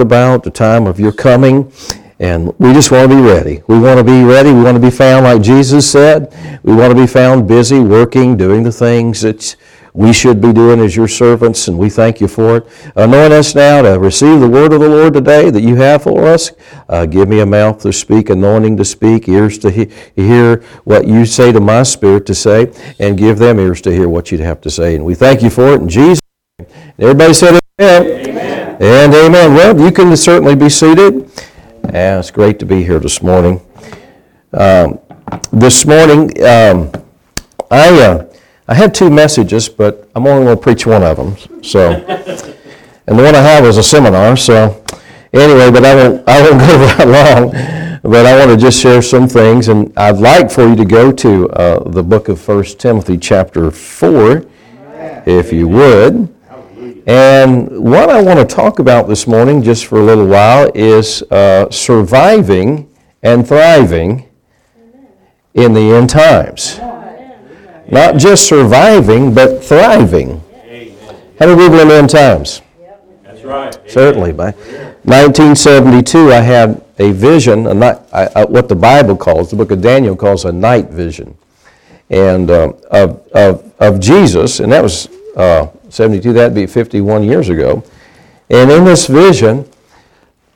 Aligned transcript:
about 0.00 0.42
the 0.42 0.50
time 0.50 0.86
of 0.86 0.98
your 0.98 1.12
coming. 1.12 1.72
And 2.20 2.52
we 2.58 2.72
just 2.72 2.90
want 2.90 3.10
to 3.10 3.16
be 3.16 3.22
ready. 3.22 3.62
We 3.68 3.78
want 3.78 3.98
to 3.98 4.04
be 4.04 4.24
ready. 4.24 4.52
We 4.52 4.62
want 4.62 4.76
to 4.76 4.82
be 4.82 4.90
found 4.90 5.24
like 5.24 5.40
Jesus 5.40 5.90
said. 5.90 6.32
We 6.64 6.74
want 6.74 6.90
to 6.90 7.00
be 7.00 7.06
found 7.06 7.46
busy, 7.46 7.78
working, 7.78 8.36
doing 8.36 8.64
the 8.64 8.72
things 8.72 9.20
that 9.20 9.54
we 9.98 10.12
should 10.12 10.40
be 10.40 10.52
doing 10.52 10.80
as 10.80 10.94
your 10.94 11.08
servants, 11.08 11.66
and 11.66 11.76
we 11.76 11.90
thank 11.90 12.20
you 12.20 12.28
for 12.28 12.58
it. 12.58 12.66
Anoint 12.94 13.32
us 13.32 13.54
now 13.54 13.82
to 13.82 13.98
receive 13.98 14.38
the 14.38 14.48
word 14.48 14.72
of 14.72 14.80
the 14.80 14.88
Lord 14.88 15.14
today 15.14 15.50
that 15.50 15.62
you 15.62 15.74
have 15.76 16.04
for 16.04 16.24
us. 16.24 16.52
Uh, 16.88 17.04
give 17.04 17.28
me 17.28 17.40
a 17.40 17.46
mouth 17.46 17.80
to 17.82 17.92
speak, 17.92 18.30
anointing 18.30 18.76
to 18.76 18.84
speak, 18.84 19.28
ears 19.28 19.58
to 19.58 19.70
he- 19.70 19.90
hear 20.14 20.62
what 20.84 21.06
you 21.08 21.24
say 21.26 21.50
to 21.50 21.60
my 21.60 21.82
spirit 21.82 22.26
to 22.26 22.34
say, 22.34 22.72
and 23.00 23.18
give 23.18 23.38
them 23.38 23.58
ears 23.58 23.80
to 23.82 23.92
hear 23.92 24.08
what 24.08 24.30
you'd 24.30 24.40
have 24.40 24.60
to 24.60 24.70
say. 24.70 24.94
And 24.94 25.04
we 25.04 25.16
thank 25.16 25.42
you 25.42 25.50
for 25.50 25.74
it 25.74 25.80
in 25.80 25.88
Jesus' 25.88 26.20
name. 26.60 26.68
Everybody 26.98 27.34
said 27.34 27.58
amen. 27.80 28.06
Amen. 28.06 28.37
And 28.80 29.12
amen. 29.12 29.54
Well, 29.54 29.80
you 29.80 29.90
can 29.90 30.16
certainly 30.16 30.54
be 30.54 30.68
seated. 30.68 31.28
Yeah, 31.92 32.20
it's 32.20 32.30
great 32.30 32.60
to 32.60 32.64
be 32.64 32.84
here 32.84 33.00
this 33.00 33.20
morning. 33.20 33.60
Um, 34.52 35.00
this 35.52 35.84
morning, 35.84 36.30
um, 36.44 36.92
I 37.72 37.88
uh, 38.00 38.32
I 38.68 38.74
had 38.74 38.94
two 38.94 39.10
messages, 39.10 39.68
but 39.68 40.08
I'm 40.14 40.28
only 40.28 40.44
going 40.44 40.56
to 40.56 40.62
preach 40.62 40.86
one 40.86 41.02
of 41.02 41.16
them. 41.16 41.62
So, 41.64 41.90
and 41.90 43.18
the 43.18 43.22
one 43.24 43.34
I 43.34 43.42
have 43.42 43.64
is 43.64 43.78
a 43.78 43.82
seminar. 43.82 44.36
So, 44.36 44.84
anyway, 45.32 45.72
but 45.72 45.84
I 45.84 45.94
won't 45.96 46.28
I 46.28 46.40
won't 46.40 46.60
go 46.60 46.78
that 46.78 47.08
long. 47.08 48.10
But 48.12 48.26
I 48.26 48.38
want 48.38 48.52
to 48.52 48.56
just 48.56 48.80
share 48.80 49.02
some 49.02 49.26
things, 49.26 49.66
and 49.66 49.92
I'd 49.98 50.18
like 50.18 50.52
for 50.52 50.68
you 50.68 50.76
to 50.76 50.84
go 50.84 51.10
to 51.10 51.48
uh, 51.50 51.88
the 51.88 52.04
book 52.04 52.28
of 52.28 52.40
First 52.40 52.78
Timothy, 52.78 53.18
chapter 53.18 53.72
four, 53.72 54.44
if 55.26 55.52
you 55.52 55.66
would. 55.66 56.32
And 57.08 57.70
what 57.82 58.10
I 58.10 58.20
want 58.20 58.38
to 58.38 58.44
talk 58.44 58.80
about 58.80 59.08
this 59.08 59.26
morning, 59.26 59.62
just 59.62 59.86
for 59.86 59.98
a 59.98 60.02
little 60.02 60.26
while, 60.26 60.70
is 60.74 61.22
uh, 61.30 61.70
surviving 61.70 62.94
and 63.22 63.48
thriving 63.48 64.28
in 65.54 65.72
the 65.72 65.80
end 65.80 66.10
times. 66.10 66.78
Not 67.90 68.18
just 68.18 68.46
surviving, 68.46 69.32
but 69.32 69.64
thriving. 69.64 70.42
How 71.40 71.46
many 71.46 71.62
people 71.62 71.80
in 71.80 71.88
the 71.88 71.94
end 71.94 72.10
times? 72.10 72.60
That's 73.22 73.42
right. 73.42 73.74
Certainly. 73.90 74.32
By 74.32 74.50
1972, 75.04 76.30
I 76.30 76.40
had 76.40 76.84
a 76.98 77.10
vision, 77.12 77.68
a 77.68 77.74
night, 77.74 78.00
I, 78.12 78.26
I, 78.36 78.44
what 78.44 78.68
the 78.68 78.76
Bible 78.76 79.16
calls, 79.16 79.48
the 79.48 79.56
book 79.56 79.70
of 79.70 79.80
Daniel 79.80 80.14
calls 80.14 80.44
a 80.44 80.52
night 80.52 80.90
vision, 80.90 81.38
and 82.10 82.50
uh, 82.50 82.72
of, 82.90 83.26
of, 83.28 83.72
of 83.80 83.98
Jesus, 83.98 84.60
and 84.60 84.70
that 84.72 84.82
was 84.82 85.08
uh, 85.36 85.68
72, 85.90 86.32
that'd 86.32 86.54
be 86.54 86.66
51 86.66 87.24
years 87.24 87.48
ago. 87.48 87.82
And 88.50 88.70
in 88.70 88.84
this 88.84 89.06
vision, 89.06 89.68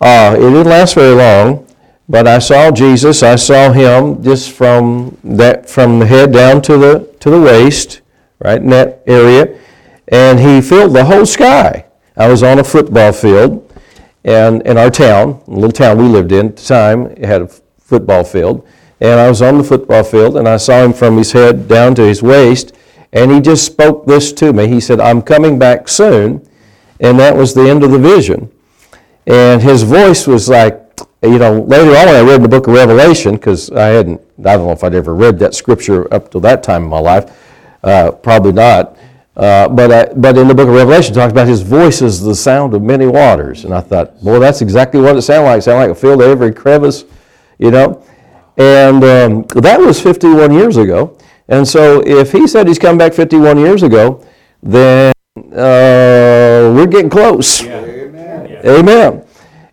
uh, 0.01 0.35
it 0.37 0.41
didn't 0.41 0.65
last 0.65 0.95
very 0.95 1.15
long, 1.15 1.67
but 2.09 2.27
I 2.27 2.39
saw 2.39 2.71
Jesus. 2.71 3.23
I 3.23 3.37
saw 3.37 3.73
him 3.73 4.23
just 4.23 4.51
from 4.51 5.17
that 5.23 5.69
from 5.69 5.99
the 5.99 6.07
head 6.07 6.33
down 6.33 6.61
to 6.63 6.77
the 6.77 7.15
to 7.21 7.31
the 7.31 7.41
waist, 7.41 8.01
right 8.41 8.61
in 8.61 8.69
that 8.71 9.03
area, 9.07 9.59
and 10.09 10.41
he 10.41 10.61
filled 10.61 10.95
the 10.95 11.05
whole 11.05 11.25
sky. 11.25 11.87
I 12.17 12.29
was 12.29 12.43
on 12.43 12.59
a 12.59 12.65
football 12.65 13.13
field, 13.13 13.73
and 14.25 14.63
in 14.67 14.77
our 14.77 14.91
town, 14.91 15.43
a 15.47 15.51
little 15.51 15.73
town 15.73 15.99
we 15.99 16.05
lived 16.05 16.33
in 16.33 16.49
at 16.49 16.57
the 16.57 16.65
time, 16.65 17.07
it 17.07 17.25
had 17.25 17.43
a 17.43 17.49
football 17.79 18.25
field, 18.25 18.67
and 19.01 19.19
I 19.19 19.29
was 19.29 19.41
on 19.41 19.59
the 19.59 19.65
football 19.65 20.05
field, 20.05 20.37
and 20.37 20.49
I 20.49 20.57
saw 20.57 20.85
him 20.85 20.93
from 20.93 21.17
his 21.17 21.33
head 21.33 21.69
down 21.69 21.95
to 21.95 22.03
his 22.03 22.23
waist, 22.23 22.75
and 23.13 23.31
he 23.31 23.41
just 23.41 23.65
spoke 23.65 24.07
this 24.07 24.33
to 24.33 24.53
me. 24.53 24.69
He 24.69 24.81
said, 24.81 25.01
"I'm 25.01 25.23
coming 25.23 25.59
back 25.59 25.89
soon," 25.89 26.47
and 27.01 27.19
that 27.19 27.37
was 27.37 27.55
the 27.55 27.69
end 27.69 27.83
of 27.83 27.91
the 27.91 27.99
vision. 27.99 28.51
And 29.27 29.63
his 29.63 29.83
voice 29.83 30.27
was 30.27 30.49
like, 30.49 30.83
you 31.23 31.39
know, 31.39 31.61
later 31.61 31.91
on 31.91 32.07
when 32.07 32.17
I 32.17 32.23
read 32.23 32.43
the 32.43 32.49
book 32.49 32.67
of 32.67 32.75
Revelation, 32.75 33.37
because 33.37 33.71
I 33.71 33.89
hadn't, 33.89 34.21
I 34.41 34.57
don't 34.57 34.67
know 34.67 34.73
if 34.73 34.83
I'd 34.83 34.95
ever 34.95 35.15
read 35.15 35.39
that 35.39 35.55
scripture 35.55 36.13
up 36.13 36.31
to 36.33 36.41
that 36.41 36.63
time 36.65 36.83
in 36.83 36.89
my 36.89 36.99
life, 36.99 37.31
uh, 37.85 38.11
probably 38.11 38.53
not. 38.53 38.97
Uh, 39.37 39.69
but, 39.69 39.91
I, 39.93 40.13
but 40.15 40.37
in 40.37 40.49
the 40.49 40.55
book 40.55 40.69
of 40.69 40.75
Revelation, 40.75 41.13
it 41.13 41.15
talks 41.15 41.31
about 41.31 41.47
his 41.47 41.63
voice 41.63 42.03
is 42.03 42.21
the 42.21 42.35
sound 42.35 42.75
of 42.75 42.83
many 42.83 43.07
waters. 43.07 43.65
And 43.65 43.73
I 43.73 43.81
thought, 43.81 44.21
boy, 44.23 44.41
that's 44.41 44.61
exactly 44.61 45.01
what 45.01 45.17
it 45.17 45.23
sounded 45.23 45.49
like. 45.49 45.59
It 45.59 45.63
sounded 45.63 45.89
like 45.89 45.97
field 45.97 46.21
to 46.21 46.27
every 46.27 46.53
crevice, 46.53 47.05
you 47.59 47.71
know. 47.71 48.05
And 48.59 49.03
um, 49.05 49.43
that 49.63 49.79
was 49.79 50.03
51 50.03 50.53
years 50.53 50.77
ago. 50.77 51.17
And 51.53 51.69
so 51.69 52.01
if 52.07 52.33
he 52.33 52.47
said 52.47 52.67
he's 52.67 52.79
come 52.79 52.97
back 52.97 53.13
51 53.13 53.59
years 53.59 53.83
ago, 53.83 54.25
then 54.63 55.13
uh, 55.37 56.73
we're 56.75 56.87
getting 56.87 57.11
close. 57.11 57.63
Amen. 57.63 58.59
Amen. 58.65 59.27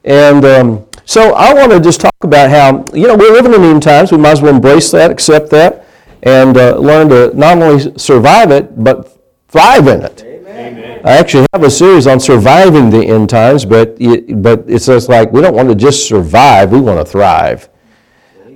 And 0.04 0.44
um, 0.44 0.88
so 1.06 1.34
I 1.36 1.54
want 1.54 1.72
to 1.72 1.80
just 1.80 2.02
talk 2.02 2.16
about 2.22 2.50
how, 2.50 2.84
you 2.94 3.08
know, 3.08 3.16
we're 3.16 3.32
living 3.32 3.54
in 3.54 3.64
end 3.64 3.82
times. 3.82 4.12
We 4.12 4.18
might 4.18 4.32
as 4.32 4.42
well 4.42 4.54
embrace 4.54 4.92
that, 4.92 5.10
accept 5.10 5.52
that, 5.52 5.86
and 6.24 6.58
uh, 6.58 6.76
learn 6.78 7.08
to 7.10 7.34
not 7.34 7.58
only 7.58 7.98
survive 7.98 8.52
it, 8.52 8.84
but 8.84 9.18
thrive 9.48 9.88
in 9.88 10.02
it. 10.02 10.22
Amen. 10.24 11.02
I 11.06 11.12
actually 11.18 11.48
have 11.54 11.64
a 11.64 11.72
series 11.72 12.08
on 12.08 12.20
surviving 12.20 12.90
the 12.90 13.06
end 13.06 13.30
times, 13.30 13.64
but 13.64 13.96
it, 14.02 14.42
but 14.42 14.66
it's 14.68 14.88
just 14.88 15.08
like 15.08 15.32
we 15.32 15.40
don't 15.40 15.56
want 15.56 15.70
to 15.70 15.76
just 15.76 16.10
survive, 16.10 16.74
we 16.74 16.82
want 16.82 17.00
to 17.00 17.10
thrive. 17.10 17.70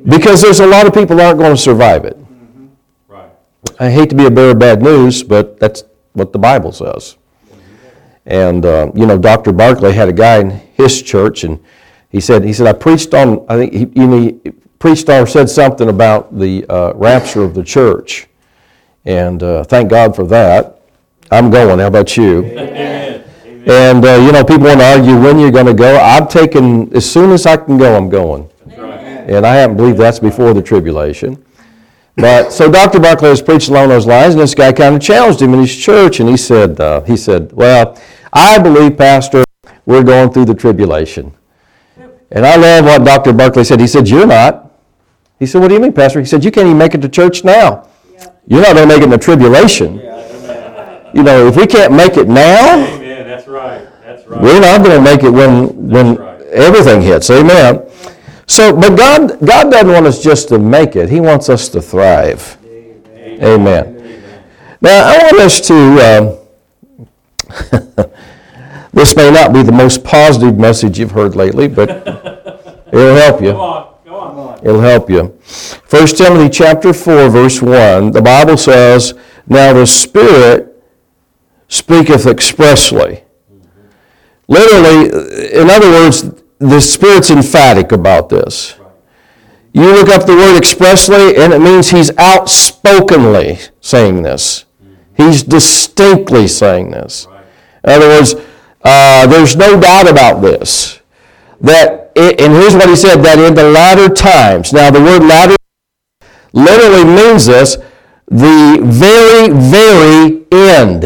Because 0.03 0.41
there's 0.41 0.59
a 0.59 0.67
lot 0.67 0.85
of 0.85 0.93
people 0.93 1.15
that 1.15 1.27
aren't 1.27 1.39
going 1.39 1.55
to 1.55 1.61
survive 1.61 2.03
it. 2.03 2.17
I 3.79 3.89
hate 3.89 4.09
to 4.09 4.15
be 4.15 4.25
a 4.25 4.31
bearer 4.31 4.51
of 4.51 4.59
bad 4.59 4.81
news, 4.81 5.23
but 5.23 5.59
that's 5.59 5.83
what 6.13 6.31
the 6.31 6.39
Bible 6.39 6.71
says. 6.71 7.17
And 8.25 8.65
uh, 8.65 8.91
you 8.95 9.05
know, 9.05 9.17
Dr. 9.17 9.51
Barclay 9.51 9.91
had 9.91 10.09
a 10.09 10.13
guy 10.13 10.39
in 10.39 10.49
his 10.49 11.01
church, 11.01 11.43
and 11.43 11.59
he 12.09 12.19
said, 12.19 12.43
he 12.43 12.53
said, 12.53 12.67
I 12.67 12.73
preached 12.73 13.13
on, 13.13 13.45
I 13.49 13.57
think 13.57 13.73
he, 13.73 14.01
you 14.01 14.07
know, 14.07 14.19
he 14.19 14.51
preached 14.79 15.09
or 15.09 15.25
said 15.27 15.49
something 15.49 15.89
about 15.89 16.37
the 16.37 16.65
uh, 16.69 16.93
rapture 16.95 17.43
of 17.43 17.53
the 17.53 17.63
church, 17.63 18.27
and 19.05 19.41
uh, 19.43 19.63
thank 19.63 19.89
God 19.89 20.15
for 20.15 20.25
that. 20.27 20.81
I'm 21.31 21.49
going. 21.49 21.79
How 21.79 21.87
about 21.87 22.15
you? 22.15 22.45
Amen. 22.45 23.23
And 23.65 24.05
uh, 24.05 24.15
you 24.15 24.31
know, 24.31 24.43
people 24.43 24.65
want 24.65 24.79
to 24.79 24.85
argue 24.85 25.17
when 25.17 25.39
you're 25.39 25.51
going 25.51 25.65
to 25.65 25.73
go. 25.73 25.97
I've 25.97 26.27
taken 26.29 26.93
as 26.95 27.09
soon 27.09 27.31
as 27.31 27.45
I 27.45 27.57
can 27.57 27.77
go, 27.77 27.95
I'm 27.95 28.09
going. 28.09 28.49
Right. 28.65 28.99
And 29.29 29.45
I 29.45 29.55
happen 29.55 29.77
to 29.77 29.83
believe 29.83 29.97
that's 29.97 30.19
before 30.19 30.53
the 30.53 30.61
tribulation. 30.61 31.42
But 32.15 32.53
so 32.53 32.71
Dr. 32.71 32.99
Barclay 32.99 33.29
was 33.29 33.41
preaching 33.41 33.73
along 33.73 33.89
those 33.89 34.05
lines, 34.05 34.35
and 34.35 34.41
this 34.41 34.53
guy 34.53 34.71
kind 34.71 34.95
of 34.95 35.01
challenged 35.01 35.41
him 35.41 35.53
in 35.53 35.61
his 35.61 35.75
church, 35.75 36.19
and 36.19 36.29
he 36.29 36.37
said, 36.37 36.79
uh, 36.79 37.01
he 37.01 37.17
said, 37.17 37.51
well, 37.53 37.99
I 38.31 38.59
believe, 38.59 38.97
Pastor, 38.97 39.43
we're 39.85 40.03
going 40.03 40.31
through 40.31 40.45
the 40.45 40.53
tribulation. 40.53 41.33
And 42.31 42.45
I 42.45 42.55
love 42.55 42.85
what 42.85 43.03
Dr. 43.03 43.33
Barclay 43.33 43.63
said. 43.63 43.79
He 43.79 43.87
said, 43.87 44.09
you're 44.09 44.25
not. 44.25 44.71
He 45.39 45.45
said, 45.45 45.61
what 45.61 45.67
do 45.67 45.75
you 45.75 45.79
mean, 45.79 45.93
Pastor? 45.93 46.19
He 46.19 46.25
said, 46.25 46.43
you 46.43 46.51
can't 46.51 46.65
even 46.67 46.77
make 46.77 46.95
it 46.95 47.01
to 47.01 47.09
church 47.09 47.43
now. 47.43 47.87
You're 48.47 48.61
not 48.61 48.75
going 48.75 48.87
to 48.87 48.93
make 48.93 49.01
it 49.01 49.05
in 49.05 49.09
the 49.09 49.17
tribulation. 49.17 49.95
You 51.13 51.21
know, 51.21 51.47
if 51.47 51.55
we 51.55 51.67
can't 51.67 51.93
make 51.93 52.17
it 52.17 52.27
now, 52.27 52.75
Amen. 52.75 53.27
That's 53.27 53.47
right. 53.47 53.87
That's 54.01 54.25
right. 54.25 54.41
we're 54.41 54.59
not 54.59 54.83
going 54.83 54.97
to 54.97 55.01
make 55.01 55.23
it 55.23 55.29
when, 55.29 55.89
when 55.89 56.15
right. 56.15 56.41
everything 56.47 57.01
hits. 57.01 57.29
Amen. 57.29 57.87
So, 58.45 58.75
but 58.75 58.97
God, 58.97 59.39
God 59.45 59.71
doesn't 59.71 59.91
want 59.91 60.05
us 60.05 60.21
just 60.21 60.49
to 60.49 60.59
make 60.59 60.95
it. 60.95 61.09
He 61.09 61.19
wants 61.19 61.49
us 61.49 61.69
to 61.69 61.81
thrive. 61.81 62.57
Amen. 62.65 64.21
Now, 64.81 65.07
I 65.07 65.17
want 65.23 65.39
us 65.39 65.61
to, 65.67 65.73
um, 66.03 66.37
this 68.93 69.15
may 69.15 69.31
not 69.31 69.53
be 69.53 69.63
the 69.63 69.71
most 69.71 70.03
positive 70.03 70.57
message 70.57 70.99
you've 70.99 71.11
heard 71.11 71.35
lately, 71.35 71.67
but 71.67 71.89
it'll 72.91 73.15
help 73.15 73.39
Go 73.39 73.45
you. 73.45 73.51
on. 73.51 73.93
Go 74.05 74.15
on. 74.15 74.59
It'll 74.59 74.81
help 74.81 75.09
you. 75.09 75.39
1 75.89 76.07
Timothy 76.07 76.49
chapter 76.49 76.93
4, 76.93 77.29
verse 77.29 77.61
1, 77.61 78.11
the 78.11 78.21
Bible 78.21 78.57
says, 78.57 79.13
Now 79.47 79.73
the 79.73 79.85
Spirit 79.85 80.83
speaketh 81.69 82.27
expressly. 82.27 83.23
Literally, 84.47 85.05
in 85.53 85.69
other 85.69 85.89
words, 85.89 86.42
the 86.69 86.79
Spirit's 86.79 87.29
emphatic 87.29 87.91
about 87.91 88.29
this. 88.29 88.75
You 89.73 89.91
look 89.91 90.09
up 90.09 90.25
the 90.25 90.35
word 90.35 90.57
expressly, 90.57 91.35
and 91.35 91.51
it 91.51 91.59
means 91.59 91.89
he's 91.89 92.15
outspokenly 92.17 93.59
saying 93.81 94.21
this. 94.21 94.65
He's 95.17 95.43
distinctly 95.43 96.47
saying 96.47 96.91
this. 96.91 97.27
In 97.83 97.89
other 97.89 98.07
words, 98.07 98.35
uh, 98.83 99.27
there's 99.27 99.55
no 99.55 99.79
doubt 99.79 100.09
about 100.09 100.41
this. 100.41 101.01
That, 101.59 102.11
it, 102.15 102.39
and 102.39 102.53
here's 102.53 102.75
what 102.75 102.87
he 102.87 102.95
said, 102.95 103.17
that 103.23 103.39
in 103.39 103.55
the 103.55 103.69
latter 103.69 104.13
times, 104.13 104.71
now 104.73 104.89
the 104.89 105.01
word 105.01 105.23
latter 105.23 105.55
literally 106.53 107.03
means 107.03 107.45
this, 107.45 107.77
the 108.27 108.79
very, 108.83 109.49
very 109.49 110.45
end. 110.51 111.01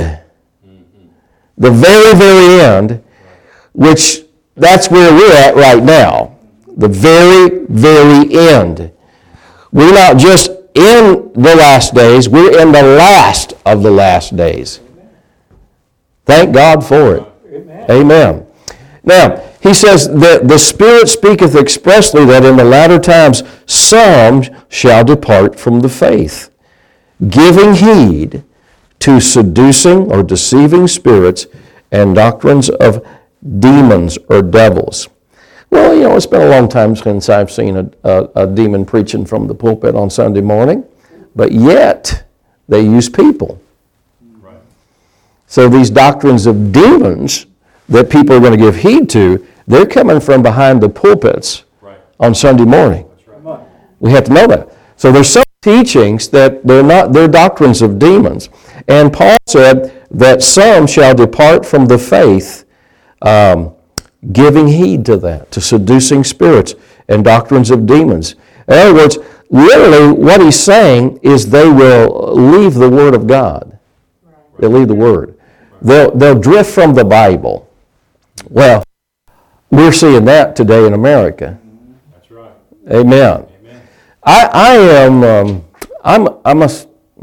The 1.57 1.71
very, 1.71 2.15
very 2.15 2.61
end, 2.61 3.03
which 3.73 4.26
that's 4.57 4.89
where 4.89 5.13
we're 5.13 5.35
at 5.35 5.55
right 5.55 5.83
now. 5.83 6.35
The 6.77 6.87
very, 6.87 7.65
very 7.69 8.35
end. 8.35 8.91
We're 9.71 9.93
not 9.93 10.17
just 10.17 10.51
in 10.73 11.31
the 11.33 11.55
last 11.55 11.93
days, 11.93 12.29
we're 12.29 12.59
in 12.61 12.71
the 12.71 12.83
last 12.83 13.53
of 13.65 13.83
the 13.83 13.91
last 13.91 14.35
days. 14.35 14.79
Thank 16.25 16.53
God 16.53 16.85
for 16.85 17.15
it. 17.15 17.23
Amen. 17.89 18.45
Now, 19.03 19.37
he 19.61 19.67
He 19.67 19.73
says 19.73 20.07
that 20.07 20.47
the 20.47 20.57
Spirit 20.57 21.09
speaketh 21.09 21.55
expressly 21.55 22.23
that 22.25 22.45
in 22.45 22.55
the 22.55 22.63
latter 22.63 22.99
times 22.99 23.43
some 23.65 24.43
shall 24.69 25.03
depart 25.03 25.59
from 25.59 25.81
the 25.81 25.89
faith, 25.89 26.49
giving 27.27 27.73
heed 27.73 28.43
to 28.99 29.19
seducing 29.19 30.09
or 30.09 30.23
deceiving 30.23 30.87
spirits 30.87 31.47
and 31.91 32.15
doctrines 32.15 32.69
of 32.69 33.05
demons 33.59 34.17
or 34.29 34.41
devils. 34.41 35.09
Well, 35.69 35.93
you 35.93 36.01
know, 36.03 36.15
it's 36.15 36.25
been 36.25 36.41
a 36.41 36.49
long 36.49 36.69
time 36.69 36.95
since 36.95 37.29
I've 37.29 37.51
seen 37.51 37.77
a, 37.77 37.89
a, 38.03 38.29
a 38.43 38.47
demon 38.47 38.85
preaching 38.85 39.25
from 39.25 39.47
the 39.47 39.55
pulpit 39.55 39.95
on 39.95 40.09
Sunday 40.09 40.41
morning, 40.41 40.85
but 41.35 41.51
yet 41.51 42.25
they 42.67 42.81
use 42.81 43.09
people. 43.09 43.61
Right. 44.41 44.55
So 45.47 45.67
these 45.67 45.89
doctrines 45.89 46.45
of 46.45 46.71
demons 46.71 47.47
that 47.89 48.09
people 48.09 48.35
are 48.35 48.39
going 48.39 48.51
to 48.51 48.57
give 48.57 48.77
heed 48.77 49.09
to, 49.11 49.45
they're 49.67 49.85
coming 49.85 50.19
from 50.19 50.41
behind 50.41 50.81
the 50.81 50.89
pulpits 50.89 51.63
Right. 51.81 51.97
on 52.19 52.33
Sunday 52.33 52.65
morning. 52.65 53.05
Right. 53.27 53.59
We 53.99 54.11
have 54.11 54.23
to 54.25 54.33
know 54.33 54.47
that. 54.47 54.69
So 54.95 55.11
there's 55.11 55.29
some 55.29 55.43
teachings 55.61 56.29
that 56.29 56.65
they're 56.65 56.83
not 56.83 57.11
they're 57.13 57.27
doctrines 57.27 57.81
of 57.81 57.99
demons. 57.99 58.49
And 58.87 59.11
Paul 59.11 59.35
said 59.47 60.05
that 60.11 60.41
some 60.41 60.87
shall 60.87 61.13
depart 61.13 61.65
from 61.65 61.85
the 61.87 61.97
faith, 61.97 62.63
um, 63.21 63.73
giving 64.31 64.67
heed 64.67 65.05
to 65.05 65.17
that, 65.17 65.51
to 65.51 65.61
seducing 65.61 66.23
spirits 66.23 66.75
and 67.07 67.23
doctrines 67.23 67.71
of 67.71 67.85
demons. 67.85 68.35
In 68.67 68.73
other 68.73 68.93
words, 68.93 69.17
literally 69.49 70.11
what 70.11 70.41
he's 70.41 70.59
saying 70.59 71.19
is 71.23 71.49
they 71.49 71.69
will 71.69 72.33
leave 72.35 72.73
the 72.73 72.89
Word 72.89 73.15
of 73.15 73.27
God. 73.27 73.77
They'll 74.59 74.71
leave 74.71 74.87
the 74.87 74.95
Word. 74.95 75.37
They'll, 75.81 76.11
they'll 76.15 76.39
drift 76.39 76.71
from 76.71 76.93
the 76.93 77.05
Bible. 77.05 77.69
Well, 78.49 78.83
we're 79.69 79.91
seeing 79.91 80.25
that 80.25 80.55
today 80.55 80.85
in 80.85 80.93
America. 80.93 81.59
That's 82.13 82.31
right. 82.31 82.51
Amen. 82.89 83.45
Amen. 83.61 83.87
I, 84.23 84.49
I 84.51 84.73
am, 84.75 85.23
um, 85.23 85.65
I'm, 86.03 86.27
I'm 86.43 86.61
a, 86.63 86.69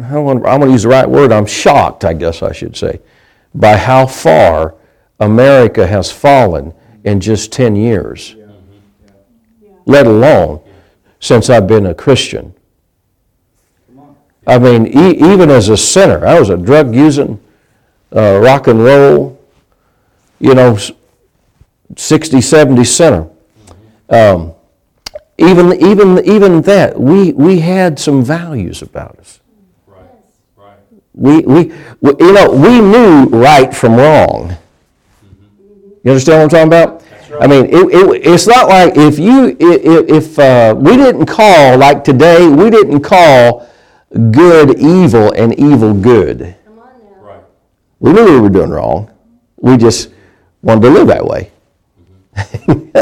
I 0.02 0.19
want, 0.19 0.46
I'm 0.46 0.61
going 0.61 0.69
to 0.69 0.73
use 0.73 0.82
the 0.82 0.88
right 0.88 1.08
word, 1.08 1.32
I'm 1.32 1.46
shocked, 1.46 2.05
I 2.05 2.12
guess 2.14 2.43
I 2.43 2.52
should 2.52 2.76
say, 2.76 3.00
by 3.55 3.76
how 3.76 4.06
far 4.06 4.75
America 5.24 5.86
has 5.86 6.10
fallen 6.12 6.72
in 7.04 7.20
just 7.20 7.50
10 7.52 7.76
years, 7.76 8.36
let 9.86 10.06
alone 10.06 10.60
since 11.20 11.48
I've 11.50 11.66
been 11.66 11.86
a 11.86 11.94
Christian. 11.94 12.54
I 14.46 14.58
mean, 14.58 14.86
e- 14.86 15.32
even 15.32 15.50
as 15.50 15.70
a 15.70 15.76
sinner, 15.76 16.26
I 16.26 16.38
was 16.38 16.50
a 16.50 16.56
drug 16.56 16.94
using, 16.94 17.40
uh, 18.14 18.38
rock 18.42 18.66
and 18.66 18.84
roll, 18.84 19.40
you 20.38 20.54
know, 20.54 20.74
s- 20.74 20.92
60, 21.96 22.40
70 22.42 22.84
sinner. 22.84 23.26
Um, 24.10 24.52
even, 25.38 25.72
even, 25.80 26.22
even 26.26 26.60
that, 26.62 27.00
we, 27.00 27.32
we 27.32 27.60
had 27.60 27.98
some 27.98 28.22
values 28.22 28.82
about 28.82 29.18
us. 29.18 29.40
Right. 29.86 30.04
Right. 30.58 30.76
We, 31.14 31.40
we, 31.40 31.72
we- 32.02 32.14
you 32.20 32.32
know, 32.32 32.50
we 32.50 32.80
knew 32.80 33.24
right 33.26 33.74
from 33.74 33.96
wrong. 33.96 34.56
You 36.04 36.10
understand 36.10 36.52
what 36.52 36.60
I'm 36.60 36.70
talking 36.70 37.00
about? 37.00 37.42
I 37.42 37.46
mean, 37.48 37.64
it, 37.64 37.72
it, 37.74 38.26
it's 38.26 38.46
not 38.46 38.68
like 38.68 38.92
if 38.96 39.18
you, 39.18 39.48
i- 39.48 39.48
i- 39.50 40.16
if, 40.16 40.38
uh, 40.38 40.74
we 40.78 40.96
didn't 40.96 41.26
call, 41.26 41.78
like 41.78 42.04
today, 42.04 42.46
we 42.46 42.70
didn't 42.70 43.00
call 43.00 43.66
good 44.30 44.78
evil 44.78 45.32
and 45.32 45.58
evil 45.58 45.92
good. 45.94 46.54
Right. 47.20 47.40
We 47.98 48.12
knew 48.12 48.24
we 48.24 48.40
were 48.40 48.50
doing 48.50 48.70
wrong. 48.70 49.10
We 49.56 49.76
just 49.78 50.10
wanted 50.62 50.82
to 50.82 50.90
live 50.90 51.06
that 51.08 51.24
way. 51.24 51.50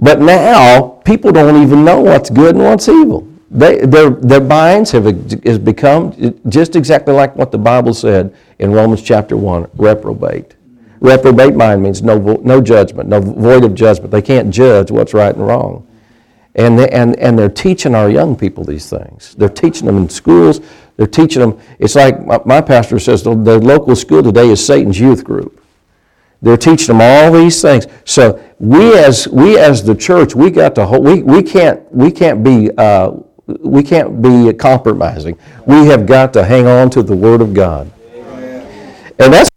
but 0.00 0.20
now, 0.20 1.00
people 1.04 1.32
don't 1.32 1.62
even 1.62 1.84
know 1.84 2.00
what's 2.00 2.30
good 2.30 2.54
and 2.54 2.64
what's 2.64 2.88
evil. 2.88 3.26
They, 3.50 3.78
their, 3.84 4.10
their 4.10 4.40
minds 4.40 4.92
have 4.92 5.04
has 5.44 5.58
become 5.58 6.40
just 6.48 6.76
exactly 6.76 7.12
like 7.12 7.34
what 7.34 7.50
the 7.50 7.58
Bible 7.58 7.92
said 7.92 8.34
in 8.60 8.70
Romans 8.72 9.02
chapter 9.02 9.36
1 9.36 9.68
reprobate. 9.74 10.54
Reprobate 11.00 11.54
mind 11.54 11.82
means 11.82 12.02
no, 12.02 12.18
no 12.18 12.60
judgment, 12.60 13.08
no 13.08 13.20
void 13.20 13.64
of 13.64 13.74
judgment. 13.74 14.10
They 14.10 14.22
can't 14.22 14.52
judge 14.52 14.90
what's 14.90 15.14
right 15.14 15.34
and 15.34 15.46
wrong. 15.46 15.86
And, 16.54 16.78
they, 16.78 16.88
and, 16.90 17.18
and 17.18 17.38
they're 17.38 17.48
teaching 17.48 17.94
our 17.94 18.10
young 18.10 18.36
people 18.36 18.64
these 18.64 18.90
things. 18.90 19.34
They're 19.36 19.48
teaching 19.48 19.86
them 19.86 19.96
in 19.96 20.08
schools. 20.08 20.60
They're 20.96 21.06
teaching 21.06 21.40
them. 21.40 21.58
It's 21.78 21.94
like 21.94 22.26
my, 22.26 22.40
my 22.44 22.60
pastor 22.60 22.98
says 22.98 23.22
the, 23.22 23.34
the 23.34 23.58
local 23.58 23.96
school 23.96 24.22
today 24.22 24.48
is 24.48 24.64
Satan's 24.64 25.00
youth 25.00 25.24
group. 25.24 25.64
They're 26.42 26.56
teaching 26.56 26.98
them 26.98 27.00
all 27.00 27.32
these 27.32 27.60
things. 27.62 27.86
So 28.04 28.42
we 28.58 28.96
as 28.98 29.28
we 29.28 29.58
as 29.58 29.84
the 29.84 29.94
church, 29.94 30.34
we 30.34 30.50
got 30.50 30.74
to 30.74 30.86
hold, 30.86 31.04
we, 31.04 31.22
we 31.22 31.42
can't 31.42 31.80
we 31.92 32.10
can't 32.10 32.42
be 32.42 32.70
uh, 32.76 33.12
we 33.46 33.82
can't 33.82 34.22
be 34.22 34.52
compromising. 34.54 35.38
We 35.66 35.86
have 35.86 36.06
got 36.06 36.32
to 36.34 36.44
hang 36.44 36.66
on 36.66 36.90
to 36.90 37.02
the 37.02 37.14
Word 37.14 37.40
of 37.40 37.54
God. 37.54 37.90
And 39.18 39.32
that's 39.34 39.49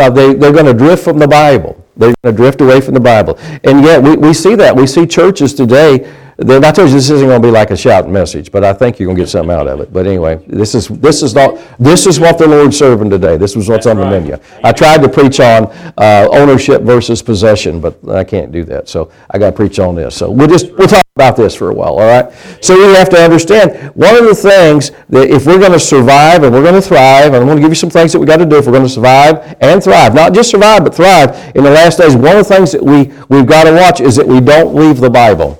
uh, 0.00 0.10
they, 0.10 0.34
they're 0.34 0.52
going 0.52 0.66
to 0.66 0.74
drift 0.74 1.04
from 1.04 1.18
the 1.18 1.28
Bible. 1.28 1.84
They're 1.96 2.14
going 2.22 2.34
to 2.34 2.42
drift 2.42 2.60
away 2.60 2.80
from 2.80 2.94
the 2.94 3.00
Bible. 3.00 3.38
And 3.64 3.84
yet, 3.84 4.02
we, 4.02 4.16
we 4.16 4.32
see 4.32 4.54
that. 4.54 4.74
We 4.74 4.86
see 4.86 5.06
churches 5.06 5.54
today. 5.54 6.10
They're, 6.40 6.64
I 6.64 6.72
told 6.72 6.88
you 6.88 6.94
this 6.94 7.10
isn't 7.10 7.28
going 7.28 7.42
to 7.42 7.46
be 7.46 7.52
like 7.52 7.70
a 7.70 7.76
shouting 7.76 8.12
message, 8.12 8.50
but 8.50 8.64
I 8.64 8.72
think 8.72 8.98
you're 8.98 9.06
going 9.06 9.16
to 9.18 9.22
get 9.22 9.28
something 9.28 9.54
out 9.54 9.66
of 9.66 9.80
it. 9.80 9.92
But 9.92 10.06
anyway, 10.06 10.42
this 10.46 10.74
is 10.74 10.88
this 10.88 11.22
is 11.22 11.34
not 11.34 11.60
this 11.78 12.06
is 12.06 12.18
what 12.18 12.38
the 12.38 12.48
Lord's 12.48 12.78
serving 12.78 13.10
today. 13.10 13.36
This 13.36 13.56
is 13.56 13.68
what's 13.68 13.86
on 13.86 13.96
the 13.96 14.04
right. 14.04 14.22
menu. 14.22 14.38
I 14.64 14.72
tried 14.72 15.02
to 15.02 15.08
preach 15.10 15.38
on 15.38 15.66
uh, 15.98 16.28
ownership 16.32 16.80
versus 16.80 17.20
possession, 17.20 17.78
but 17.78 17.98
I 18.08 18.24
can't 18.24 18.50
do 18.52 18.64
that. 18.64 18.88
So 18.88 19.12
I 19.30 19.36
got 19.36 19.50
to 19.50 19.56
preach 19.56 19.78
on 19.78 19.94
this. 19.94 20.16
So 20.16 20.30
we'll 20.30 20.48
just 20.48 20.72
we'll 20.72 20.88
talk 20.88 21.04
about 21.14 21.36
this 21.36 21.54
for 21.54 21.68
a 21.68 21.74
while. 21.74 21.98
All 21.98 22.08
right. 22.08 22.32
So 22.62 22.74
we 22.74 22.94
have 22.94 23.10
to 23.10 23.18
understand 23.18 23.94
one 23.94 24.16
of 24.16 24.24
the 24.24 24.34
things 24.34 24.92
that 25.10 25.28
if 25.28 25.44
we're 25.44 25.58
going 25.58 25.72
to 25.72 25.80
survive 25.80 26.42
and 26.42 26.54
we're 26.54 26.62
going 26.62 26.80
to 26.80 26.80
thrive, 26.80 27.34
and 27.34 27.36
I'm 27.36 27.44
going 27.44 27.58
to 27.58 27.62
give 27.62 27.70
you 27.70 27.74
some 27.74 27.90
things 27.90 28.12
that 28.12 28.18
we 28.18 28.24
got 28.24 28.38
to 28.38 28.46
do 28.46 28.56
if 28.56 28.64
we're 28.64 28.72
going 28.72 28.84
to 28.84 28.88
survive 28.88 29.58
and 29.60 29.84
thrive, 29.84 30.14
not 30.14 30.32
just 30.32 30.50
survive 30.50 30.84
but 30.84 30.94
thrive 30.94 31.54
in 31.54 31.64
the 31.64 31.70
last 31.70 31.98
days. 31.98 32.16
One 32.16 32.38
of 32.38 32.48
the 32.48 32.54
things 32.54 32.72
that 32.72 32.82
we 32.82 33.12
we've 33.28 33.44
got 33.44 33.64
to 33.64 33.72
watch 33.72 34.00
is 34.00 34.16
that 34.16 34.26
we 34.26 34.40
don't 34.40 34.74
leave 34.74 35.00
the 35.00 35.10
Bible. 35.10 35.59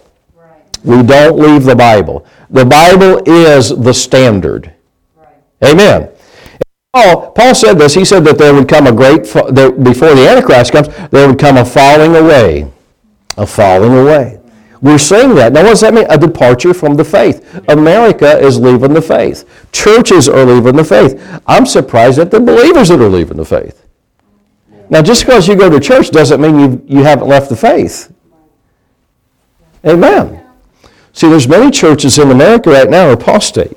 We 0.84 1.02
don't 1.02 1.38
leave 1.38 1.64
the 1.64 1.76
Bible. 1.76 2.26
The 2.48 2.64
Bible 2.64 3.22
is 3.26 3.68
the 3.68 3.92
standard. 3.92 4.72
Amen. 5.62 6.10
Paul, 6.92 7.30
Paul 7.32 7.54
said 7.54 7.74
this. 7.74 7.94
He 7.94 8.04
said 8.04 8.24
that 8.24 8.38
there 8.38 8.52
would 8.54 8.68
come 8.68 8.86
a 8.86 8.92
great, 8.92 9.24
there, 9.50 9.70
before 9.70 10.14
the 10.14 10.28
Antichrist 10.28 10.72
comes, 10.72 10.88
there 11.10 11.28
would 11.28 11.38
come 11.38 11.56
a 11.56 11.64
falling 11.64 12.16
away. 12.16 12.70
A 13.36 13.46
falling 13.46 13.96
away. 13.96 14.40
We're 14.80 14.98
seeing 14.98 15.34
that. 15.34 15.52
Now, 15.52 15.62
what 15.62 15.70
does 15.70 15.82
that 15.82 15.92
mean? 15.92 16.06
A 16.08 16.16
departure 16.16 16.72
from 16.72 16.94
the 16.94 17.04
faith. 17.04 17.62
America 17.68 18.38
is 18.38 18.58
leaving 18.58 18.94
the 18.94 19.02
faith. 19.02 19.68
Churches 19.72 20.28
are 20.28 20.44
leaving 20.44 20.74
the 20.74 20.84
faith. 20.84 21.40
I'm 21.46 21.66
surprised 21.66 22.18
at 22.18 22.30
the 22.30 22.40
believers 22.40 22.88
that 22.88 23.00
are 23.00 23.08
leaving 23.08 23.36
the 23.36 23.44
faith. 23.44 23.86
Now, 24.88 25.02
just 25.02 25.24
because 25.24 25.46
you 25.46 25.54
go 25.54 25.68
to 25.68 25.78
church 25.78 26.10
doesn't 26.10 26.40
mean 26.40 26.58
you, 26.58 26.82
you 26.86 27.04
haven't 27.04 27.28
left 27.28 27.50
the 27.50 27.56
faith. 27.56 28.12
Amen. 29.84 30.39
See, 31.12 31.28
there's 31.28 31.48
many 31.48 31.70
churches 31.70 32.18
in 32.18 32.30
America 32.30 32.70
right 32.70 32.88
now 32.88 33.08
are 33.08 33.12
apostate. 33.12 33.76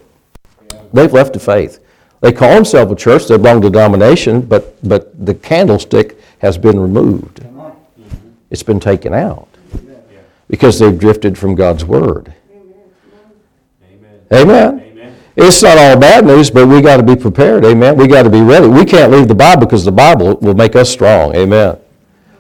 They've 0.94 1.12
left 1.12 1.34
the 1.34 1.40
faith. 1.40 1.80
They 2.22 2.32
call 2.32 2.56
themselves 2.56 2.92
a 2.92 2.96
church, 2.96 3.28
they 3.28 3.38
belong 3.38 3.62
to 3.62 3.70
denomination, 3.70 4.42
but, 4.42 4.78
but 4.88 5.26
the 5.26 5.34
candlestick 5.34 6.18
has 6.40 6.58
been 6.58 6.80
removed. 6.80 7.46
It's 8.50 8.64
been 8.64 8.80
taken 8.80 9.14
out 9.14 9.48
because 10.48 10.78
they've 10.78 10.98
drifted 10.98 11.38
from 11.38 11.56
God's 11.56 11.84
word. 11.84 12.34
Amen. 13.92 14.20
Amen. 14.32 14.80
Amen. 14.80 15.16
It's 15.36 15.64
not 15.64 15.78
all 15.78 16.00
bad 16.00 16.26
news, 16.26 16.52
but 16.52 16.68
we 16.68 16.80
got 16.80 16.98
to 16.98 17.04
be 17.04 17.16
prepared. 17.16 17.66
Amen. 17.66 17.98
We 17.98 18.08
got 18.08 18.24
to 18.24 18.30
be 18.30 18.42
ready. 18.42 18.68
We 18.68 18.86
can't 18.86 19.12
leave 19.12 19.28
the 19.28 19.36
Bible 19.36 19.66
because 19.66 19.84
the 19.84 19.92
Bible 19.92 20.38
will 20.38 20.54
make 20.54 20.76
us 20.76 20.90
strong. 20.90 21.36
Amen. 21.36 21.78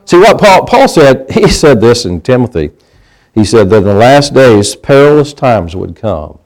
See 0.06 0.18
what 0.18 0.40
Paul, 0.40 0.66
Paul 0.66 0.88
said, 0.88 1.30
he 1.32 1.48
said 1.48 1.82
this 1.82 2.06
in 2.06 2.22
Timothy. 2.22 2.72
He 3.34 3.44
said 3.44 3.70
that 3.70 3.78
in 3.78 3.84
the 3.84 3.94
last 3.94 4.34
days 4.34 4.76
perilous 4.76 5.34
times 5.34 5.76
would 5.76 5.96
come. 5.96 6.40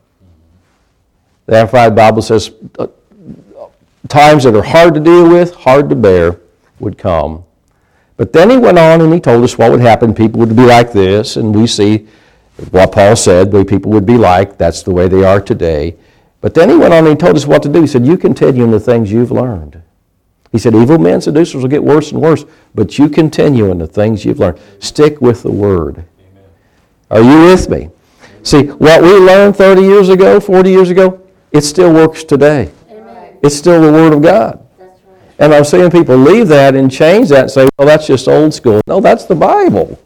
The 1.45 1.57
Amplified 1.57 1.95
Bible 1.95 2.21
says 2.21 2.51
uh, 2.79 2.87
times 4.07 4.43
that 4.43 4.55
are 4.55 4.63
hard 4.63 4.93
to 4.93 4.99
deal 4.99 5.29
with, 5.29 5.53
hard 5.53 5.89
to 5.89 5.95
bear, 5.95 6.39
would 6.79 6.97
come. 6.97 7.43
But 8.15 8.33
then 8.33 8.49
he 8.49 8.57
went 8.57 8.79
on 8.79 9.01
and 9.01 9.13
he 9.13 9.19
told 9.19 9.43
us 9.43 9.57
what 9.57 9.71
would 9.71 9.79
happen. 9.79 10.13
People 10.13 10.39
would 10.39 10.55
be 10.55 10.65
like 10.65 10.91
this, 10.91 11.37
and 11.37 11.55
we 11.55 11.67
see 11.67 12.07
what 12.71 12.91
Paul 12.91 13.15
said, 13.15 13.51
the 13.51 13.63
people 13.63 13.91
would 13.91 14.05
be 14.05 14.17
like. 14.17 14.57
That's 14.57 14.81
the 14.81 14.91
way 14.91 15.07
they 15.07 15.23
are 15.23 15.39
today. 15.39 15.95
But 16.41 16.53
then 16.53 16.69
he 16.69 16.75
went 16.75 16.93
on 16.93 17.05
and 17.05 17.09
he 17.09 17.15
told 17.15 17.35
us 17.35 17.45
what 17.45 17.63
to 17.63 17.69
do. 17.69 17.81
He 17.81 17.87
said, 17.87 18.05
You 18.05 18.17
continue 18.17 18.63
in 18.63 18.71
the 18.71 18.79
things 18.79 19.11
you've 19.11 19.31
learned. 19.31 19.81
He 20.51 20.57
said, 20.57 20.73
Evil 20.75 20.97
men, 20.97 21.21
seducers 21.21 21.61
will 21.61 21.69
get 21.69 21.83
worse 21.83 22.11
and 22.11 22.21
worse, 22.21 22.45
but 22.73 22.97
you 22.97 23.09
continue 23.09 23.69
in 23.69 23.77
the 23.77 23.87
things 23.87 24.25
you've 24.25 24.39
learned. 24.39 24.59
Stick 24.79 25.21
with 25.21 25.43
the 25.43 25.51
Word. 25.51 26.05
Are 27.09 27.21
you 27.21 27.45
with 27.45 27.69
me? 27.69 27.89
See, 28.43 28.63
what 28.63 29.01
we 29.01 29.09
learned 29.09 29.55
30 29.55 29.81
years 29.81 30.09
ago, 30.09 30.39
40 30.39 30.69
years 30.69 30.89
ago, 30.89 31.21
it 31.51 31.61
still 31.61 31.93
works 31.93 32.23
today. 32.23 32.71
Amen. 32.89 33.37
It's 33.43 33.55
still 33.55 33.81
the 33.81 33.91
Word 33.91 34.13
of 34.13 34.21
God. 34.21 34.65
That's 34.77 35.01
right. 35.05 35.35
And 35.39 35.53
I'm 35.53 35.63
seeing 35.63 35.89
people 35.89 36.17
leave 36.17 36.47
that 36.49 36.75
and 36.75 36.91
change 36.91 37.29
that 37.29 37.41
and 37.43 37.51
say, 37.51 37.67
well, 37.77 37.87
that's 37.87 38.07
just 38.07 38.27
old 38.27 38.53
school. 38.53 38.81
No, 38.87 38.99
that's 38.99 39.25
the 39.25 39.35
Bible. 39.35 39.99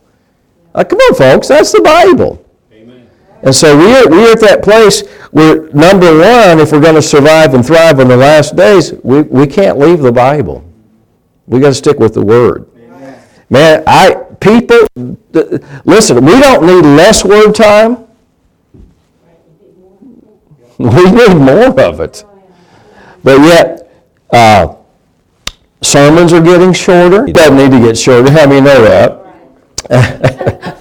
Uh, 0.73 0.83
come 0.83 0.99
on, 0.99 1.15
folks, 1.15 1.47
that's 1.47 1.71
the 1.71 1.81
Bible. 1.81 2.43
Amen. 2.71 3.09
And 3.43 3.53
so 3.53 3.77
we're, 3.77 4.09
we're 4.09 4.31
at 4.31 4.39
that 4.41 4.63
place 4.63 5.07
where, 5.31 5.67
number 5.69 6.11
one, 6.17 6.59
if 6.59 6.71
we're 6.71 6.79
going 6.79 6.95
to 6.95 7.01
survive 7.01 7.53
and 7.53 7.65
thrive 7.65 7.99
in 7.99 8.07
the 8.07 8.17
last 8.17 8.55
days, 8.55 8.93
we, 9.03 9.23
we 9.23 9.47
can't 9.47 9.77
leave 9.77 9.99
the 9.99 10.11
Bible. 10.11 10.63
We've 11.47 11.61
got 11.61 11.69
to 11.69 11.73
stick 11.73 11.99
with 11.99 12.13
the 12.13 12.23
Word. 12.23 12.67
Man, 13.49 13.83
I, 13.85 14.15
people, 14.41 14.79
listen, 15.85 16.25
we 16.25 16.39
don't 16.39 16.65
need 16.65 16.85
less 16.97 17.23
Word 17.23 17.53
time. 17.53 17.97
We 20.77 21.11
need 21.11 21.35
more 21.35 21.79
of 21.79 21.99
it. 21.99 22.25
But 23.23 23.39
yet, 23.41 23.91
uh, 24.31 24.77
sermons 25.83 26.33
are 26.33 26.41
getting 26.41 26.73
shorter. 26.73 27.27
It 27.27 27.35
doesn't 27.35 27.55
need 27.55 27.69
to 27.69 27.79
get 27.79 27.95
shorter. 27.95 28.31
How 28.31 28.47
many 28.47 28.61
know 28.61 28.81
that? 28.81 29.21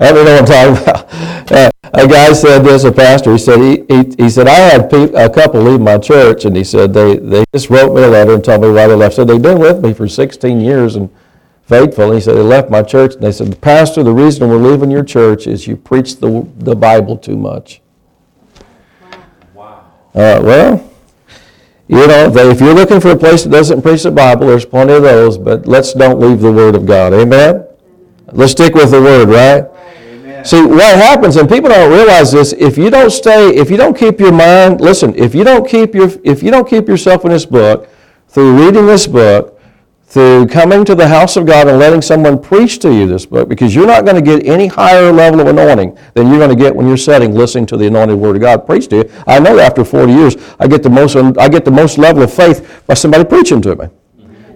I 0.00 0.10
don't 0.10 0.24
know 0.24 0.40
what 0.40 0.50
I'm 0.50 0.74
talking 0.74 0.82
about. 0.82 1.52
Uh, 1.52 1.70
a 1.94 2.08
guy 2.08 2.32
said 2.32 2.60
this, 2.64 2.82
a 2.82 2.90
pastor, 2.90 3.30
he 3.30 3.38
said, 3.38 3.60
he, 3.60 3.84
he, 3.88 4.24
he 4.24 4.30
said, 4.30 4.48
I 4.48 4.54
had 4.54 4.90
pe- 4.90 5.12
a 5.12 5.30
couple 5.30 5.62
leave 5.62 5.80
my 5.80 5.98
church, 5.98 6.44
and 6.44 6.56
he 6.56 6.64
said, 6.64 6.92
they, 6.92 7.18
they 7.18 7.44
just 7.54 7.70
wrote 7.70 7.94
me 7.94 8.02
a 8.02 8.08
letter 8.08 8.34
and 8.34 8.44
told 8.44 8.62
me 8.62 8.70
why 8.70 8.88
they 8.88 8.94
left. 8.94 9.14
So 9.14 9.24
they've 9.24 9.40
been 9.40 9.60
with 9.60 9.80
me 9.80 9.92
for 9.94 10.08
16 10.08 10.60
years 10.60 10.96
and 10.96 11.08
faithful. 11.72 12.04
And 12.04 12.14
he 12.14 12.20
said, 12.20 12.34
they 12.36 12.42
left 12.42 12.70
my 12.70 12.82
church, 12.82 13.14
and 13.14 13.22
they 13.22 13.32
said, 13.32 13.58
Pastor, 13.60 14.02
the 14.02 14.12
reason 14.12 14.48
we're 14.48 14.56
leaving 14.56 14.90
your 14.90 15.04
church 15.04 15.46
is 15.46 15.66
you 15.66 15.76
preach 15.76 16.16
the, 16.16 16.46
the 16.58 16.76
Bible 16.76 17.16
too 17.16 17.36
much. 17.36 17.80
Wow. 19.54 19.84
Uh, 20.14 20.40
well, 20.42 20.90
you 21.88 22.06
know, 22.06 22.28
they, 22.28 22.50
if 22.50 22.60
you're 22.60 22.74
looking 22.74 23.00
for 23.00 23.10
a 23.10 23.16
place 23.16 23.44
that 23.44 23.50
doesn't 23.50 23.82
preach 23.82 24.02
the 24.02 24.10
Bible, 24.10 24.46
there's 24.48 24.66
plenty 24.66 24.92
of 24.92 25.02
those, 25.02 25.38
but 25.38 25.66
let's 25.66 25.94
don't 25.94 26.20
leave 26.20 26.40
the 26.40 26.52
Word 26.52 26.74
of 26.74 26.84
God. 26.84 27.14
Amen? 27.14 27.66
Let's 28.32 28.52
stick 28.52 28.74
with 28.74 28.90
the 28.90 29.00
Word, 29.00 29.28
right? 29.28 29.68
See, 30.46 30.60
what 30.60 30.96
happens, 30.96 31.36
and 31.36 31.48
people 31.48 31.70
don't 31.70 31.90
realize 31.90 32.32
this, 32.32 32.52
if 32.52 32.76
you 32.76 32.90
don't 32.90 33.10
stay, 33.10 33.54
if 33.56 33.70
you 33.70 33.76
don't 33.76 33.96
keep 33.96 34.18
your 34.18 34.32
mind, 34.32 34.80
listen, 34.80 35.14
if 35.14 35.34
you 35.34 35.44
don't 35.44 35.66
keep 35.66 35.94
your, 35.94 36.10
if 36.24 36.42
you 36.42 36.50
don't 36.50 36.68
keep 36.68 36.88
yourself 36.88 37.24
in 37.24 37.30
this 37.30 37.46
book, 37.46 37.88
through 38.28 38.58
reading 38.62 38.86
this 38.86 39.06
book, 39.06 39.51
through 40.12 40.46
coming 40.46 40.84
to 40.84 40.94
the 40.94 41.08
house 41.08 41.38
of 41.38 41.46
God 41.46 41.68
and 41.68 41.78
letting 41.78 42.02
someone 42.02 42.38
preach 42.38 42.78
to 42.80 42.92
you 42.92 43.06
this 43.06 43.24
book, 43.24 43.48
because 43.48 43.74
you're 43.74 43.86
not 43.86 44.04
going 44.04 44.14
to 44.14 44.20
get 44.20 44.46
any 44.46 44.66
higher 44.66 45.10
level 45.10 45.40
of 45.40 45.46
anointing 45.46 45.96
than 46.12 46.28
you're 46.28 46.36
going 46.36 46.50
to 46.50 46.56
get 46.56 46.76
when 46.76 46.86
you're 46.86 46.98
sitting 46.98 47.32
listening 47.32 47.64
to 47.64 47.78
the 47.78 47.86
anointed 47.86 48.18
word 48.18 48.36
of 48.36 48.42
God 48.42 48.66
preached 48.66 48.90
to 48.90 48.96
you. 48.96 49.10
I 49.26 49.38
know 49.40 49.58
after 49.58 49.86
40 49.86 50.12
years, 50.12 50.36
I 50.60 50.68
get 50.68 50.82
the 50.82 50.90
most, 50.90 51.16
I 51.16 51.48
get 51.48 51.64
the 51.64 51.70
most 51.70 51.96
level 51.96 52.22
of 52.22 52.30
faith 52.30 52.84
by 52.86 52.92
somebody 52.92 53.24
preaching 53.24 53.62
to 53.62 53.74
me. 53.74 53.86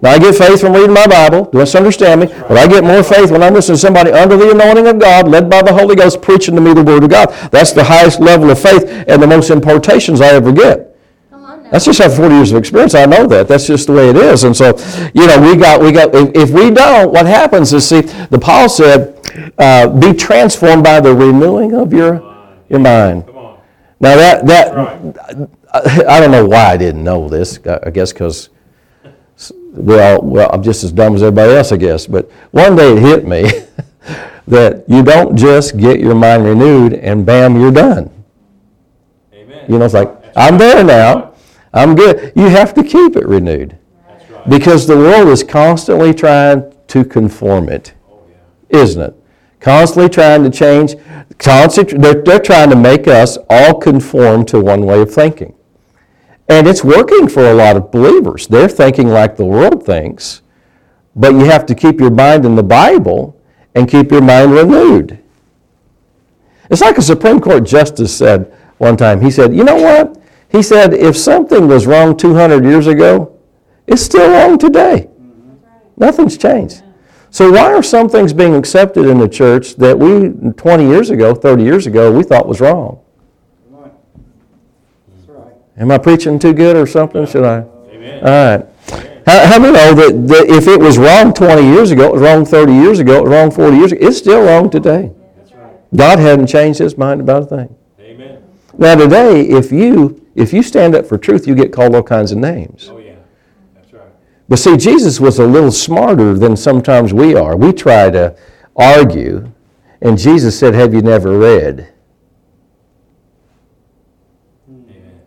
Now, 0.02 0.10
I 0.10 0.18
get 0.18 0.34
faith 0.34 0.60
from 0.60 0.75
reading 0.75 0.92
my 0.92 1.06
Bible, 1.06 1.44
don't 1.44 1.54
misunderstand 1.54 2.20
me, 2.20 2.26
but 2.26 2.58
I 2.58 2.66
get 2.66 2.84
more 2.84 3.02
faith 3.02 3.30
when 3.30 3.42
I'm 3.42 3.54
listening 3.54 3.76
to 3.76 3.80
somebody 3.80 4.12
under 4.12 4.36
the 4.36 4.50
anointing 4.50 4.86
of 4.86 4.98
God, 4.98 5.26
led 5.26 5.48
by 5.48 5.62
the 5.62 5.72
Holy 5.72 5.96
Ghost, 5.96 6.20
preaching 6.20 6.54
to 6.56 6.60
me 6.60 6.75
the 6.75 6.84
Word 6.84 7.02
of 7.02 7.08
God. 7.08 7.30
That's 7.50 7.72
the 7.72 7.82
highest 7.82 8.20
level 8.20 8.50
of 8.50 8.60
faith 8.60 8.84
and 9.08 9.22
the 9.22 9.26
most 9.26 9.48
impartations 9.48 10.20
I 10.20 10.34
ever 10.34 10.52
get. 10.52 10.86
Come 11.66 11.73
on 11.73 11.73
now. 11.73 11.73
That's 11.73 11.85
just 11.85 12.00
after 12.00 12.16
40 12.16 12.35
years 12.35 12.52
of 12.52 12.58
experience. 12.58 12.94
I 12.94 13.06
know 13.06 13.26
that. 13.26 13.49
That's 13.49 13.66
just 13.66 13.87
the 13.87 13.92
way 13.92 14.08
it 14.11 14.16
is. 14.16 14.44
And 14.44 14.56
so, 14.56 14.76
you 15.14 15.26
know, 15.26 15.40
we 15.40 15.56
got, 15.56 15.80
we 15.80 15.92
got, 15.92 16.14
if, 16.14 16.30
if 16.35 16.50
we 16.50 16.70
don't, 16.70 17.12
what 17.12 17.26
happens 17.26 17.73
is, 17.73 17.88
see, 17.88 18.00
the 18.02 18.38
Paul 18.38 18.68
said, 18.68 19.14
uh, 19.58 19.88
be 19.88 20.12
transformed 20.12 20.85
by 20.85 21.00
the 21.00 21.14
renewing 21.14 21.75
of 21.75 21.92
your, 21.92 22.23
your 22.68 22.80
mind. 22.80 23.26
Come 23.26 23.37
on. 23.37 23.58
Now 24.00 24.16
that, 24.16 24.46
that, 24.46 24.75
Right. 24.75 25.49
I 26.08 26.20
don't 26.20 26.30
know 26.30 26.46
why 26.46 26.73
I 26.73 26.76
didn't 26.76 27.04
know 27.04 27.28
this. 27.28 27.58
I 27.66 27.90
guess 27.90 28.12
because, 28.12 28.49
well, 29.73 30.20
well, 30.23 30.50
I'm 30.52 30.62
just 30.62 30.85
as 30.85 30.92
dumb 30.92 31.14
as 31.14 31.23
everybody 31.23 31.52
else, 31.52 31.73
I 31.73 31.76
guess. 31.76 32.06
But 32.06 32.30
one 32.50 32.76
day 32.76 32.92
it 32.92 32.99
hit 33.00 33.26
me 33.26 33.42
that 34.49 34.85
you 34.88 35.02
don't 35.02 35.37
just 35.37 35.76
get 35.76 36.00
your 36.00 36.14
mind 36.14 36.44
renewed 36.44 36.94
and 36.94 37.26
bam, 37.26 37.61
you're 37.61 37.73
done. 37.73 38.11
Amen. 39.35 39.66
You 39.68 39.78
know, 39.78 39.85
it's 39.85 39.94
like, 39.94 40.14
I'm 40.35 40.56
there 40.56 40.82
now. 40.82 41.35
I'm 41.73 41.94
good. 41.94 42.32
You 42.37 42.49
have 42.49 42.73
to 42.75 42.82
keep 42.82 43.16
it 43.16 43.26
renewed 43.26 43.78
right. 44.08 44.49
because 44.49 44.87
the 44.87 44.96
world 44.96 45.28
is 45.28 45.42
constantly 45.42 46.14
trying 46.14 46.73
to 46.88 47.04
conform 47.04 47.68
it, 47.68 47.94
Oh, 48.11 48.23
yeah. 48.70 48.78
isn't 48.78 49.02
it? 49.02 49.14
Constantly 49.61 50.08
trying 50.08 50.44
to 50.44 50.50
change. 50.50 50.94
Constantly, 51.38 51.99
they're, 51.99 52.23
they're 52.23 52.38
trying 52.40 52.70
to 52.70 52.76
make 52.76 53.08
us 53.08 53.37
all 53.50 53.75
conform 53.78 54.44
to 54.46 54.61
one 54.61 54.87
way 54.87 55.00
of 55.02 55.12
thinking. 55.12 55.54
And 56.49 56.68
it's 56.68 56.85
working 56.85 57.26
for 57.28 57.44
a 57.50 57.54
lot 57.54 57.76
of 57.76 57.90
believers. 57.90 58.46
They're 58.46 58.68
thinking 58.68 59.08
like 59.08 59.37
the 59.37 59.44
world 59.44 59.85
thinks, 59.85 60.42
but 61.16 61.32
you 61.32 61.44
have 61.46 61.66
to 61.66 61.75
keep 61.75 61.99
your 61.99 62.11
mind 62.11 62.44
in 62.44 62.54
the 62.54 62.62
Bible 62.62 63.40
and 63.75 63.88
keep 63.90 64.12
your 64.12 64.23
mind 64.23 64.52
renewed. 64.52 65.18
It's 66.70 66.80
like 66.80 66.99
a 66.99 67.02
Supreme 67.02 67.40
Court 67.40 67.64
justice 67.64 68.16
said 68.16 68.52
one 68.78 68.96
time. 68.96 69.20
He 69.20 69.30
said, 69.30 69.54
You 69.54 69.64
know 69.64 69.76
what? 69.76 70.20
He 70.50 70.62
said, 70.62 70.94
if 70.94 71.16
something 71.16 71.68
was 71.68 71.86
wrong 71.86 72.16
200 72.16 72.64
years 72.64 72.86
ago, 72.86 73.38
it's 73.86 74.02
still 74.02 74.30
wrong 74.30 74.58
today. 74.58 75.08
Nothing's 75.96 76.36
changed. 76.36 76.82
So, 77.30 77.50
why 77.50 77.72
are 77.72 77.82
some 77.82 78.08
things 78.08 78.32
being 78.32 78.54
accepted 78.54 79.06
in 79.06 79.18
the 79.18 79.28
church 79.28 79.76
that 79.76 79.98
we 79.98 80.30
20 80.52 80.86
years 80.86 81.10
ago, 81.10 81.34
30 81.34 81.62
years 81.62 81.86
ago, 81.86 82.10
we 82.10 82.22
thought 82.22 82.46
was 82.46 82.60
wrong? 82.60 83.00
That's 83.72 85.28
right. 85.28 85.52
Am 85.76 85.90
I 85.90 85.98
preaching 85.98 86.38
too 86.38 86.54
good 86.54 86.76
or 86.76 86.86
something? 86.86 87.26
Should 87.26 87.44
I? 87.44 87.64
Amen. 87.90 88.24
All 88.24 88.56
right. 88.56 88.66
How, 89.26 89.46
how 89.46 89.58
many 89.58 89.72
know 89.72 89.94
that, 89.94 90.28
that 90.28 90.46
if 90.48 90.68
it 90.68 90.78
was 90.78 90.98
wrong 90.98 91.34
20 91.34 91.62
years 91.62 91.90
ago, 91.90 92.06
it 92.06 92.12
was 92.12 92.22
wrong 92.22 92.44
30 92.44 92.72
years 92.72 93.00
ago, 93.00 93.18
it 93.18 93.22
was 93.24 93.30
wrong 93.32 93.50
40 93.50 93.76
years 93.76 93.92
ago, 93.92 94.06
it's 94.06 94.18
still 94.18 94.42
wrong 94.42 94.70
today. 94.70 95.10
That's 95.36 95.52
right. 95.52 95.74
God 95.94 96.18
hadn't 96.20 96.46
changed 96.46 96.78
his 96.78 96.96
mind 96.96 97.20
about 97.20 97.42
a 97.42 97.46
thing. 97.46 97.76
Amen. 97.98 98.42
Now 98.78 98.94
today, 98.94 99.42
if 99.42 99.72
you 99.72 100.25
if 100.37 100.52
you 100.52 100.62
stand 100.62 100.95
up 100.95 101.07
for 101.07 101.16
truth, 101.16 101.47
you 101.47 101.55
get 101.55 101.73
called 101.73 101.95
all 101.95 102.02
kinds 102.02 102.31
of 102.31 102.38
names. 102.38 102.88
Oh, 102.90 102.99
yeah. 102.99 103.14
That's 103.75 103.93
right. 103.93 104.02
But 104.49 104.59
see, 104.59 104.76
Jesus 104.76 105.19
was 105.19 105.38
a 105.38 105.47
little 105.47 105.73
smarter 105.73 106.35
than 106.35 106.57
sometimes 106.57 107.14
we 107.14 107.35
are. 107.35 107.57
We 107.57 107.73
try 107.73 108.11
to 108.11 108.37
argue, 108.76 109.50
and 110.02 110.19
Jesus 110.19 110.59
said, 110.59 110.75
Have 110.75 110.93
you 110.93 111.00
never 111.00 111.38
read? 111.38 111.88
Amen. 114.69 115.21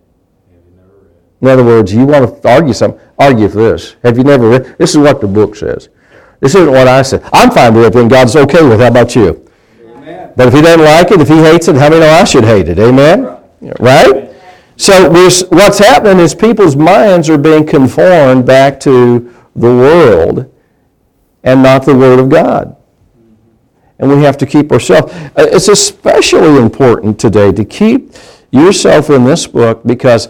Have 0.52 0.62
you 0.70 0.76
never 0.78 0.94
read? 1.02 1.42
In 1.42 1.48
other 1.48 1.66
words, 1.66 1.92
you 1.92 2.06
want 2.06 2.42
to 2.42 2.50
argue 2.50 2.74
something, 2.74 3.02
argue 3.18 3.50
for 3.50 3.58
this. 3.58 3.96
Have 4.04 4.16
you 4.16 4.24
never 4.24 4.48
read? 4.48 4.78
This 4.78 4.92
is 4.92 4.98
what 5.00 5.22
the 5.22 5.28
book 5.28 5.56
says. 5.56 5.90
This 6.40 6.54
isn't 6.54 6.72
what 6.72 6.88
I 6.88 7.02
said. 7.02 7.28
I'm 7.34 7.50
fine 7.50 7.74
with 7.74 7.84
it 7.84 7.88
everything 7.88 8.10
God's 8.10 8.36
okay 8.36 8.64
with. 8.64 8.74
it. 8.74 8.80
How 8.80 8.88
about 8.90 9.16
you? 9.16 9.46
Amen. 9.82 10.34
But 10.36 10.48
if 10.50 10.54
he 10.54 10.62
doesn't 10.62 10.86
like 10.86 11.12
it, 11.12 11.20
if 11.20 11.28
he 11.28 11.38
hates 11.38 11.68
it, 11.68 11.76
how 11.76 11.90
many 11.90 12.02
know 12.02 12.10
I 12.10 12.24
should 12.24 12.46
hate 12.46 12.70
it? 12.70 12.78
Amen? 12.78 13.38
Right? 13.80 14.29
So 14.80 15.10
what's 15.50 15.78
happening 15.78 16.20
is 16.20 16.34
people's 16.34 16.78
minds 16.78 17.30
are 17.30 17.38
being 17.38 17.66
conformed 17.66 18.46
back 18.46 18.80
to 18.80 19.36
the 19.54 19.68
world 19.68 20.50
and 21.44 21.62
not 21.62 21.84
the 21.84 21.94
Word 21.94 22.18
of 22.18 22.30
God. 22.30 22.78
And 24.00 24.10
we 24.10 24.24
have 24.24 24.38
to 24.38 24.46
keep 24.46 24.72
ourselves. 24.72 25.14
uh, 25.14 25.48
It's 25.52 25.68
especially 25.68 26.58
important 26.62 27.20
today 27.20 27.52
to 27.52 27.66
keep 27.66 28.14
yourself 28.52 29.10
in 29.10 29.26
this 29.26 29.46
book 29.46 29.82
because 29.86 30.30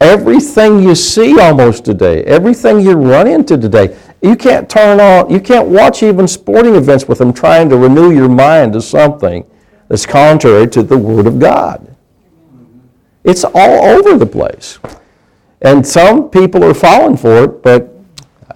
everything 0.00 0.84
you 0.84 0.94
see 0.94 1.40
almost 1.40 1.84
today, 1.84 2.22
everything 2.22 2.78
you 2.78 2.92
run 2.92 3.26
into 3.26 3.58
today, 3.58 3.98
you 4.22 4.36
can't 4.36 4.70
turn 4.70 5.00
on, 5.00 5.30
you 5.30 5.40
can't 5.40 5.66
watch 5.66 6.04
even 6.04 6.28
sporting 6.28 6.76
events 6.76 7.08
with 7.08 7.18
them 7.18 7.32
trying 7.32 7.68
to 7.70 7.76
renew 7.76 8.12
your 8.12 8.28
mind 8.28 8.72
to 8.74 8.80
something 8.80 9.44
that's 9.88 10.06
contrary 10.06 10.68
to 10.68 10.84
the 10.84 10.96
Word 10.96 11.26
of 11.26 11.40
God. 11.40 11.88
It's 13.24 13.44
all 13.44 13.84
over 13.84 14.16
the 14.16 14.26
place. 14.26 14.78
And 15.62 15.86
some 15.86 16.30
people 16.30 16.64
are 16.64 16.74
falling 16.74 17.16
for 17.16 17.44
it, 17.44 17.62
but 17.62 17.94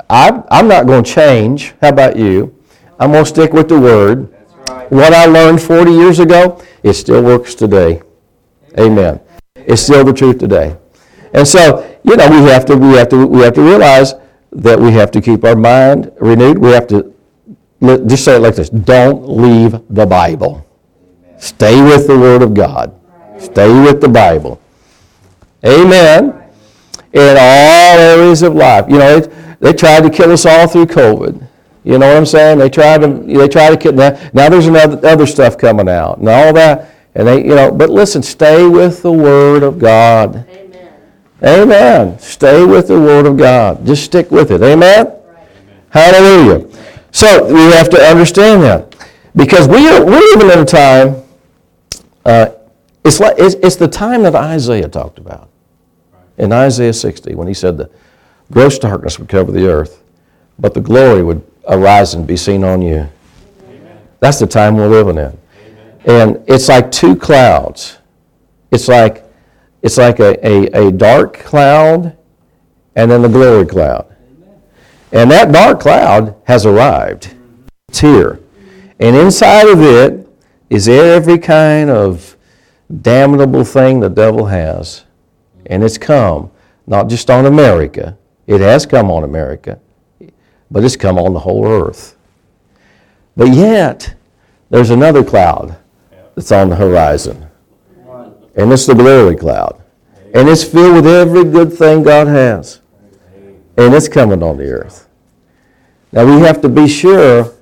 I, 0.08 0.42
I'm 0.50 0.68
not 0.68 0.86
going 0.86 1.04
to 1.04 1.10
change. 1.10 1.74
How 1.80 1.90
about 1.90 2.16
you? 2.16 2.54
I'm 2.98 3.12
going 3.12 3.24
to 3.24 3.28
stick 3.28 3.52
with 3.52 3.68
the 3.68 3.78
Word. 3.78 4.32
Right. 4.68 4.90
What 4.90 5.12
I 5.12 5.26
learned 5.26 5.60
40 5.60 5.90
years 5.90 6.18
ago, 6.18 6.62
it 6.82 6.94
still 6.94 7.22
works 7.22 7.54
today. 7.54 8.02
Amen. 8.78 9.20
It's 9.54 9.82
still 9.82 10.04
the 10.04 10.12
truth 10.12 10.38
today. 10.38 10.76
And 11.34 11.46
so, 11.46 11.98
you 12.04 12.16
know, 12.16 12.28
we 12.28 12.48
have 12.50 12.64
to, 12.66 12.76
we 12.76 12.94
have 12.94 13.08
to, 13.10 13.26
we 13.26 13.40
have 13.42 13.54
to 13.54 13.62
realize 13.62 14.14
that 14.52 14.78
we 14.78 14.92
have 14.92 15.10
to 15.10 15.20
keep 15.20 15.44
our 15.44 15.56
mind 15.56 16.12
renewed. 16.20 16.58
We 16.58 16.70
have 16.70 16.86
to, 16.88 17.12
just 18.06 18.24
say 18.24 18.36
it 18.36 18.38
like 18.40 18.54
this, 18.54 18.70
don't 18.70 19.28
leave 19.28 19.72
the 19.90 20.06
Bible. 20.06 20.64
Stay 21.38 21.82
with 21.82 22.06
the 22.06 22.18
Word 22.18 22.42
of 22.42 22.54
God. 22.54 22.98
Stay 23.38 23.68
with 23.82 24.00
the 24.00 24.08
Bible. 24.08 24.60
Amen. 25.64 26.42
In 27.12 27.36
all 27.38 27.98
areas 27.98 28.42
of 28.42 28.54
life. 28.54 28.86
You 28.88 28.98
know, 28.98 29.20
they, 29.20 29.56
they 29.60 29.72
tried 29.72 30.02
to 30.02 30.10
kill 30.10 30.32
us 30.32 30.46
all 30.46 30.66
through 30.66 30.86
COVID. 30.86 31.46
You 31.84 31.98
know 31.98 32.08
what 32.08 32.16
I'm 32.16 32.26
saying? 32.26 32.58
They 32.58 32.70
tried 32.70 33.02
to, 33.02 33.08
they 33.08 33.48
tried 33.48 33.70
to 33.70 33.76
kill, 33.76 33.92
now, 33.92 34.18
now 34.32 34.48
there's 34.48 34.66
another, 34.66 35.06
other 35.06 35.26
stuff 35.26 35.58
coming 35.58 35.88
out 35.88 36.18
and 36.18 36.28
all 36.28 36.52
that. 36.54 36.94
And 37.14 37.28
they, 37.28 37.42
you 37.44 37.54
know, 37.54 37.70
but 37.70 37.90
listen, 37.90 38.22
stay 38.22 38.66
with 38.66 39.02
the 39.02 39.12
Word 39.12 39.62
of 39.62 39.78
God. 39.78 40.46
Amen. 40.48 40.92
Amen. 41.42 42.18
Stay 42.18 42.64
with 42.64 42.88
the 42.88 42.98
Word 42.98 43.26
of 43.26 43.36
God. 43.36 43.86
Just 43.86 44.04
stick 44.04 44.30
with 44.30 44.50
it. 44.50 44.62
Amen? 44.62 45.12
Hallelujah. 45.90 46.66
So 47.12 47.46
we 47.46 47.60
have 47.72 47.88
to 47.90 48.00
understand 48.00 48.62
that. 48.62 48.96
Because 49.36 49.68
we 49.68 49.88
are, 49.88 50.04
we're 50.04 50.18
living 50.18 50.50
in 50.50 50.58
a 50.58 50.64
time, 50.64 51.22
uh, 52.24 52.46
it's, 53.04 53.20
like, 53.20 53.36
it's, 53.38 53.54
it's 53.56 53.76
the 53.76 53.88
time 53.88 54.22
that 54.22 54.34
Isaiah 54.34 54.88
talked 54.88 55.18
about. 55.18 55.48
In 56.38 56.52
Isaiah 56.52 56.92
60, 56.92 57.34
when 57.34 57.46
he 57.46 57.54
said 57.54 57.76
the 57.76 57.90
gross 58.50 58.78
darkness 58.78 59.18
would 59.18 59.28
cover 59.28 59.52
the 59.52 59.68
earth, 59.68 60.02
but 60.58 60.74
the 60.74 60.80
glory 60.80 61.22
would 61.22 61.46
arise 61.68 62.14
and 62.14 62.26
be 62.26 62.36
seen 62.36 62.64
on 62.64 62.82
you. 62.82 63.08
That's 64.20 64.38
the 64.38 64.46
time 64.46 64.76
we're 64.76 64.88
living 64.88 65.18
in. 65.18 65.38
And 66.06 66.42
it's 66.46 66.68
like 66.68 66.90
two 66.90 67.16
clouds. 67.16 67.98
It's 68.70 68.88
like, 68.88 69.24
it's 69.82 69.98
like 69.98 70.18
a, 70.18 70.46
a, 70.46 70.88
a 70.88 70.92
dark 70.92 71.34
cloud 71.34 72.16
and 72.96 73.10
then 73.10 73.22
the 73.22 73.28
glory 73.28 73.66
cloud. 73.66 74.14
And 75.12 75.30
that 75.30 75.52
dark 75.52 75.80
cloud 75.80 76.36
has 76.44 76.66
arrived. 76.66 77.34
It's 77.88 78.00
here. 78.00 78.40
And 78.98 79.14
inside 79.16 79.68
of 79.68 79.80
it 79.80 80.26
is 80.70 80.88
every 80.88 81.38
kind 81.38 81.90
of 81.90 82.36
damnable 83.00 83.64
thing 83.64 84.00
the 84.00 84.08
devil 84.08 84.46
has. 84.46 85.04
And 85.66 85.82
it's 85.82 85.98
come, 85.98 86.50
not 86.86 87.08
just 87.08 87.30
on 87.30 87.46
America. 87.46 88.16
It 88.46 88.60
has 88.60 88.84
come 88.84 89.10
on 89.10 89.24
America, 89.24 89.78
but 90.70 90.84
it's 90.84 90.96
come 90.96 91.18
on 91.18 91.32
the 91.32 91.40
whole 91.40 91.66
earth. 91.66 92.16
But 93.36 93.48
yet, 93.54 94.14
there's 94.70 94.90
another 94.90 95.24
cloud 95.24 95.76
that's 96.34 96.52
on 96.52 96.68
the 96.68 96.76
horizon. 96.76 97.46
And 98.56 98.72
it's 98.72 98.86
the 98.86 98.94
glory 98.94 99.36
cloud. 99.36 99.82
And 100.34 100.48
it's 100.48 100.64
filled 100.64 100.96
with 100.96 101.06
every 101.06 101.44
good 101.44 101.72
thing 101.72 102.02
God 102.02 102.26
has. 102.26 102.80
And 103.76 103.94
it's 103.94 104.08
coming 104.08 104.42
on 104.42 104.56
the 104.56 104.70
earth. 104.70 105.08
Now 106.12 106.24
we 106.24 106.40
have 106.42 106.60
to 106.62 106.68
be 106.68 106.86
sure 106.86 107.52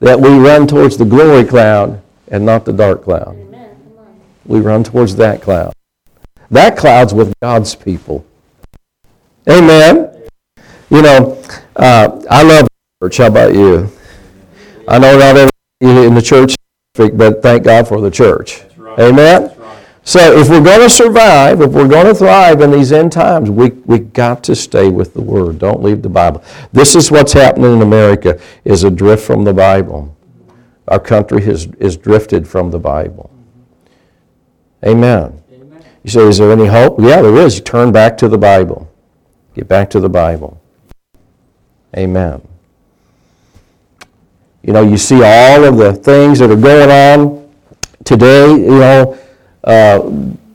that 0.00 0.18
we 0.18 0.30
run 0.30 0.66
towards 0.66 0.96
the 0.96 1.04
glory 1.04 1.44
cloud 1.44 2.02
and 2.28 2.44
not 2.44 2.64
the 2.64 2.72
dark 2.72 3.04
cloud. 3.04 3.51
We 4.46 4.60
run 4.60 4.84
towards 4.84 5.16
that 5.16 5.42
cloud. 5.42 5.72
That 6.50 6.76
cloud's 6.76 7.14
with 7.14 7.32
God's 7.40 7.74
people. 7.74 8.26
Amen. 9.48 10.10
You 10.90 11.02
know, 11.02 11.42
uh, 11.76 12.22
I 12.30 12.42
love 12.42 12.68
church. 13.02 13.16
How 13.16 13.26
about 13.26 13.54
you? 13.54 13.90
I 14.86 14.98
know 14.98 15.18
not 15.18 15.36
everybody 15.36 16.06
in 16.06 16.14
the 16.14 16.22
church, 16.22 16.54
but 16.94 17.42
thank 17.42 17.64
God 17.64 17.88
for 17.88 18.00
the 18.00 18.10
church. 18.10 18.62
Right. 18.76 18.98
Amen. 18.98 19.42
Right. 19.56 19.78
So 20.04 20.38
if 20.38 20.48
we're 20.48 20.62
going 20.62 20.80
to 20.80 20.90
survive, 20.90 21.60
if 21.60 21.70
we're 21.70 21.88
going 21.88 22.06
to 22.06 22.14
thrive 22.14 22.60
in 22.60 22.70
these 22.70 22.92
end 22.92 23.12
times, 23.12 23.50
we 23.50 23.70
we 23.86 24.00
got 24.00 24.44
to 24.44 24.54
stay 24.54 24.90
with 24.90 25.14
the 25.14 25.22
Word. 25.22 25.58
Don't 25.58 25.82
leave 25.82 26.02
the 26.02 26.08
Bible. 26.08 26.44
This 26.72 26.94
is 26.94 27.10
what's 27.10 27.32
happening 27.32 27.72
in 27.72 27.82
America: 27.82 28.40
is 28.64 28.84
a 28.84 28.90
drift 28.90 29.24
from 29.24 29.44
the 29.44 29.54
Bible. 29.54 30.14
Our 30.88 31.00
country 31.00 31.42
has 31.44 31.66
is 31.78 31.96
drifted 31.96 32.46
from 32.46 32.70
the 32.70 32.78
Bible. 32.78 33.30
Amen. 34.84 35.42
Amen. 35.52 35.84
You 36.02 36.10
say, 36.10 36.22
is 36.22 36.38
there 36.38 36.50
any 36.52 36.66
hope? 36.66 36.98
Yeah, 37.00 37.22
there 37.22 37.36
is. 37.36 37.56
You 37.56 37.62
turn 37.62 37.92
back 37.92 38.16
to 38.18 38.28
the 38.28 38.38
Bible. 38.38 38.90
Get 39.54 39.68
back 39.68 39.90
to 39.90 40.00
the 40.00 40.08
Bible. 40.08 40.60
Amen. 41.96 42.40
You 44.62 44.72
know, 44.72 44.82
you 44.82 44.96
see 44.96 45.22
all 45.22 45.64
of 45.64 45.76
the 45.76 45.92
things 45.92 46.38
that 46.38 46.50
are 46.50 46.56
going 46.56 46.90
on 46.90 47.52
today, 48.04 48.50
you 48.50 48.78
know, 48.78 49.18
uh, 49.64 50.00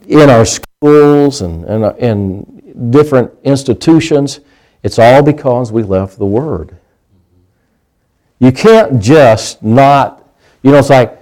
in 0.08 0.30
our 0.30 0.46
schools 0.46 1.42
and, 1.42 1.66
and 1.66 1.98
in 1.98 2.92
different 2.92 3.32
institutions. 3.44 4.40
It's 4.84 5.00
all 5.00 5.22
because 5.22 5.72
we 5.72 5.84
left 5.84 6.18
the 6.18 6.26
Word. 6.26 6.78
You 8.40 8.52
can't 8.52 9.02
just 9.02 9.64
not, 9.64 10.24
you 10.64 10.72
know, 10.72 10.78
it's 10.78 10.90
like, 10.90 11.17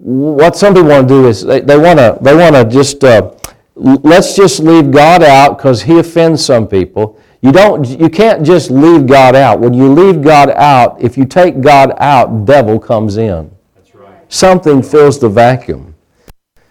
what 0.00 0.56
some 0.56 0.72
people 0.72 0.88
want 0.88 1.06
to 1.08 1.14
do 1.14 1.28
is 1.28 1.44
they, 1.44 1.60
they 1.60 1.76
want 1.76 1.98
to 1.98 2.18
they 2.22 2.34
want 2.34 2.54
to 2.54 2.64
just 2.64 3.04
uh, 3.04 3.32
let's 3.74 4.34
just 4.34 4.60
leave 4.60 4.90
God 4.90 5.22
out 5.22 5.58
because 5.58 5.82
He 5.82 5.98
offends 5.98 6.44
some 6.44 6.66
people. 6.66 7.20
You 7.42 7.52
don't 7.52 7.86
you 7.86 8.08
can't 8.08 8.44
just 8.44 8.70
leave 8.70 9.06
God 9.06 9.36
out. 9.36 9.60
When 9.60 9.74
you 9.74 9.92
leave 9.92 10.22
God 10.22 10.50
out, 10.50 11.00
if 11.02 11.18
you 11.18 11.26
take 11.26 11.60
God 11.60 11.94
out, 11.98 12.46
devil 12.46 12.78
comes 12.78 13.18
in. 13.18 13.50
That's 13.74 13.94
right. 13.94 14.32
Something 14.32 14.82
fills 14.82 15.18
the 15.18 15.28
vacuum. 15.28 15.94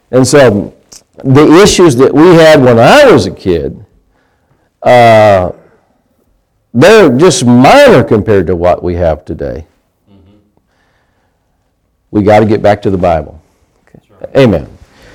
And 0.10 0.27
so 0.27 0.75
the 1.23 1.62
issues 1.62 1.95
that 1.97 2.13
we 2.13 2.34
had 2.34 2.63
when 2.63 2.80
I 2.80 3.12
was 3.12 3.27
a 3.27 3.32
kid, 3.32 3.86
uh, 4.82 5.51
they're 6.73 7.15
just 7.15 7.45
minor 7.45 8.04
compared 8.04 8.47
to 8.47 8.56
what 8.56 8.82
we 8.82 8.95
have 8.95 9.23
today. 9.23 9.67
We 12.12 12.24
got 12.24 12.39
to 12.39 12.45
get 12.45 12.62
back 12.62 12.82
to 12.84 12.89
the 12.89 12.98
Bible. 12.98 13.41
Amen. 14.36 14.67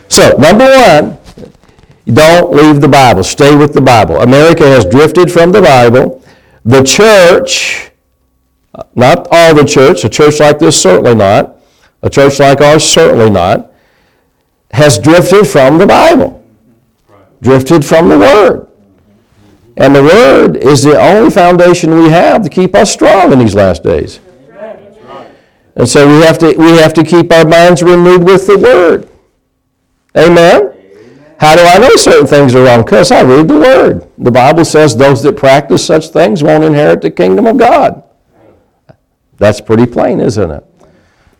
So, 0.09 0.37
number 0.37 0.65
one, 0.65 1.19
don't 2.07 2.53
leave 2.53 2.81
the 2.81 2.89
Bible. 2.89 3.25
Stay 3.25 3.57
with 3.57 3.75
the 3.75 3.81
Bible. 3.81 4.21
America 4.21 4.65
has 4.65 4.85
drifted 4.85 5.33
from 5.33 5.53
the 5.53 5.63
Bible. 5.63 6.23
The 6.65 6.83
church, 6.83 7.91
not 8.95 9.29
all 9.31 9.55
the 9.55 9.65
church, 9.65 10.05
a 10.05 10.09
church 10.09 10.41
like 10.41 10.59
this 10.59 10.81
certainly 10.81 11.15
not, 11.15 11.57
a 12.03 12.11
church 12.11 12.39
like 12.39 12.61
ours 12.61 12.85
certainly 12.85 13.31
not, 13.31 13.73
has 14.71 14.99
drifted 14.99 15.47
from 15.47 15.79
the 15.79 15.87
Bible, 15.87 16.45
Right. 17.09 17.41
drifted 17.41 17.85
from 17.85 18.09
the 18.09 18.19
Word. 18.19 18.69
And 19.77 19.95
the 19.95 20.03
Word 20.03 20.57
is 20.57 20.83
the 20.83 20.99
only 21.01 21.31
foundation 21.31 21.99
we 21.99 22.11
have 22.11 22.43
to 22.43 22.49
keep 22.49 22.75
us 22.75 22.93
strong 22.93 23.33
in 23.33 23.39
these 23.39 23.55
last 23.55 23.83
days. 23.83 24.21
And 25.77 25.89
so 25.89 26.07
we 26.07 26.25
have 26.25 26.39
to, 26.39 26.55
we 26.57 26.77
have 26.79 26.95
to 26.95 27.05
keep 27.05 27.33
our 27.33 27.45
minds 27.45 27.83
renewed 27.83 28.25
with 28.25 28.47
the 28.47 28.59
Word. 28.59 29.09
Amen? 30.17 30.71
How 31.39 31.57
do 31.57 31.63
I 31.63 31.79
know 31.79 31.97
certain 31.97 32.27
things 32.27 32.55
are 32.55 32.65
wrong? 32.65 32.85
Because 32.85 33.11
I 33.11 33.23
read 33.23 33.49
the 33.49 33.59
Word. 33.59 34.09
The 34.19 34.31
Bible 34.31 34.65
says 34.65 34.97
those 34.97 35.23
that 35.25 35.37
practice 35.37 35.85
such 35.85 36.09
things 36.09 36.43
won't 36.43 36.65
inherit 36.65 37.03
the 37.03 37.11
kingdom 37.11 37.47
of 37.47 37.59
God. 37.59 38.05
That's 39.37 39.61
pretty 39.61 39.87
plain, 39.87 40.21
isn't 40.21 40.51
it? 40.51 40.65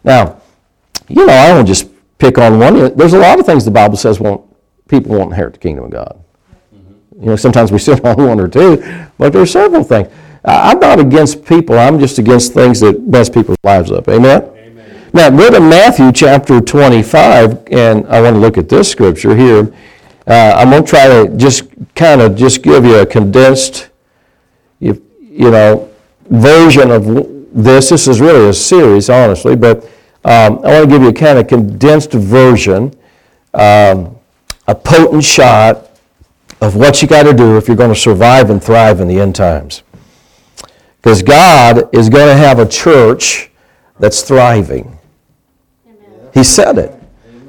Now, 0.03 0.41
you 1.09 1.25
know, 1.27 1.33
I 1.33 1.53
won't 1.53 1.69
just 1.69 1.89
pick 2.19 2.39
on 2.39 2.59
one. 2.59 2.95
There's 2.97 3.13
a 3.13 3.19
lot 3.19 3.39
of 3.39 3.47
things 3.47 3.65
the 3.65 3.71
Bible 3.71 3.97
says 3.97 4.19
won't, 4.19 4.45
people 4.89 5.17
won't 5.17 5.31
inherit 5.31 5.55
the 5.55 5.61
kingdom 5.61 5.85
of 5.85 5.91
God. 5.91 6.23
Mm-hmm. 6.75 7.23
You 7.23 7.27
know, 7.27 7.37
sometimes 7.37 7.71
we 7.71 7.79
sit 7.79 8.05
on 8.05 8.17
one 8.17 8.41
or 8.41 8.49
two, 8.49 8.83
but 9.17 9.33
there's 9.33 9.53
several 9.53 9.85
things. 9.85 10.09
I'm 10.45 10.79
not 10.79 11.01
against 11.01 11.45
people. 11.45 11.79
I'm 11.79 11.99
just 11.99 12.19
against 12.19 12.53
things 12.53 12.81
that 12.81 13.01
mess 13.03 13.31
people's 13.31 13.57
lives 13.65 13.91
up. 13.91 14.09
Amen? 14.09 14.43
Amen. 14.43 15.11
Now, 15.15 15.31
go 15.31 15.51
to 15.51 15.61
Matthew 15.61 16.13
chapter 16.13 16.61
25, 16.61 17.69
and 17.71 18.07
I 18.09 18.21
want 18.21 18.35
to 18.35 18.41
look 18.41 18.59
at 18.59 18.69
this 18.69 18.91
scripture 18.91 19.35
here. 19.35 19.73
Uh, 20.27 20.55
I'm 20.57 20.71
going 20.71 20.85
to 20.85 20.89
try 20.89 21.07
to 21.07 21.37
just 21.37 21.65
kind 21.95 22.21
of 22.21 22.37
just 22.37 22.63
give 22.63 22.85
you 22.85 22.97
a 22.97 23.07
condensed, 23.07 23.89
you, 24.81 25.03
you 25.21 25.51
know, 25.51 25.91
version 26.31 26.91
of 26.91 27.05
this. 27.55 27.91
This 27.91 28.09
is 28.09 28.21
really 28.21 28.49
a 28.49 28.53
series, 28.53 29.09
honestly, 29.09 29.55
but 29.57 29.85
um, 30.25 30.59
I 30.65 30.81
want 30.81 30.85
to 30.85 30.87
give 30.89 31.03
you 31.03 31.09
a 31.09 31.13
kind 31.13 31.39
of 31.39 31.47
condensed 31.47 32.13
version, 32.13 32.95
um, 33.55 34.19
a 34.67 34.75
potent 34.75 35.23
shot 35.23 35.91
of 36.61 36.77
what 36.77 37.01
you 37.01 37.09
got 37.09 37.23
to 37.23 37.33
do 37.33 37.57
if 37.57 37.69
you're 37.69 37.77
going 37.77 37.93
to 37.95 37.99
survive 37.99 38.51
and 38.51 38.63
thrive 38.63 39.01
in 39.01 39.09
the 39.09 39.21
end 39.21 39.35
times. 39.37 39.84
Because 41.05 41.23
God 41.23 41.95
is 41.95 42.09
going 42.09 42.29
to 42.29 42.35
have 42.35 42.59
a 42.59 42.67
church 42.67 43.51
that's 44.01 44.23
thriving. 44.23 44.99
He 46.33 46.43
said 46.43 46.79
it. 46.79 46.99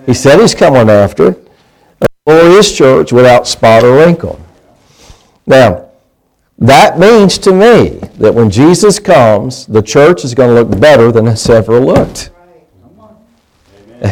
He 0.06 0.14
said 0.14 0.42
he's 0.42 0.54
coming 0.54 0.90
after 0.90 1.38
a 2.02 2.06
glorious 2.26 2.78
church 2.78 3.14
without 3.14 3.48
spot 3.48 3.86
or 3.86 3.96
wrinkle. 3.96 4.46
Now, 5.48 5.90
that 6.58 7.00
means 7.00 7.38
to 7.40 7.54
me 7.54 7.92
that 8.18 8.36
when 8.36 8.50
Jesus 8.50 9.00
comes, 9.00 9.66
the 9.68 9.82
church 9.82 10.26
is 10.26 10.34
going 10.34 10.54
to 10.54 10.62
look 10.62 10.78
better 10.82 11.14
than 11.14 11.26
it's 11.26 11.50
ever 11.50 11.80
looked. 11.80 12.32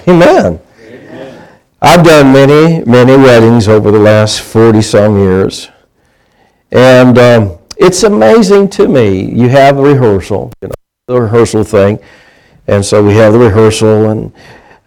Amen. 0.07 0.61
I've 1.81 2.05
done 2.05 2.31
many, 2.31 2.81
many 2.85 3.17
weddings 3.17 3.67
over 3.67 3.91
the 3.91 3.99
last 3.99 4.39
40 4.39 4.81
some 4.81 5.17
years. 5.17 5.69
And 6.71 7.17
um, 7.17 7.57
it's 7.77 8.03
amazing 8.03 8.69
to 8.69 8.87
me. 8.87 9.31
You 9.31 9.49
have 9.49 9.77
a 9.77 9.81
rehearsal, 9.81 10.51
you 10.61 10.69
know, 10.69 10.73
the 11.07 11.21
rehearsal 11.21 11.63
thing. 11.63 11.99
And 12.67 12.83
so 12.85 13.03
we 13.03 13.13
have 13.15 13.33
the 13.33 13.39
rehearsal, 13.39 14.09
and 14.09 14.33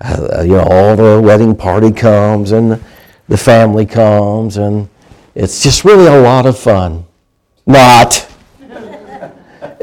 uh, 0.01 0.43
you 0.43 0.53
know, 0.53 0.67
all 0.71 0.97
the 0.97 1.21
wedding 1.23 1.55
party 1.55 1.93
comes, 1.93 2.53
and 2.53 2.83
the 3.29 3.37
family 3.37 3.85
comes, 3.85 4.57
and 4.57 4.89
it's 5.35 5.63
just 5.63 5.85
really 5.85 6.07
a 6.07 6.21
lot 6.21 6.47
of 6.47 6.59
fun. 6.59 7.05
Not. 7.67 8.27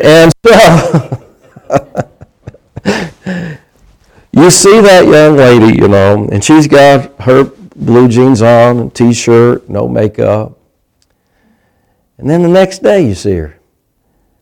and 0.01 0.31
so 0.45 1.23
you 4.31 4.49
see 4.49 4.81
that 4.81 5.05
young 5.05 5.35
lady, 5.35 5.77
you 5.77 5.87
know, 5.87 6.27
and 6.31 6.43
she's 6.43 6.67
got 6.67 7.21
her 7.21 7.43
blue 7.75 8.07
jeans 8.07 8.41
on, 8.41 8.89
t-shirt, 8.91 9.69
no 9.69 9.87
makeup, 9.87 10.57
And 12.17 12.29
then 12.29 12.41
the 12.41 12.49
next 12.49 12.83
day 12.83 13.05
you 13.05 13.15
see 13.15 13.35
her. 13.35 13.59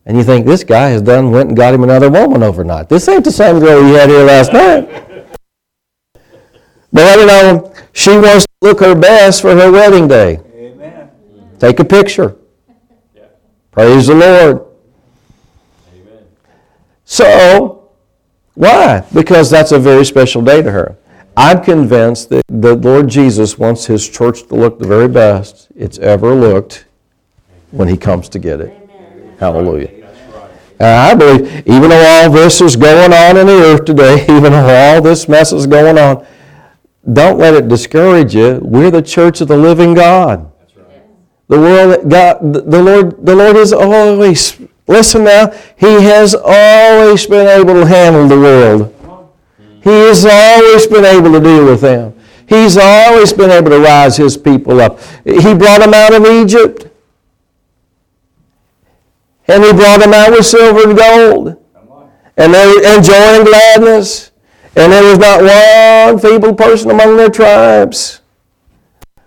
And 0.06 0.18
you 0.18 0.24
think, 0.24 0.46
this 0.46 0.64
guy 0.64 0.90
has 0.90 1.02
done, 1.02 1.32
went 1.32 1.50
and 1.50 1.58
got 1.58 1.74
him 1.74 1.84
another 1.84 2.10
woman 2.10 2.42
overnight. 2.42 2.90
This 2.90 3.08
ain't 3.08 3.24
the 3.24 3.32
same 3.32 3.60
girl 3.60 3.84
he 3.84 3.94
had 3.94 4.10
here 4.10 4.24
last 4.24 4.52
night. 4.52 4.90
But 6.92 7.20
you 7.20 7.26
know, 7.26 7.74
she 7.94 8.10
wants 8.18 8.46
to 8.46 8.68
look 8.68 8.80
her 8.80 8.96
best 8.96 9.42
for 9.42 9.56
her 9.56 9.72
wedding 9.72 10.08
day. 10.08 10.40
Amen. 10.56 11.10
Take 11.60 11.80
a 11.80 11.86
picture. 11.86 12.36
Yeah. 13.16 13.28
Praise 13.72 14.08
the 14.08 14.16
Lord. 14.16 14.66
Amen. 15.94 16.26
So, 17.06 17.92
why? 18.56 19.06
Because 19.14 19.50
that's 19.50 19.72
a 19.72 19.80
very 19.80 20.04
special 20.04 20.42
day 20.42 20.62
to 20.62 20.72
her. 20.72 20.98
I'm 21.38 21.64
convinced 21.64 22.30
that 22.30 22.44
the 22.50 22.76
Lord 22.76 23.08
Jesus 23.08 23.58
wants 23.58 23.86
His 23.86 24.10
church 24.10 24.48
to 24.48 24.56
look 24.56 24.80
the 24.80 24.88
very 24.88 25.08
best 25.08 25.72
it's 25.76 25.98
ever 26.00 26.36
looked 26.36 26.86
when 27.72 27.88
He 27.88 27.98
comes 27.98 28.30
to 28.30 28.40
get 28.40 28.62
it. 28.62 28.78
Hallelujah. 29.40 30.02
And 30.82 30.88
I 30.88 31.14
believe, 31.14 31.68
even 31.68 31.90
though 31.90 32.24
all 32.24 32.32
this 32.32 32.60
is 32.60 32.76
going 32.76 33.14
on 33.14 33.38
in 33.38 33.46
the 33.46 33.54
earth 33.54 33.86
today, 33.86 34.24
even 34.30 34.52
though 34.52 34.96
all 34.96 35.02
this 35.02 35.28
mess 35.28 35.52
is 35.52 35.68
going 35.68 35.98
on, 35.98 36.26
don't 37.14 37.38
let 37.38 37.54
it 37.54 37.68
discourage 37.68 38.36
you. 38.36 38.60
We're 38.64 38.92
the 38.92 39.02
church 39.02 39.42
of 39.42 39.48
the 39.48 39.58
living 39.58 39.94
God. 39.94 40.52
Right. 40.76 41.04
The 41.48 41.60
world, 41.60 42.10
God, 42.10 42.54
the 42.54 42.82
Lord, 42.82 43.26
the 43.26 43.36
Lord 43.36 43.56
has 43.58 43.74
always, 43.74 44.60
listen 44.88 45.24
now, 45.24 45.52
He 45.78 46.02
has 46.04 46.36
always 46.36 47.26
been 47.28 47.48
able 47.48 47.74
to 47.74 47.86
handle 47.86 48.28
the 48.28 48.40
world. 48.40 48.96
He 49.84 49.90
has 49.90 50.26
always 50.26 50.86
been 50.88 51.06
able 51.06 51.32
to 51.32 51.40
deal 51.40 51.66
with 51.66 51.82
them. 51.82 52.14
He's 52.48 52.78
always 52.78 53.34
been 53.34 53.50
able 53.50 53.70
to 53.70 53.80
rise 53.80 54.18
His 54.18 54.36
people 54.36 54.82
up. 54.82 55.00
He 55.24 55.54
brought 55.54 55.82
them 55.82 55.94
out 55.94 56.14
of 56.14 56.26
Egypt. 56.26 56.91
And 59.48 59.64
He 59.64 59.74
brought 59.74 60.00
them 60.00 60.14
out 60.14 60.32
with 60.32 60.46
silver 60.46 60.90
and 60.90 60.98
gold. 60.98 61.58
And 62.38 62.54
they 62.54 62.66
were 62.66 62.98
enjoying 62.98 63.46
gladness. 63.46 64.32
And 64.76 64.92
there 64.92 65.04
was 65.04 65.20
not 65.20 65.42
one 65.42 66.20
feeble 66.20 66.56
person 66.56 66.92
among 66.92 67.18
their 67.18 67.30
tribes. 67.30 68.22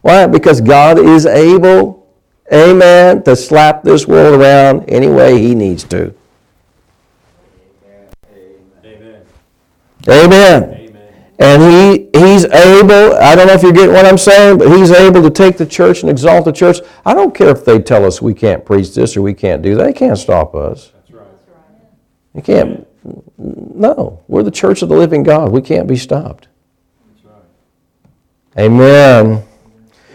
Why? 0.00 0.27
Because 0.27 0.61
God 0.61 0.98
is 0.98 1.27
able, 1.27 2.07
amen, 2.53 3.22
to 3.24 3.37
slap 3.37 3.83
this 3.83 4.07
world 4.07 4.40
around 4.40 4.88
any 4.88 5.09
way 5.09 5.38
He 5.40 5.55
needs 5.55 5.85
to. 5.85 6.14
Amen. 8.87 9.24
Amen. 10.09 10.62
Amen. 10.62 11.24
And 11.38 11.62
he, 11.62 12.04
He's 12.14 12.44
able, 12.44 13.16
I 13.16 13.35
don't 13.35 13.48
know 13.48 13.55
if 13.55 13.62
you're 13.64 13.72
getting 13.72 13.92
what 13.92 14.07
I'm 14.07 14.18
saying, 14.18 14.59
but 14.59 14.68
He's 14.68 14.92
able 14.92 15.20
to 15.20 15.31
take 15.31 15.57
the 15.57 15.66
church 15.66 16.03
and 16.03 16.11
exalt 16.11 16.44
the 16.44 16.53
church. 16.53 16.79
I 17.05 17.12
don't 17.12 17.35
care 17.35 17.48
if 17.48 17.64
they 17.64 17.81
tell 17.81 18.05
us 18.05 18.22
we 18.22 18.35
can't 18.35 18.64
preach 18.64 18.94
this 18.94 19.16
or 19.16 19.22
we 19.22 19.35
can't 19.35 19.62
do 19.62 19.74
that. 19.74 19.85
They 19.85 19.92
can't 19.92 20.16
stop 20.16 20.55
us. 20.55 20.92
That's 20.94 21.11
right. 21.11 21.27
You 22.35 22.42
can't, 22.42 22.87
no. 23.37 24.22
We're 24.29 24.44
the 24.44 24.53
church 24.53 24.83
of 24.83 24.90
the 24.90 24.94
living 24.94 25.24
God. 25.24 25.50
We 25.50 25.61
can't 25.61 25.88
be 25.88 25.96
stopped. 25.96 26.46
That's 27.09 27.24
right. 27.24 28.64
Amen. 28.64 29.42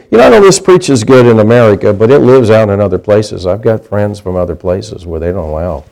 You 0.09 0.17
know, 0.19 0.23
I 0.23 0.29
know 0.29 0.41
this 0.41 0.57
preaches 0.57 1.03
good 1.03 1.25
in 1.25 1.39
America, 1.39 1.93
but 1.93 2.11
it 2.11 2.19
lives 2.19 2.49
out 2.49 2.69
in 2.69 2.79
other 2.79 2.97
places. 2.97 3.45
I've 3.45 3.61
got 3.61 3.83
friends 3.83 4.21
from 4.21 4.37
other 4.37 4.55
places 4.55 5.05
where 5.05 5.19
they 5.19 5.33
don't 5.33 5.49
allow. 5.49 5.83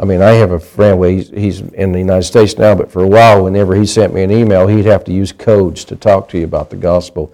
I 0.00 0.06
mean, 0.06 0.22
I 0.22 0.30
have 0.30 0.50
a 0.50 0.58
friend, 0.58 0.98
well, 0.98 1.10
he's, 1.10 1.28
he's 1.28 1.60
in 1.60 1.92
the 1.92 1.98
United 1.98 2.22
States 2.22 2.56
now, 2.56 2.74
but 2.74 2.90
for 2.90 3.04
a 3.04 3.06
while, 3.06 3.44
whenever 3.44 3.74
he 3.74 3.84
sent 3.84 4.14
me 4.14 4.22
an 4.22 4.30
email, 4.30 4.66
he'd 4.66 4.86
have 4.86 5.04
to 5.04 5.12
use 5.12 5.30
codes 5.30 5.84
to 5.84 5.94
talk 5.94 6.30
to 6.30 6.38
you 6.38 6.44
about 6.44 6.70
the 6.70 6.76
gospel. 6.76 7.32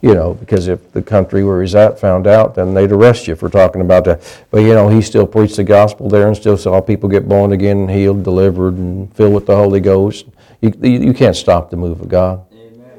You 0.00 0.14
know, 0.14 0.32
because 0.32 0.66
if 0.66 0.92
the 0.92 1.02
country 1.02 1.44
where 1.44 1.60
he's 1.60 1.74
at 1.74 2.00
found 2.00 2.26
out, 2.26 2.54
then 2.54 2.72
they'd 2.72 2.90
arrest 2.90 3.28
you 3.28 3.36
for 3.36 3.50
talking 3.50 3.82
about 3.82 4.04
that. 4.04 4.22
But, 4.50 4.62
you 4.62 4.72
know, 4.72 4.88
he 4.88 5.02
still 5.02 5.26
preached 5.26 5.56
the 5.56 5.64
gospel 5.64 6.08
there 6.08 6.26
and 6.26 6.34
still 6.34 6.56
saw 6.56 6.80
people 6.80 7.06
get 7.10 7.28
born 7.28 7.52
again, 7.52 7.86
healed, 7.86 8.22
delivered, 8.24 8.76
and 8.76 9.14
filled 9.14 9.34
with 9.34 9.44
the 9.44 9.54
Holy 9.54 9.80
Ghost. 9.80 10.24
You, 10.62 10.72
you 10.80 11.00
you 11.00 11.12
can't 11.12 11.36
stop 11.36 11.68
the 11.68 11.76
move 11.76 12.00
of 12.00 12.08
God. 12.08 12.46
Amen. 12.50 12.92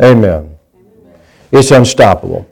Amen. 0.00 0.56
Amen. 0.74 1.20
It's 1.52 1.70
unstoppable. 1.70 2.48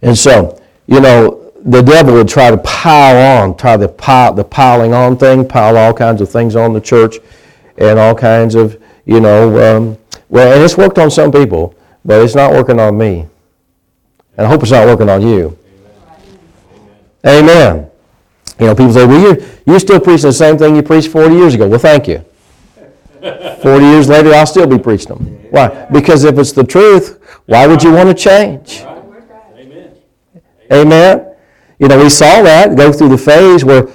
And 0.00 0.16
so, 0.16 0.58
you 0.86 1.00
know, 1.00 1.41
the 1.64 1.80
devil 1.80 2.14
would 2.14 2.28
try 2.28 2.50
to 2.50 2.56
pile 2.58 3.42
on, 3.42 3.56
try 3.56 3.76
to 3.76 3.88
pile, 3.88 4.32
the 4.32 4.44
piling 4.44 4.92
on 4.92 5.16
thing, 5.16 5.46
pile 5.46 5.76
all 5.76 5.94
kinds 5.94 6.20
of 6.20 6.28
things 6.28 6.56
on 6.56 6.72
the 6.72 6.80
church 6.80 7.16
and 7.78 7.98
all 7.98 8.14
kinds 8.14 8.54
of, 8.54 8.82
you 9.04 9.20
know, 9.20 9.76
um, 9.76 9.98
well, 10.28 10.52
and 10.52 10.62
it's 10.62 10.76
worked 10.76 10.98
on 10.98 11.10
some 11.10 11.30
people, 11.30 11.74
but 12.04 12.22
it's 12.22 12.34
not 12.34 12.52
working 12.52 12.80
on 12.80 12.98
me. 12.98 13.26
And 14.36 14.46
I 14.46 14.50
hope 14.50 14.62
it's 14.62 14.72
not 14.72 14.86
working 14.86 15.08
on 15.08 15.22
you. 15.22 15.56
Amen. 17.24 17.88
You 18.58 18.66
know, 18.66 18.74
people 18.74 18.92
say, 18.92 19.06
well, 19.06 19.20
you're, 19.20 19.46
you're 19.66 19.80
still 19.80 20.00
preaching 20.00 20.22
the 20.22 20.32
same 20.32 20.58
thing 20.58 20.74
you 20.74 20.82
preached 20.82 21.08
40 21.08 21.34
years 21.34 21.54
ago. 21.54 21.68
Well, 21.68 21.78
thank 21.78 22.08
you. 22.08 22.24
40 23.62 23.84
years 23.84 24.08
later, 24.08 24.34
I'll 24.34 24.46
still 24.46 24.66
be 24.66 24.78
preaching 24.78 25.14
them. 25.14 25.26
Why? 25.50 25.86
Because 25.92 26.24
if 26.24 26.38
it's 26.38 26.52
the 26.52 26.64
truth, 26.64 27.20
why 27.46 27.68
would 27.68 27.82
you 27.82 27.92
want 27.92 28.08
to 28.08 28.14
change? 28.14 28.80
Amen. 28.80 29.94
Amen. 30.72 31.31
You 31.82 31.88
know, 31.88 31.98
we 31.98 32.10
saw 32.10 32.42
that 32.42 32.76
go 32.76 32.92
through 32.92 33.08
the 33.08 33.18
phase 33.18 33.64
where 33.64 33.88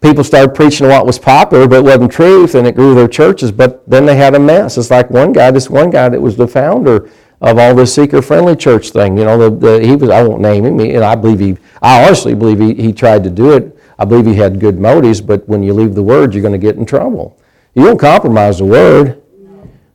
people 0.00 0.22
started 0.22 0.54
preaching 0.54 0.86
what 0.86 1.04
was 1.04 1.18
popular 1.18 1.66
but 1.66 1.82
wasn't 1.82 2.12
truth, 2.12 2.54
and 2.54 2.68
it 2.68 2.76
grew 2.76 2.94
their 2.94 3.08
churches. 3.08 3.50
But 3.50 3.82
then 3.90 4.06
they 4.06 4.14
had 4.14 4.36
a 4.36 4.38
mess. 4.38 4.78
It's 4.78 4.92
like 4.92 5.10
one 5.10 5.32
guy, 5.32 5.50
this 5.50 5.68
one 5.68 5.90
guy 5.90 6.08
that 6.08 6.20
was 6.20 6.36
the 6.36 6.46
founder 6.46 7.10
of 7.40 7.58
all 7.58 7.74
this 7.74 7.92
seeker-friendly 7.96 8.54
church 8.54 8.90
thing. 8.90 9.18
You 9.18 9.24
know, 9.24 9.36
the, 9.36 9.50
the, 9.50 9.84
he 9.84 9.96
was. 9.96 10.08
I 10.08 10.22
won't 10.22 10.40
name 10.40 10.64
him. 10.64 10.78
And 10.78 11.02
I 11.02 11.16
believe 11.16 11.40
he. 11.40 11.56
I 11.82 12.04
honestly 12.04 12.36
believe 12.36 12.60
he, 12.60 12.80
he 12.80 12.92
tried 12.92 13.24
to 13.24 13.30
do 13.30 13.54
it. 13.54 13.76
I 13.98 14.04
believe 14.04 14.26
he 14.26 14.36
had 14.36 14.60
good 14.60 14.78
motives. 14.78 15.20
But 15.20 15.48
when 15.48 15.64
you 15.64 15.74
leave 15.74 15.96
the 15.96 16.02
word, 16.04 16.34
you're 16.34 16.42
going 16.42 16.52
to 16.52 16.58
get 16.58 16.76
in 16.76 16.86
trouble. 16.86 17.36
You 17.74 17.84
don't 17.86 17.98
compromise 17.98 18.58
the 18.58 18.66
word, 18.66 19.20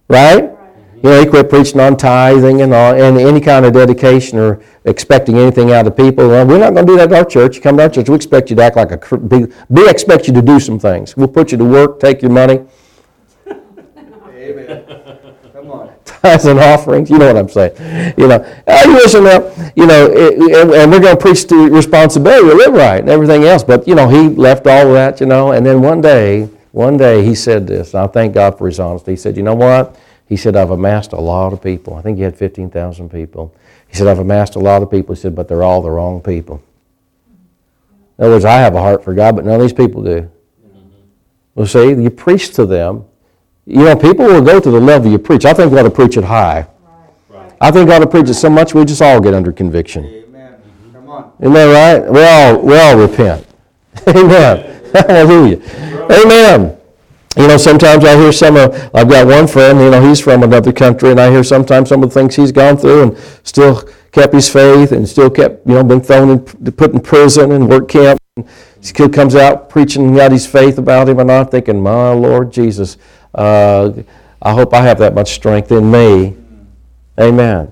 right? 0.10 0.57
You 1.08 1.14
know, 1.14 1.20
he 1.22 1.26
quit 1.26 1.50
preaching 1.50 1.80
on 1.80 1.96
tithing 1.96 2.62
and, 2.62 2.74
all, 2.74 2.94
and 2.94 3.18
any 3.18 3.40
kind 3.40 3.66
of 3.66 3.72
dedication 3.72 4.38
or 4.38 4.62
expecting 4.84 5.38
anything 5.38 5.72
out 5.72 5.88
of 5.88 5.96
people. 5.96 6.28
Well, 6.28 6.46
we're 6.46 6.60
not 6.60 6.74
going 6.74 6.86
to 6.86 6.92
do 6.92 6.98
that 6.98 7.14
at 7.14 7.18
our 7.18 7.24
church. 7.24 7.56
You 7.56 7.62
come 7.62 7.78
to 7.78 7.84
our 7.84 7.90
church, 7.90 8.10
we 8.10 8.16
expect 8.16 8.50
you 8.50 8.58
to 8.58 8.64
act 8.64 8.76
like 8.76 8.92
a, 8.92 9.18
be, 9.18 9.46
we 9.70 9.90
expect 9.90 10.28
you 10.28 10.34
to 10.34 10.42
do 10.42 10.60
some 10.60 10.78
things. 10.78 11.16
We'll 11.16 11.30
put 11.30 11.54
you 11.54 11.58
to 11.60 11.64
work, 11.64 12.02
take 12.02 12.22
your 12.22 12.32
money, 12.32 12.66
Amen. 14.48 14.84
Come 15.54 15.72
on. 15.72 15.92
tithes 16.06 16.46
and 16.46 16.60
offerings. 16.60 17.10
You 17.10 17.20
know 17.20 17.28
what 17.28 17.38
I'm 17.38 17.48
saying? 17.48 18.14
You 18.18 18.28
know, 18.28 18.64
uh, 18.68 18.82
you 18.86 18.94
listen 18.94 19.24
now, 19.24 19.50
you 19.78 19.86
know, 19.86 20.12
and, 20.12 20.72
and 20.72 20.92
we're 20.92 21.00
going 21.00 21.16
to 21.16 21.22
preach 21.22 21.48
the 21.48 21.56
responsibility 21.56 22.50
to 22.50 22.56
live 22.56 22.74
right 22.74 23.00
and 23.00 23.10
everything 23.10 23.46
else. 23.46 23.64
But, 23.64 23.88
you 23.88 23.96
know, 23.96 24.10
he 24.10 24.28
left 24.28 24.68
all 24.68 24.88
of 24.88 24.94
that, 24.94 25.22
you 25.22 25.26
know, 25.26 25.54
and 25.54 25.66
then 25.66 25.82
one 25.82 26.02
day, 26.02 26.50
one 26.74 26.98
day 26.98 27.24
he 27.24 27.34
said 27.34 27.66
this, 27.66 27.94
and 27.94 28.04
I 28.04 28.08
thank 28.08 28.34
God 28.34 28.58
for 28.58 28.68
his 28.68 28.78
honesty. 28.78 29.12
He 29.12 29.18
said, 29.18 29.38
you 29.38 29.44
know 29.44 29.56
what? 29.56 29.98
He 30.28 30.36
said, 30.36 30.56
I've 30.56 30.72
amassed 30.72 31.14
a 31.14 31.20
lot 31.20 31.54
of 31.54 31.62
people. 31.62 31.96
I 31.96 32.02
think 32.02 32.18
he 32.18 32.24
had 32.24 32.36
15,000 32.36 33.10
people. 33.10 33.56
He 33.88 33.96
said, 33.96 34.08
I've 34.08 34.20
amassed 34.20 34.56
a 34.56 34.60
lot 34.60 34.84
of 34.84 34.92
people. 34.92 35.16
He 35.16 35.22
said, 35.22 35.36
but 35.36 35.48
they're 35.48 35.64
all 35.64 35.82
the 35.82 35.90
wrong 35.90 36.22
people. 36.22 36.62
In 38.18 38.26
other 38.26 38.34
words, 38.34 38.46
I 38.46 38.58
have 38.58 38.76
a 38.76 38.82
heart 38.82 39.04
for 39.04 39.14
God, 39.14 39.36
but 39.36 39.46
none 39.46 39.56
of 39.56 39.62
these 39.62 39.74
people 39.74 40.04
do. 40.04 40.30
Mm-hmm. 40.66 40.80
Well, 41.56 41.68
see, 41.68 41.90
you 41.90 42.10
preach 42.10 42.54
to 42.56 42.66
them. 42.66 43.06
You 43.66 43.84
know, 43.84 43.96
people 43.96 44.26
will 44.26 44.42
go 44.42 44.60
to 44.60 44.72
the 44.72 44.80
level 44.80 45.12
you 45.12 45.20
preach. 45.20 45.46
I 45.46 45.54
think 45.54 45.72
we 45.72 45.80
ought 45.80 45.84
to 45.84 45.92
preach 45.92 46.18
it 46.18 46.24
high. 46.24 46.68
Right. 47.30 47.54
I 47.62 47.72
think 47.72 47.88
we 47.88 47.96
ought 47.96 48.00
to 48.00 48.08
preach 48.08 48.28
it 48.28 48.34
so 48.34 48.50
much 48.50 48.74
we 48.74 48.84
just 48.86 49.02
all 49.02 49.22
get 49.22 49.34
under 49.34 49.52
conviction. 49.52 50.06
Amen. 50.06 50.56
Come 50.94 51.10
on. 51.10 51.32
Isn't 51.40 51.54
that 51.54 52.00
right? 52.00 52.12
We 52.12 52.24
all, 52.24 52.62
we 52.62 52.78
all 52.78 52.98
repent. 52.98 53.48
Amen. 54.08 54.92
Hallelujah. 54.94 55.62
Amen. 56.12 56.77
You 57.38 57.48
know, 57.48 57.58
sometimes 57.58 58.04
I 58.04 58.16
hear 58.16 58.32
some 58.32 58.58
of, 58.58 58.74
I've 58.96 59.08
got 59.08 59.28
one 59.28 59.48
friend, 59.48 59.80
you 59.80 59.92
know, 59.92 60.02
he's 60.02 60.20
from 60.20 60.42
another 60.42 60.74
country, 60.74 61.12
and 61.12 61.20
I 61.20 61.30
hear 61.30 61.44
sometimes 61.44 61.90
some 61.90 62.02
of 62.02 62.10
the 62.10 62.20
things 62.20 62.36
he's 62.36 62.52
gone 62.52 62.78
through 62.78 63.04
and 63.04 63.18
still 63.44 63.88
kept 64.12 64.34
his 64.34 64.50
faith 64.50 64.92
and 64.92 65.08
still 65.08 65.30
kept, 65.30 65.68
you 65.68 65.76
know, 65.76 65.84
been 65.84 66.02
thrown 66.02 66.32
in, 66.32 66.40
put 66.72 66.94
in 66.94 67.00
prison 67.00 67.52
and 67.52 67.70
work 67.70 67.90
camp. 67.90 68.20
And 68.36 68.48
kid 68.82 69.14
comes 69.14 69.36
out 69.36 69.70
preaching, 69.70 70.16
got 70.16 70.32
his 70.32 70.48
faith 70.48 70.80
about 70.80 71.10
him, 71.10 71.20
and 71.20 71.32
I'm 71.32 71.46
thinking, 71.46 71.82
my 71.82 72.12
Lord 72.12 72.52
Jesus, 72.52 72.98
uh, 73.36 73.92
I 74.42 74.54
hope 74.54 74.74
I 74.74 74.82
have 74.82 74.98
that 74.98 75.14
much 75.14 75.36
strength 75.36 75.72
in 75.72 75.92
me. 75.92 76.36
Amen. 77.20 77.72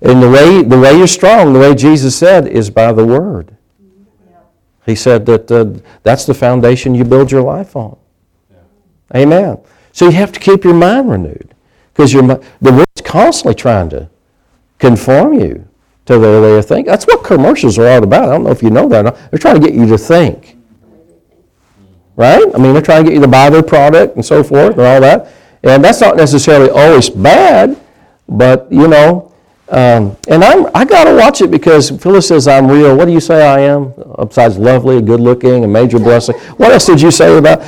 And 0.00 0.22
the 0.22 0.30
way, 0.30 0.62
the 0.62 0.78
way 0.78 0.96
you're 0.96 1.06
strong, 1.06 1.52
the 1.52 1.58
way 1.58 1.74
Jesus 1.74 2.16
said, 2.16 2.46
is 2.46 2.70
by 2.70 2.92
the 2.92 3.04
Word. 3.04 3.54
He 4.86 4.94
said 4.94 5.26
that 5.26 5.50
uh, 5.50 5.78
that's 6.02 6.24
the 6.24 6.32
foundation 6.32 6.94
you 6.94 7.04
build 7.04 7.30
your 7.30 7.42
life 7.42 7.76
on. 7.76 7.98
Amen. 9.14 9.58
So 9.92 10.06
you 10.06 10.12
have 10.12 10.32
to 10.32 10.40
keep 10.40 10.64
your 10.64 10.74
mind 10.74 11.10
renewed 11.10 11.54
because 11.92 12.12
the 12.12 12.40
world's 12.62 13.02
constantly 13.02 13.54
trying 13.54 13.90
to 13.90 14.08
conform 14.78 15.34
you 15.34 15.68
to 16.06 16.18
their 16.18 16.40
way 16.40 16.58
of 16.58 16.66
thinking. 16.66 16.86
That's 16.90 17.06
what 17.06 17.24
commercials 17.24 17.78
are 17.78 17.88
all 17.88 18.02
about. 18.02 18.28
I 18.28 18.32
don't 18.32 18.44
know 18.44 18.50
if 18.50 18.62
you 18.62 18.70
know 18.70 18.88
that. 18.88 19.30
They're 19.30 19.38
trying 19.38 19.60
to 19.60 19.66
get 19.66 19.74
you 19.74 19.86
to 19.86 19.98
think. 19.98 20.56
Right? 22.16 22.44
I 22.54 22.58
mean, 22.58 22.72
they're 22.72 22.82
trying 22.82 23.04
to 23.04 23.10
get 23.10 23.14
you 23.14 23.22
to 23.22 23.28
buy 23.28 23.50
their 23.50 23.62
product 23.62 24.16
and 24.16 24.24
so 24.24 24.42
forth 24.42 24.72
and 24.72 24.82
all 24.82 25.00
that. 25.00 25.32
And 25.62 25.84
that's 25.84 26.00
not 26.00 26.16
necessarily 26.16 26.70
always 26.70 27.10
bad, 27.10 27.78
but, 28.28 28.66
you 28.70 28.88
know, 28.88 29.30
Um, 29.70 30.16
and 30.28 30.42
I'm, 30.42 30.66
I 30.74 30.84
got 30.84 31.04
to 31.04 31.14
watch 31.14 31.42
it 31.42 31.50
because 31.50 31.90
Phyllis 31.90 32.26
says 32.26 32.48
I'm 32.48 32.66
real. 32.66 32.96
What 32.96 33.04
do 33.04 33.12
you 33.12 33.20
say 33.20 33.46
I 33.46 33.60
am? 33.60 33.94
Besides 34.18 34.58
lovely, 34.58 35.00
good 35.00 35.20
looking, 35.20 35.62
a 35.62 35.68
major 35.68 36.00
blessing. 36.00 36.34
What 36.56 36.72
else 36.72 36.86
did 36.86 37.00
you 37.00 37.12
say 37.12 37.38
about 37.38 37.62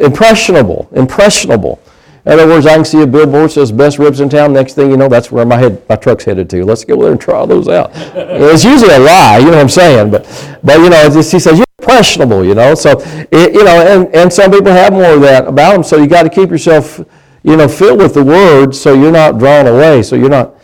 impressionable? 0.00 0.88
Impressionable. 0.92 1.80
In 2.26 2.32
other 2.32 2.48
words, 2.48 2.66
I 2.66 2.74
can 2.74 2.84
see 2.84 3.02
a 3.02 3.06
billboard 3.06 3.52
says 3.52 3.70
best 3.70 4.00
ribs 4.00 4.18
in 4.18 4.28
town. 4.28 4.52
Next 4.52 4.74
thing 4.74 4.90
you 4.90 4.96
know, 4.96 5.08
that's 5.08 5.30
where 5.30 5.46
my 5.46 5.56
head, 5.56 5.88
my 5.88 5.94
truck's 5.94 6.24
headed 6.24 6.50
to. 6.50 6.64
Let's 6.64 6.84
go 6.84 7.00
there 7.00 7.12
and 7.12 7.20
try 7.20 7.46
those 7.46 7.68
out. 7.68 7.92
it's 7.94 8.64
usually 8.64 8.92
a 8.92 8.98
lie, 8.98 9.38
you 9.38 9.44
know 9.44 9.52
what 9.52 9.60
I'm 9.60 9.68
saying? 9.68 10.10
But, 10.10 10.24
but 10.64 10.80
you 10.80 10.90
know, 10.90 11.08
just, 11.08 11.30
he 11.30 11.38
says 11.38 11.58
you're 11.58 11.66
impressionable, 11.78 12.44
you 12.44 12.56
know. 12.56 12.74
So, 12.74 13.00
it, 13.30 13.54
you 13.54 13.62
know, 13.62 13.80
and, 13.86 14.12
and 14.12 14.32
some 14.32 14.50
people 14.50 14.72
have 14.72 14.92
more 14.92 15.14
of 15.14 15.20
that 15.20 15.46
about 15.46 15.74
them. 15.74 15.82
So 15.84 15.98
you 15.98 16.08
got 16.08 16.24
to 16.24 16.28
keep 16.28 16.50
yourself, 16.50 16.98
you 17.44 17.56
know, 17.56 17.68
filled 17.68 18.00
with 18.00 18.14
the 18.14 18.24
Word, 18.24 18.74
so 18.74 18.92
you're 18.92 19.12
not 19.12 19.38
drawn 19.38 19.68
away. 19.68 20.02
So 20.02 20.16
you're 20.16 20.28
not. 20.28 20.56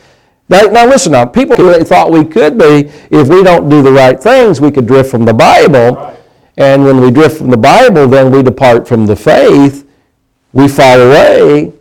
Now, 0.49 0.63
now 0.63 0.85
listen. 0.85 1.13
Now, 1.13 1.27
people 1.27 1.57
thought 1.85 2.11
we 2.11 2.25
could 2.25 2.59
be 2.59 2.91
if 3.13 3.29
we 3.29 3.45
don't 3.45 3.69
do 3.69 3.83
the 3.83 3.93
right 3.93 4.21
things, 4.21 4.61
we 4.61 4.73
could 4.73 4.89
drift 4.89 5.13
from 5.13 5.25
the 5.25 5.33
Bible. 5.33 6.19
And 6.57 6.85
when 6.85 7.01
we 7.01 7.11
drift 7.11 7.39
from 7.39 7.51
the 7.51 7.57
Bible, 7.57 8.07
then 8.09 8.31
we 8.31 8.43
depart 8.43 8.87
from 8.87 9.07
the 9.07 9.17
faith 9.17 9.87
we 10.53 10.69
fall 10.69 11.01
away, 11.01 11.73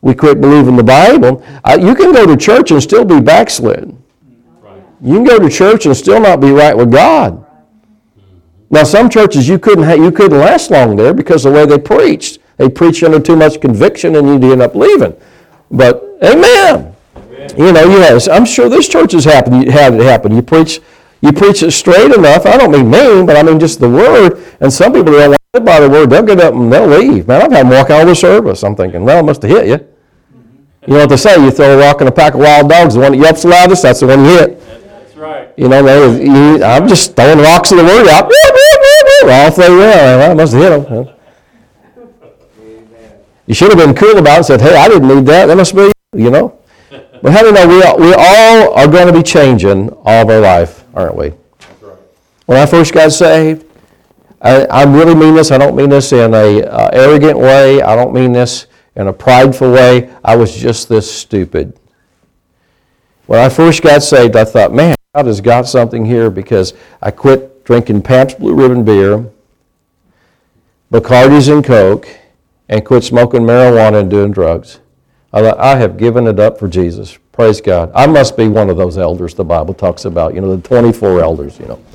we 0.00 0.14
quit 0.14 0.40
believing 0.40 0.76
the 0.76 0.82
Bible. 0.82 1.44
Uh, 1.64 1.78
you 1.80 1.94
can 1.94 2.12
go 2.12 2.26
to 2.26 2.36
church 2.36 2.70
and 2.70 2.82
still 2.82 3.04
be 3.04 3.20
backslid. 3.20 3.96
Right. 4.60 4.82
You 5.00 5.14
can 5.16 5.24
go 5.24 5.38
to 5.38 5.48
church 5.50 5.86
and 5.86 5.96
still 5.96 6.20
not 6.20 6.40
be 6.40 6.50
right 6.50 6.76
with 6.76 6.92
God. 6.92 7.44
Now, 8.70 8.84
some 8.84 9.10
churches 9.10 9.48
you 9.48 9.58
couldn't 9.58 9.84
ha- 9.84 9.94
you 9.94 10.10
couldn't 10.10 10.38
last 10.38 10.70
long 10.70 10.96
there 10.96 11.12
because 11.12 11.44
of 11.44 11.52
the 11.52 11.58
way 11.58 11.66
they 11.66 11.78
preached. 11.78 12.38
They 12.56 12.68
preached 12.68 13.02
under 13.02 13.20
too 13.20 13.36
much 13.36 13.60
conviction, 13.60 14.16
and 14.16 14.26
you'd 14.28 14.50
end 14.50 14.62
up 14.62 14.74
leaving. 14.74 15.14
But 15.70 16.12
Amen. 16.22 16.94
You 17.58 17.72
know, 17.72 17.84
yes, 17.84 18.28
I'm 18.28 18.44
sure 18.44 18.68
this 18.68 18.88
church 18.88 19.12
has 19.12 19.24
happened. 19.24 19.68
Had 19.68 19.94
it 19.94 20.02
happen. 20.02 20.34
You 20.34 20.42
preach, 20.42 20.80
you 21.22 21.32
preach 21.32 21.62
it 21.62 21.70
straight 21.70 22.12
enough. 22.12 22.44
I 22.44 22.58
don't 22.58 22.72
mean 22.72 22.90
mean, 22.90 23.26
but 23.26 23.36
I 23.36 23.42
mean 23.42 23.58
just 23.58 23.80
the 23.80 23.88
word. 23.88 24.44
And 24.60 24.72
some 24.72 24.92
people 24.92 25.12
don't 25.12 25.30
live 25.30 25.64
by 25.64 25.80
the 25.80 25.88
word. 25.88 26.10
They'll 26.10 26.24
get 26.24 26.40
up 26.40 26.52
and 26.54 26.70
they'll 26.72 26.86
leave. 26.86 27.28
Man, 27.28 27.42
I've 27.42 27.52
had 27.52 27.64
them 27.66 27.70
walk 27.70 27.90
out 27.90 28.02
of 28.02 28.08
the 28.08 28.14
service. 28.14 28.62
I'm 28.64 28.74
thinking, 28.74 29.04
well, 29.04 29.20
it 29.20 29.22
must 29.22 29.42
have 29.42 29.50
hit 29.50 29.66
you. 29.68 29.88
You 30.86 30.94
know 30.94 31.00
what 31.00 31.10
they 31.10 31.16
say? 31.16 31.42
You 31.42 31.52
throw 31.52 31.78
a 31.78 31.78
rock 31.78 32.00
in 32.00 32.08
a 32.08 32.12
pack 32.12 32.34
of 32.34 32.40
wild 32.40 32.68
dogs. 32.68 32.94
The 32.94 33.00
one 33.00 33.12
that 33.12 33.18
yelps 33.18 33.44
loudest, 33.44 33.82
that's 33.82 34.00
the 34.00 34.08
one 34.08 34.24
you 34.24 34.30
hit. 34.30 34.60
That's 34.60 35.16
right. 35.16 35.52
You 35.56 35.68
know, 35.68 35.82
they, 35.82 36.24
you, 36.24 36.64
I'm 36.64 36.88
just 36.88 37.14
throwing 37.14 37.38
rocks 37.38 37.70
in 37.70 37.78
the 37.78 37.84
word 37.84 38.08
out. 38.08 38.32
Off 39.24 39.54
they. 39.54 39.68
Well, 39.70 40.32
I 40.32 40.34
must 40.34 40.52
have 40.52 40.62
hit 40.62 40.88
them. 40.88 41.08
You 43.46 43.54
should 43.54 43.68
have 43.68 43.78
been 43.78 43.94
cool 43.94 44.18
about 44.18 44.32
it 44.32 44.36
and 44.38 44.46
said, 44.46 44.60
hey, 44.60 44.74
I 44.74 44.88
didn't 44.88 45.06
need 45.06 45.26
that. 45.26 45.46
That 45.46 45.56
must 45.56 45.76
be, 45.76 45.92
you 46.14 46.30
know. 46.30 46.58
But 47.22 47.32
how 47.32 47.40
do 47.40 47.46
you 47.46 47.52
know 47.52 47.68
we 47.68 47.82
all, 47.82 47.98
we 47.98 48.12
all 48.14 48.74
are 48.74 48.88
going 48.88 49.06
to 49.06 49.12
be 49.12 49.22
changing 49.22 49.90
all 50.04 50.22
of 50.22 50.28
our 50.28 50.40
life, 50.40 50.81
aren't 50.94 51.16
we? 51.16 51.32
Right. 51.80 51.96
When 52.46 52.58
I 52.58 52.66
first 52.66 52.92
got 52.92 53.12
saved, 53.12 53.66
I, 54.40 54.64
I 54.64 54.82
really 54.84 55.14
mean 55.14 55.34
this. 55.34 55.50
I 55.50 55.58
don't 55.58 55.76
mean 55.76 55.90
this 55.90 56.12
in 56.12 56.34
a 56.34 56.62
uh, 56.62 56.90
arrogant 56.92 57.38
way. 57.38 57.80
I 57.80 57.94
don't 57.94 58.12
mean 58.12 58.32
this 58.32 58.66
in 58.96 59.06
a 59.06 59.12
prideful 59.12 59.72
way. 59.72 60.12
I 60.24 60.36
was 60.36 60.54
just 60.54 60.88
this 60.88 61.10
stupid. 61.10 61.78
When 63.26 63.38
I 63.38 63.48
first 63.48 63.82
got 63.82 64.02
saved, 64.02 64.36
I 64.36 64.44
thought, 64.44 64.74
man, 64.74 64.96
God 65.14 65.26
has 65.26 65.40
got 65.40 65.68
something 65.68 66.04
here 66.04 66.28
because 66.28 66.74
I 67.00 67.10
quit 67.10 67.64
drinking 67.64 68.02
Pabst 68.02 68.38
Blue 68.40 68.54
Ribbon 68.54 68.84
beer, 68.84 69.30
Bacardi's 70.90 71.48
and 71.48 71.64
Coke, 71.64 72.08
and 72.68 72.84
quit 72.84 73.04
smoking 73.04 73.42
marijuana 73.42 74.00
and 74.00 74.10
doing 74.10 74.32
drugs. 74.32 74.80
I 75.32 75.40
thought, 75.40 75.58
I 75.58 75.76
have 75.76 75.96
given 75.96 76.26
it 76.26 76.40
up 76.40 76.58
for 76.58 76.68
Jesus. 76.68 77.18
Praise 77.32 77.62
God. 77.62 77.90
I 77.94 78.06
must 78.06 78.36
be 78.36 78.46
one 78.46 78.68
of 78.68 78.76
those 78.76 78.98
elders 78.98 79.34
the 79.34 79.44
Bible 79.44 79.72
talks 79.72 80.04
about, 80.04 80.34
you 80.34 80.42
know, 80.42 80.54
the 80.54 80.62
24 80.62 81.20
elders, 81.20 81.58
you 81.58 81.66
know. 81.66 81.80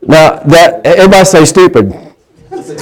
now, 0.00 0.38
that, 0.40 0.80
everybody 0.86 1.24
say 1.26 1.44
stupid. 1.44 1.92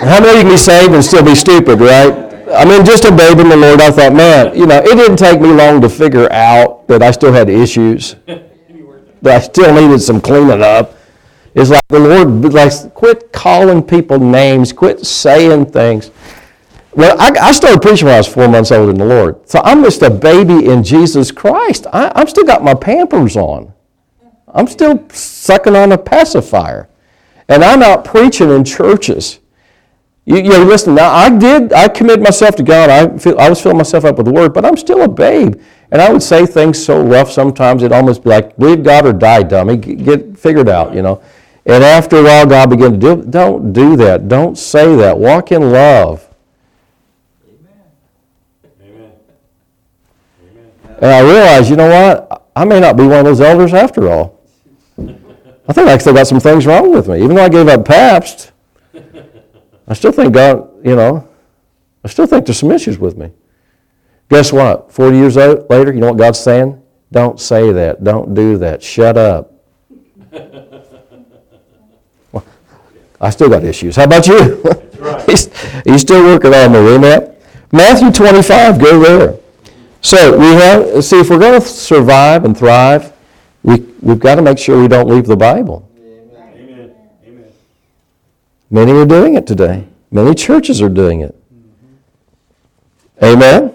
How 0.01 0.21
many 0.21 0.43
can 0.43 0.49
be 0.49 0.57
saved 0.57 0.95
and 0.95 1.05
still 1.05 1.25
be 1.25 1.35
stupid, 1.35 1.81
right? 1.81 2.25
I 2.55 2.65
mean, 2.65 2.85
just 2.85 3.05
a 3.05 3.11
babe 3.11 3.41
in 3.41 3.49
the 3.49 3.57
Lord, 3.57 3.81
I 3.81 3.91
thought, 3.91 4.13
man, 4.13 4.57
you 4.57 4.67
know, 4.67 4.79
it 4.79 4.95
didn't 4.95 5.17
take 5.17 5.41
me 5.41 5.49
long 5.49 5.81
to 5.81 5.89
figure 5.89 6.33
out 6.33 6.87
that 6.87 7.03
I 7.03 7.11
still 7.11 7.33
had 7.33 7.51
issues, 7.51 8.15
that 8.27 8.47
I 9.25 9.41
still 9.41 9.75
needed 9.75 9.99
some 10.01 10.21
cleaning 10.21 10.63
up. 10.63 10.95
It's 11.57 11.71
like 11.71 11.83
the 11.89 11.99
Lord, 11.99 12.53
like, 12.53 12.95
quit 12.95 13.33
calling 13.33 13.83
people 13.83 14.21
names, 14.21 14.73
quit 14.73 15.05
saying 15.05 15.67
things. 15.67 16.13
Well, 16.97 17.17
I, 17.21 17.49
I 17.49 17.53
started 17.53 17.83
preaching 17.83 18.07
when 18.07 18.15
I 18.15 18.19
was 18.19 18.29
four 18.29 18.49
months 18.49 18.71
old 18.71 18.89
in 18.91 18.97
the 18.97 19.05
Lord. 19.05 19.49
So 19.49 19.61
I'm 19.65 19.83
just 19.83 20.03
a 20.03 20.11
baby 20.11 20.67
in 20.67 20.83
Jesus 20.83 21.31
Christ. 21.31 21.87
I, 21.93 22.13
I've 22.15 22.31
still 22.31 22.45
got 22.45 22.63
my 22.63 22.75
pampers 22.75 23.37
on. 23.37 23.73
I'm 24.49 24.69
still 24.69 25.09
sucking 25.11 25.75
on 25.75 25.93
a 25.93 25.99
pacifier. 25.99 26.89
And 27.49 27.65
I'm 27.65 27.83
out 27.83 28.05
preaching 28.05 28.51
in 28.51 28.65
churches. 28.65 29.41
You, 30.27 30.37
you 30.37 30.51
know, 30.51 30.65
listen, 30.65 30.95
now 30.95 31.13
I 31.13 31.29
did, 31.37 31.73
I 31.73 31.89
committed 31.89 32.23
myself 32.23 32.57
to 32.57 32.63
God. 32.63 32.89
I, 32.89 33.19
feel, 33.19 33.39
I 33.39 33.51
was 33.51 33.61
filling 33.61 33.77
myself 33.77 34.05
up 34.05 34.17
with 34.17 34.27
the 34.27 34.33
Word, 34.33 34.55
but 34.55 34.65
I'm 34.65 34.77
still 34.77 35.03
a 35.03 35.09
babe. 35.09 35.61
And 35.91 36.01
I 36.01 36.11
would 36.11 36.23
say 36.23 36.47
things 36.47 36.83
so 36.83 37.03
rough 37.03 37.31
sometimes, 37.31 37.83
it'd 37.83 37.93
almost 37.93 38.25
be 38.25 38.31
like, 38.31 38.57
believe 38.57 38.83
God 38.83 39.05
or 39.05 39.13
die, 39.13 39.43
dummy. 39.43 39.77
Get, 39.77 40.05
get 40.05 40.39
figured 40.39 40.69
out, 40.69 40.95
you 40.95 41.03
know. 41.03 41.23
And 41.67 41.85
after 41.85 42.17
a 42.19 42.23
while, 42.23 42.47
God 42.47 42.71
began 42.71 42.93
to 42.93 42.99
do, 42.99 43.23
don't 43.23 43.73
do 43.73 43.97
that. 43.97 44.29
Don't 44.29 44.57
say 44.57 44.97
that. 44.97 45.19
Walk 45.19 45.53
in 45.53 45.73
love. 45.73 46.27
Amen. 48.83 49.13
Amen. 50.43 50.84
And 51.01 51.07
I 51.07 51.21
realized, 51.21 51.71
you 51.71 51.77
know 51.77 51.89
what? 51.89 52.51
I 52.57 52.65
may 52.65 52.81
not 52.81 52.97
be 52.97 53.03
one 53.05 53.19
of 53.19 53.25
those 53.25 53.41
elders 53.41 53.75
after 53.75 54.09
all. 54.09 54.41
I 55.67 55.73
think 55.73 55.89
I 55.89 55.99
still 55.99 56.15
got 56.15 56.27
some 56.27 56.41
things 56.41 56.67
wrong 56.67 56.93
with 56.93 57.09
me. 57.09 57.23
Even 57.23 57.37
though 57.37 57.45
I 57.45 57.49
gave 57.49 57.69
up 57.69 57.85
Pabst, 57.85 58.53
I 59.89 59.95
still 59.95 60.13
think 60.13 60.35
God, 60.35 60.69
you 60.85 60.95
know, 60.95 61.29
I 62.05 62.09
still 62.09 62.27
think 62.27 62.47
there's 62.47 62.59
some 62.59 62.71
issues 62.71 62.99
with 62.99 63.17
me. 63.17 63.31
Guess 64.29 64.53
what? 64.53 64.93
40 64.93 65.17
years 65.17 65.37
later, 65.37 65.93
you 65.93 66.01
know 66.01 66.09
what 66.09 66.19
God's 66.19 66.39
saying? 66.39 66.81
Don't 67.11 67.41
say 67.41 67.73
that. 67.73 68.03
Don't 68.05 68.35
do 68.35 68.59
that. 68.59 68.83
Shut 68.83 69.17
up. 69.17 69.53
Well, 72.33 72.45
I 73.21 73.31
still 73.31 73.49
got 73.49 73.65
issues. 73.65 73.97
How 73.97 74.05
about 74.05 74.27
you? 74.27 74.63
right. 74.99 75.23
he's, 75.29 75.49
he's 75.85 76.01
still 76.01 76.25
working 76.25 76.53
on 76.53 76.73
me, 76.73 76.95
amen? 76.95 77.37
Matthew 77.73 78.11
25, 78.11 78.79
go 78.79 79.01
there. 79.01 79.44
So 80.05 80.37
we 80.39 80.45
have, 80.45 81.03
see, 81.03 81.19
if 81.19 81.31
we're 81.31 81.39
going 81.39 81.59
to 81.59 81.67
survive 81.67 82.45
and 82.45 82.55
thrive, 82.55 83.11
we, 83.63 83.77
we've 84.03 84.21
got 84.21 84.35
to 84.35 84.43
make 84.43 84.59
sure 84.59 84.79
we 84.79 84.87
don't 84.87 85.09
leave 85.09 85.25
the 85.25 85.35
Bible. 85.35 85.91
Amen. 85.97 86.95
Amen. 87.27 87.53
Many 88.71 88.93
are 88.93 89.07
doing 89.07 89.33
it 89.33 89.47
today. 89.47 89.89
Many 90.11 90.35
churches 90.35 90.83
are 90.83 90.91
doing 90.91 91.23
it. 91.23 91.35
Amen? 93.23 93.75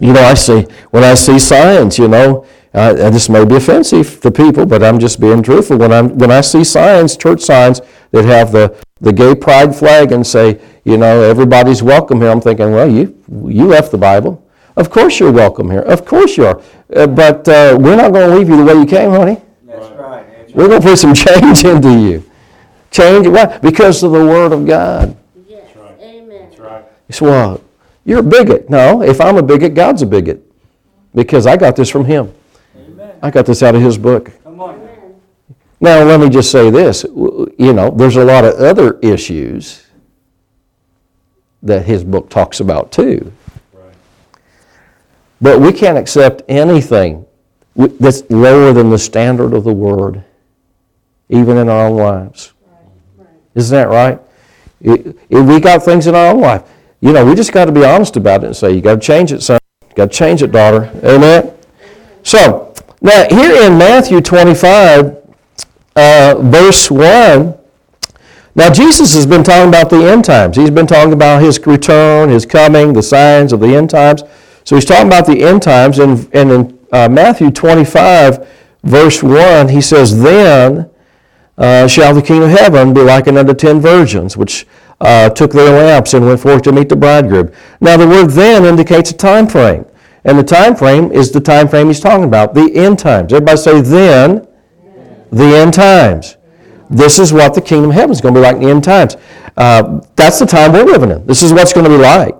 You 0.00 0.14
know, 0.14 0.22
I 0.22 0.32
see, 0.32 0.62
when 0.90 1.04
I 1.04 1.12
see 1.12 1.38
signs, 1.38 1.98
you 1.98 2.08
know, 2.08 2.46
uh, 2.72 2.94
this 3.10 3.28
may 3.28 3.44
be 3.44 3.56
offensive 3.56 4.22
to 4.22 4.30
people, 4.30 4.64
but 4.64 4.82
I'm 4.82 4.98
just 4.98 5.20
being 5.20 5.42
truthful. 5.42 5.76
When, 5.76 5.92
I'm, 5.92 6.16
when 6.16 6.30
I 6.30 6.40
see 6.40 6.64
signs, 6.64 7.14
church 7.14 7.42
signs, 7.42 7.82
that 8.12 8.24
have 8.24 8.52
the, 8.52 8.74
the 9.02 9.12
gay 9.12 9.34
pride 9.34 9.76
flag 9.76 10.12
and 10.12 10.26
say, 10.26 10.62
you 10.84 10.96
know, 10.96 11.20
everybody's 11.20 11.82
welcome 11.82 12.22
here, 12.22 12.30
I'm 12.30 12.40
thinking, 12.40 12.72
well, 12.72 12.90
you, 12.90 13.22
you 13.28 13.66
left 13.66 13.92
the 13.92 13.98
Bible. 13.98 14.42
Of 14.76 14.90
course 14.90 15.20
you're 15.20 15.32
welcome 15.32 15.70
here. 15.70 15.80
Of 15.80 16.04
course 16.04 16.36
you 16.36 16.46
are. 16.46 16.60
Uh, 16.94 17.06
but 17.06 17.46
uh, 17.48 17.76
we're 17.78 17.96
not 17.96 18.12
going 18.12 18.30
to 18.30 18.36
leave 18.36 18.48
you 18.48 18.56
the 18.56 18.64
way 18.64 18.74
you 18.74 18.86
came, 18.86 19.10
honey. 19.10 19.40
That's 19.66 19.90
right. 19.98 20.26
That's 20.38 20.52
We're 20.54 20.68
going 20.68 20.80
to 20.80 20.88
put 20.88 20.98
some 20.98 21.14
change 21.26 21.64
into 21.64 21.90
you. 21.90 22.24
Change, 22.90 23.26
why? 23.26 23.58
Because 23.58 24.02
of 24.02 24.12
the 24.12 24.24
Word 24.24 24.52
of 24.52 24.66
God. 24.66 25.16
Yes, 25.46 25.64
That's 25.64 25.76
right. 25.76 25.98
amen. 26.00 26.48
That's 26.48 26.58
right. 26.58 26.84
It's 27.08 27.20
what? 27.20 27.62
You're 28.04 28.20
a 28.20 28.22
bigot. 28.22 28.68
No, 28.68 29.02
if 29.02 29.20
I'm 29.20 29.36
a 29.36 29.42
bigot, 29.42 29.74
God's 29.74 30.02
a 30.02 30.06
bigot. 30.06 30.42
Because 31.14 31.46
I 31.46 31.56
got 31.56 31.76
this 31.76 31.90
from 31.90 32.04
Him. 32.04 32.32
Amen. 32.76 33.14
I 33.22 33.30
got 33.30 33.46
this 33.46 33.62
out 33.62 33.74
of 33.74 33.82
His 33.82 33.98
book. 33.98 34.30
Come 34.42 34.60
on. 34.60 34.74
Amen. 34.76 35.20
Now, 35.80 36.02
let 36.04 36.20
me 36.20 36.28
just 36.28 36.50
say 36.50 36.70
this. 36.70 37.04
You 37.04 37.72
know, 37.72 37.90
there's 37.90 38.16
a 38.16 38.24
lot 38.24 38.44
of 38.44 38.54
other 38.54 38.98
issues 39.00 39.86
that 41.62 41.84
His 41.84 42.04
book 42.04 42.30
talks 42.30 42.60
about 42.60 42.90
too. 42.90 43.32
But 45.42 45.60
we 45.60 45.72
can't 45.72 45.98
accept 45.98 46.42
anything 46.48 47.26
that's 47.74 48.22
lower 48.30 48.72
than 48.72 48.90
the 48.90 48.98
standard 48.98 49.52
of 49.52 49.64
the 49.64 49.72
Word, 49.72 50.24
even 51.28 51.58
in 51.58 51.68
our 51.68 51.88
own 51.88 51.96
lives. 51.96 52.52
Isn't 53.54 53.76
that 53.76 53.88
right? 53.88 54.20
We 54.80 55.60
got 55.60 55.82
things 55.82 56.06
in 56.06 56.14
our 56.14 56.32
own 56.32 56.40
life, 56.40 56.62
you 57.02 57.12
know, 57.12 57.26
we 57.26 57.34
just 57.34 57.52
got 57.52 57.64
to 57.64 57.72
be 57.72 57.84
honest 57.84 58.16
about 58.16 58.44
it 58.44 58.46
and 58.46 58.56
say, 58.56 58.72
you 58.72 58.80
got 58.80 58.94
to 58.94 59.00
change 59.00 59.32
it, 59.32 59.42
son. 59.42 59.58
You 59.82 59.96
Got 59.96 60.12
to 60.12 60.16
change 60.16 60.40
it, 60.40 60.52
daughter. 60.52 60.88
Amen? 61.04 61.52
So, 62.22 62.72
now 63.02 63.26
here 63.28 63.66
in 63.66 63.76
Matthew 63.76 64.20
25, 64.20 65.16
uh, 65.96 66.34
verse 66.38 66.90
1, 66.92 67.58
now 68.54 68.72
Jesus 68.72 69.14
has 69.14 69.26
been 69.26 69.42
talking 69.42 69.68
about 69.68 69.90
the 69.90 70.08
end 70.08 70.24
times. 70.24 70.56
He's 70.56 70.70
been 70.70 70.86
talking 70.86 71.12
about 71.12 71.42
his 71.42 71.58
return, 71.66 72.28
his 72.28 72.46
coming, 72.46 72.92
the 72.92 73.02
signs 73.02 73.52
of 73.52 73.58
the 73.58 73.74
end 73.74 73.90
times. 73.90 74.22
So 74.64 74.76
he's 74.76 74.84
talking 74.84 75.06
about 75.06 75.26
the 75.26 75.42
end 75.42 75.62
times, 75.62 75.98
and, 75.98 76.28
and 76.34 76.50
in 76.50 76.78
uh, 76.92 77.08
Matthew 77.08 77.50
25, 77.50 78.48
verse 78.84 79.22
1, 79.22 79.68
he 79.68 79.80
says, 79.80 80.22
Then 80.22 80.90
uh, 81.58 81.86
shall 81.86 82.14
the 82.14 82.22
kingdom 82.22 82.50
of 82.50 82.58
heaven 82.58 82.94
be 82.94 83.02
likened 83.02 83.38
unto 83.38 83.54
ten 83.54 83.80
virgins, 83.80 84.36
which 84.36 84.66
uh, 85.00 85.28
took 85.30 85.52
their 85.52 85.70
lamps 85.70 86.14
and 86.14 86.24
went 86.24 86.40
forth 86.40 86.62
to 86.62 86.72
meet 86.72 86.88
the 86.88 86.96
bridegroom. 86.96 87.50
Now, 87.80 87.96
the 87.96 88.06
word 88.06 88.30
then 88.30 88.64
indicates 88.64 89.10
a 89.10 89.16
time 89.16 89.48
frame. 89.48 89.84
And 90.24 90.38
the 90.38 90.44
time 90.44 90.76
frame 90.76 91.10
is 91.10 91.32
the 91.32 91.40
time 91.40 91.68
frame 91.68 91.88
he's 91.88 92.00
talking 92.00 92.24
about, 92.24 92.54
the 92.54 92.70
end 92.74 92.98
times. 92.98 93.32
Everybody 93.32 93.56
say, 93.56 93.80
then, 93.80 94.46
the 95.32 95.56
end 95.56 95.74
times. 95.74 96.36
This 96.88 97.18
is 97.18 97.32
what 97.32 97.54
the 97.54 97.60
kingdom 97.60 97.90
of 97.90 97.96
heaven 97.96 98.12
is 98.12 98.20
going 98.20 98.34
to 98.34 98.40
be 98.40 98.44
like 98.44 98.56
in 98.56 98.62
the 98.62 98.70
end 98.70 98.84
times. 98.84 99.16
Uh, 99.56 100.00
that's 100.14 100.38
the 100.38 100.46
time 100.46 100.72
we're 100.72 100.84
living 100.84 101.10
in. 101.10 101.26
This 101.26 101.42
is 101.42 101.52
what's 101.52 101.72
going 101.72 101.84
to 101.84 101.90
be 101.90 101.96
like. 101.96 102.34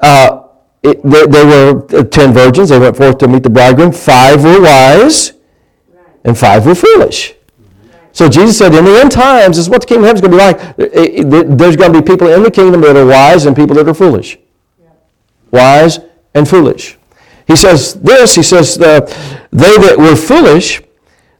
Uh, 0.00 0.45
it, 0.82 1.02
there, 1.02 1.46
were 1.46 1.86
uh, 1.96 2.04
ten 2.04 2.32
virgins. 2.32 2.68
They 2.68 2.78
went 2.78 2.96
forth 2.96 3.18
to 3.18 3.28
meet 3.28 3.42
the 3.42 3.50
bridegroom. 3.50 3.92
Five 3.92 4.44
were 4.44 4.60
wise, 4.60 5.32
and 6.24 6.36
five 6.36 6.66
were 6.66 6.74
foolish. 6.74 7.34
So 8.12 8.30
Jesus 8.30 8.56
said, 8.56 8.74
in 8.74 8.86
the 8.86 8.98
end 8.98 9.12
times, 9.12 9.56
this 9.56 9.66
is 9.66 9.70
what 9.70 9.82
the 9.82 9.86
kingdom 9.86 10.04
of 10.04 10.16
heaven 10.16 10.32
is 10.32 10.38
going 10.38 10.54
to 10.76 11.28
be 11.28 11.32
like. 11.34 11.58
There's 11.58 11.76
going 11.76 11.92
to 11.92 12.00
be 12.00 12.06
people 12.06 12.28
in 12.28 12.42
the 12.42 12.50
kingdom 12.50 12.80
that 12.80 12.96
are 12.96 13.04
wise 13.04 13.44
and 13.44 13.54
people 13.54 13.76
that 13.76 13.86
are 13.86 13.92
foolish. 13.92 14.38
Wise 15.50 15.98
and 16.34 16.48
foolish. 16.48 16.96
He 17.46 17.56
says 17.56 17.94
this, 17.94 18.34
he 18.34 18.42
says, 18.42 18.78
uh, 18.78 19.00
they 19.52 19.76
that 19.76 19.96
were 19.98 20.16
foolish, 20.16 20.82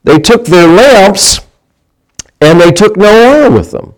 they 0.05 0.19
took 0.19 0.45
their 0.45 0.69
lamps 0.69 1.41
and 2.43 2.61
they 2.61 2.71
took 2.71 2.97
no 2.97 3.45
oil 3.45 3.53
with 3.53 3.71
them. 3.71 3.95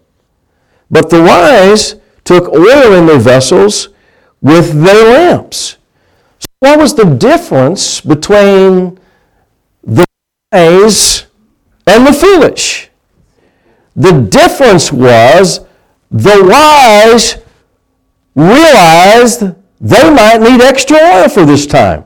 But 0.90 1.10
the 1.10 1.20
wise 1.20 1.96
took 2.24 2.48
oil 2.54 2.94
in 2.94 3.06
their 3.06 3.18
vessels 3.18 3.88
with 4.40 4.72
their 4.72 5.04
lamps. 5.12 5.76
So 6.40 6.46
what 6.60 6.78
was 6.78 6.94
the 6.94 7.04
difference 7.04 8.00
between 8.00 8.98
the 9.82 10.04
wise 10.52 11.26
and 11.86 12.06
the 12.06 12.12
foolish? 12.12 12.90
The 13.96 14.12
difference 14.20 14.92
was 14.92 15.60
the 16.10 16.44
wise 16.48 17.36
realized 18.34 19.40
they 19.80 20.10
might 20.10 20.38
need 20.40 20.60
extra 20.60 20.96
oil 20.96 21.28
for 21.28 21.44
this 21.44 21.66
time. 21.66 22.04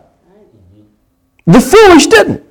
The 1.46 1.60
foolish 1.60 2.06
didn't. 2.06 2.42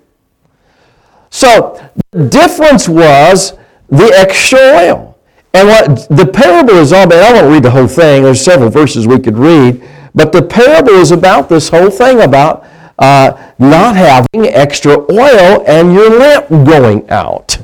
So 1.29 1.81
the 2.11 2.27
difference 2.27 2.87
was 2.89 3.53
the 3.89 4.11
extra 4.15 4.59
oil. 4.59 5.10
And 5.53 5.67
what 5.67 6.07
the 6.09 6.25
parable 6.25 6.75
is 6.75 6.93
all 6.93 7.03
about, 7.03 7.23
I 7.23 7.33
won't 7.33 7.51
read 7.51 7.63
the 7.63 7.71
whole 7.71 7.87
thing, 7.87 8.23
there's 8.23 8.43
several 8.43 8.69
verses 8.69 9.07
we 9.07 9.19
could 9.19 9.37
read, 9.37 9.83
but 10.15 10.31
the 10.31 10.41
parable 10.41 10.93
is 10.93 11.11
about 11.11 11.49
this 11.49 11.69
whole 11.69 11.89
thing 11.89 12.21
about 12.21 12.65
uh, 12.99 13.51
not 13.59 13.95
having 13.95 14.47
extra 14.47 14.93
oil 15.11 15.63
and 15.67 15.93
your 15.93 16.19
lamp 16.19 16.47
going 16.49 17.09
out. 17.09 17.57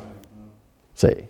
See? 0.96 1.28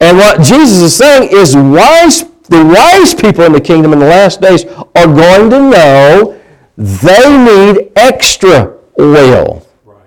And 0.00 0.16
what 0.18 0.42
Jesus 0.42 0.78
is 0.78 0.96
saying 0.96 1.30
is 1.30 1.56
wise, 1.56 2.24
the 2.48 2.64
wise 2.64 3.14
people 3.14 3.44
in 3.44 3.52
the 3.52 3.60
kingdom 3.60 3.92
in 3.92 3.98
the 3.98 4.06
last 4.06 4.40
days 4.40 4.64
are 4.64 5.06
going 5.06 5.50
to 5.50 5.70
know 5.70 6.40
they 6.76 7.36
need 7.44 7.92
extra 7.96 8.76
oil. 8.98 9.66
Right. 9.84 9.98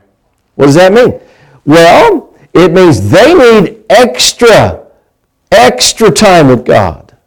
What 0.55 0.67
does 0.67 0.75
that 0.75 0.93
mean? 0.93 1.19
Well, 1.65 2.35
it 2.53 2.71
means 2.71 3.09
they 3.09 3.33
need 3.33 3.83
extra, 3.89 4.85
extra 5.51 6.11
time 6.11 6.47
with 6.47 6.65
God. 6.65 7.17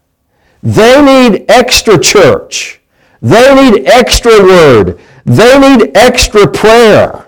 They 0.63 1.03
need 1.03 1.45
extra 1.49 1.99
church. 1.99 2.81
They 3.21 3.55
need 3.55 3.87
extra 3.87 4.43
word. 4.43 5.01
They 5.25 5.59
need 5.59 5.97
extra 5.97 6.47
prayer. 6.47 7.27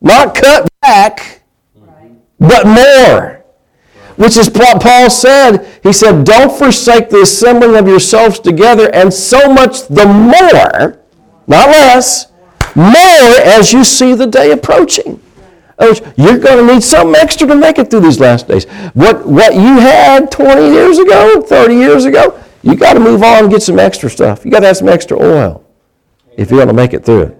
Not 0.00 0.34
cut 0.34 0.68
back, 0.80 1.42
but 2.38 2.66
more. 2.66 3.44
Which 4.16 4.36
is 4.36 4.50
what 4.50 4.82
Paul 4.82 5.08
said. 5.10 5.80
He 5.82 5.92
said, 5.92 6.24
Don't 6.24 6.56
forsake 6.56 7.08
the 7.08 7.22
assembling 7.22 7.76
of 7.76 7.88
yourselves 7.88 8.40
together, 8.40 8.90
and 8.94 9.12
so 9.12 9.52
much 9.52 9.86
the 9.88 10.06
more, 10.06 10.98
not 11.46 11.68
less, 11.68 12.32
more 12.74 13.40
as 13.44 13.72
you 13.72 13.84
see 13.84 14.14
the 14.14 14.26
day 14.26 14.52
approaching. 14.52 15.20
In 15.82 15.88
other 15.88 16.00
words, 16.00 16.18
You're 16.18 16.38
going 16.38 16.66
to 16.66 16.74
need 16.74 16.82
something 16.82 17.20
extra 17.20 17.46
to 17.48 17.56
make 17.56 17.78
it 17.78 17.90
through 17.90 18.00
these 18.00 18.20
last 18.20 18.46
days. 18.46 18.66
What, 18.94 19.26
what 19.26 19.54
you 19.54 19.80
had 19.80 20.30
20 20.30 20.70
years 20.70 20.98
ago, 20.98 21.42
30 21.42 21.74
years 21.74 22.04
ago, 22.04 22.40
you 22.62 22.76
got 22.76 22.94
to 22.94 23.00
move 23.00 23.22
on 23.24 23.44
and 23.44 23.50
get 23.50 23.62
some 23.62 23.80
extra 23.80 24.08
stuff. 24.08 24.44
You 24.44 24.52
got 24.52 24.60
to 24.60 24.68
have 24.68 24.76
some 24.76 24.88
extra 24.88 25.18
oil 25.18 25.64
if 26.36 26.50
you're 26.50 26.58
going 26.58 26.68
to 26.68 26.74
make 26.74 26.94
it 26.94 27.04
through 27.04 27.22
it. 27.22 27.38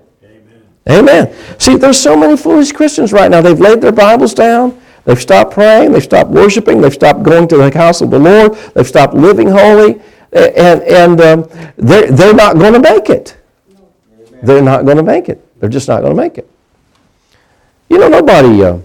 Amen. 0.90 1.32
See, 1.58 1.76
there's 1.76 1.98
so 1.98 2.16
many 2.16 2.36
foolish 2.36 2.72
Christians 2.72 3.12
right 3.12 3.30
now. 3.30 3.40
They've 3.40 3.58
laid 3.58 3.80
their 3.80 3.92
Bibles 3.92 4.34
down. 4.34 4.80
They've 5.04 5.20
stopped 5.20 5.52
praying. 5.52 5.92
They've 5.92 6.02
stopped 6.02 6.30
worshiping. 6.30 6.80
They've 6.80 6.92
stopped 6.92 7.22
going 7.22 7.46
to 7.48 7.56
the 7.56 7.72
house 7.72 8.00
of 8.00 8.10
the 8.10 8.18
Lord. 8.18 8.54
They've 8.74 8.86
stopped 8.86 9.14
living 9.14 9.48
holy. 9.48 10.00
And, 10.32 10.82
and 10.82 11.20
um, 11.20 11.72
they're, 11.76 12.10
they're 12.10 12.34
not 12.34 12.58
going 12.58 12.72
to 12.72 12.80
make 12.80 13.08
it. 13.08 13.36
They're 14.42 14.62
not 14.62 14.84
going 14.84 14.96
to 14.96 15.04
make 15.04 15.28
it. 15.28 15.60
They're 15.60 15.68
just 15.68 15.86
not 15.86 16.00
going 16.00 16.16
to 16.16 16.20
make 16.20 16.38
it. 16.38 16.50
You 17.92 17.98
know, 17.98 18.08
nobody, 18.08 18.64
uh, 18.64 18.78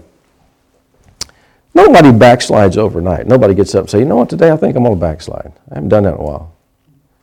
nobody 1.72 2.10
backslides 2.10 2.76
overnight. 2.76 3.26
Nobody 3.26 3.54
gets 3.54 3.74
up 3.74 3.84
and 3.84 3.90
says, 3.90 4.00
you 4.00 4.04
know 4.04 4.16
what, 4.16 4.28
today 4.28 4.50
I 4.50 4.56
think 4.58 4.76
I'm 4.76 4.82
going 4.82 4.96
to 4.96 5.00
backslide. 5.00 5.50
I 5.70 5.76
haven't 5.76 5.88
done 5.88 6.02
that 6.02 6.12
in 6.12 6.20
a 6.20 6.22
while. 6.22 6.54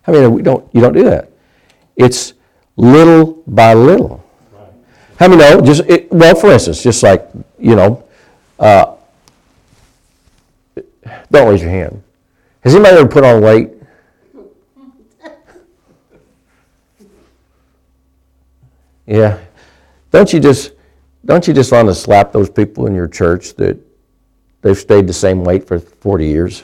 I 0.07 0.11
mean, 0.11 0.31
we 0.33 0.41
don't, 0.41 0.67
you 0.73 0.81
don't 0.81 0.93
do 0.93 1.03
that. 1.03 1.29
It's 1.95 2.33
little 2.75 3.43
by 3.45 3.75
little. 3.75 4.25
How 5.19 5.27
many 5.27 5.43
know? 5.43 5.61
Just 5.61 5.81
it, 5.81 6.11
well, 6.11 6.33
for 6.35 6.51
instance, 6.51 6.81
just 6.81 7.03
like 7.03 7.29
you 7.59 7.75
know, 7.75 8.03
uh, 8.59 8.95
don't 11.29 11.49
raise 11.49 11.61
your 11.61 11.69
hand. 11.69 12.01
Has 12.63 12.73
anybody 12.73 12.97
ever 12.97 13.07
put 13.07 13.23
on 13.23 13.41
weight? 13.41 13.69
Yeah. 19.05 19.37
Don't 20.09 20.33
you 20.33 20.39
just 20.39 20.71
don't 21.25 21.47
you 21.47 21.53
just 21.53 21.71
want 21.71 21.87
to 21.87 21.95
slap 21.95 22.31
those 22.31 22.49
people 22.49 22.87
in 22.87 22.93
your 22.95 23.07
church 23.07 23.55
that 23.55 23.77
they've 24.61 24.77
stayed 24.77 25.07
the 25.07 25.13
same 25.13 25.43
weight 25.43 25.67
for 25.67 25.79
40 25.79 26.25
years? 26.27 26.63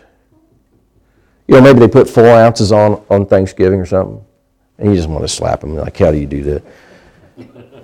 You 1.48 1.56
know, 1.56 1.62
maybe 1.62 1.80
they 1.80 1.88
put 1.88 2.08
four 2.10 2.28
ounces 2.30 2.72
on 2.72 3.04
on 3.10 3.26
Thanksgiving 3.26 3.80
or 3.80 3.86
something, 3.86 4.24
and 4.78 4.90
you 4.90 4.96
just 4.96 5.10
want 5.10 5.24
to 5.24 5.28
slap 5.28 5.62
them. 5.62 5.76
Like, 5.76 5.98
how 5.98 6.12
do 6.12 6.18
you 6.18 6.28
do 6.28 6.44
that? 6.44 6.64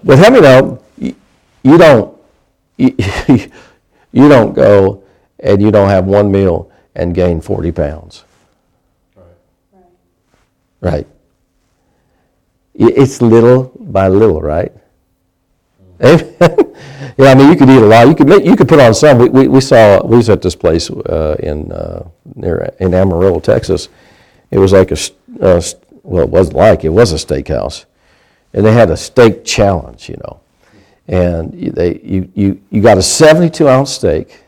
But 0.03 0.19
how 0.19 0.29
many 0.29 0.41
know 0.41 0.81
you, 0.97 1.15
you 1.63 1.77
don't 1.77 2.17
you, 2.77 2.95
you 4.11 4.29
don't 4.29 4.53
go 4.53 5.03
and 5.39 5.61
you 5.61 5.71
don't 5.71 5.89
have 5.89 6.05
one 6.05 6.31
meal 6.31 6.71
and 6.95 7.13
gain 7.13 7.41
40 7.41 7.71
pounds. 7.71 8.23
Right. 10.79 11.07
I- 12.79 12.93
It's 12.95 13.21
little 13.21 13.71
by 13.79 14.07
little, 14.07 14.41
right? 14.41 14.71
Amen. 16.03 16.35
yeah, 17.17 17.31
I 17.31 17.35
mean, 17.35 17.49
you 17.49 17.55
could 17.55 17.69
eat 17.69 17.81
a 17.81 17.85
lot. 17.85 18.07
You 18.07 18.15
could 18.15 18.27
make, 18.27 18.45
you 18.45 18.55
could 18.55 18.67
put 18.67 18.79
on 18.79 18.93
some. 18.93 19.17
We, 19.17 19.29
we, 19.29 19.47
we 19.47 19.61
saw 19.61 20.05
we 20.05 20.17
was 20.17 20.29
at 20.29 20.41
this 20.41 20.55
place 20.55 20.89
uh, 20.89 21.35
in 21.39 21.71
uh, 21.71 22.07
near 22.35 22.73
in 22.79 22.93
Amarillo, 22.93 23.39
Texas. 23.39 23.89
It 24.51 24.59
was 24.59 24.73
like 24.73 24.89
a, 24.91 24.93
s- 24.93 25.11
well, 26.03 26.23
it 26.23 26.29
wasn't 26.29 26.57
like 26.57 26.83
it 26.85 26.89
was 26.89 27.11
a 27.11 27.15
steakhouse, 27.15 27.85
and 28.53 28.65
they 28.65 28.73
had 28.73 28.89
a 28.91 28.97
steak 28.97 29.43
challenge, 29.43 30.07
you 30.09 30.17
know, 30.17 30.39
and 31.07 31.51
they 31.53 31.99
you 32.03 32.29
you 32.35 32.61
you 32.69 32.81
got 32.81 32.97
a 32.97 33.01
72 33.01 33.67
ounce 33.67 33.91
steak, 33.91 34.41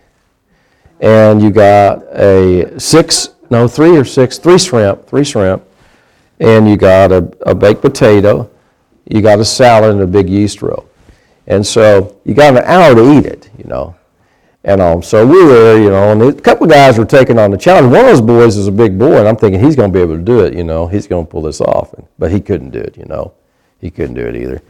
and 1.02 1.42
you 1.42 1.50
got 1.50 2.04
a 2.14 2.80
six 2.80 3.30
no 3.50 3.68
three 3.68 3.98
or 3.98 4.06
six 4.06 4.38
three 4.38 4.58
shrimp 4.60 5.08
three 5.08 5.24
shrimp, 5.24 5.64
and 6.40 6.70
you 6.70 6.78
got 6.78 7.12
a, 7.12 7.18
a 7.46 7.56
baked 7.56 7.82
potato, 7.82 8.50
you 9.06 9.22
got 9.22 9.40
a 9.40 9.46
salad 9.46 9.92
and 9.92 10.02
a 10.02 10.08
big 10.08 10.30
yeast 10.30 10.62
roll. 10.62 10.89
And 11.50 11.66
so 11.66 12.18
you 12.24 12.34
got 12.34 12.56
an 12.56 12.64
hour 12.64 12.96
to 12.96 13.18
eat 13.18 13.26
it, 13.26 13.50
you 13.58 13.66
know. 13.66 13.96
And 14.64 14.82
um, 14.82 15.02
so 15.02 15.26
we 15.26 15.44
were 15.44 15.78
you 15.78 15.90
know, 15.90 16.12
and 16.12 16.22
a 16.22 16.34
couple 16.34 16.66
of 16.66 16.72
guys 16.72 16.98
were 16.98 17.06
taking 17.06 17.40
on 17.40 17.50
the 17.52 17.58
challenge. 17.58 17.92
One 17.92 18.02
of 18.02 18.08
those 18.08 18.22
boys 18.22 18.56
is 18.56 18.68
a 18.68 18.72
big 18.72 19.00
boy, 19.00 19.18
and 19.18 19.28
I'm 19.28 19.36
thinking 19.36 19.60
he's 19.60 19.76
going 19.76 19.92
to 19.92 19.94
be 19.94 20.02
able 20.02 20.18
to 20.18 20.22
do 20.22 20.42
it, 20.42 20.54
you 20.54 20.64
know. 20.64 20.88
He's 20.88 21.08
going 21.08 21.26
to 21.26 21.32
pull 21.32 21.42
this 21.42 21.60
off. 21.60 21.94
And, 21.94 22.06
But 22.18 22.32
he 22.32 22.40
couldn't 22.40 22.72
do 22.72 22.80
it, 22.80 22.98
you 22.98 23.06
know. 23.06 23.34
He 23.82 23.90
couldn't 23.90 24.16
do 24.16 24.26
it 24.26 24.36
either. 24.36 24.62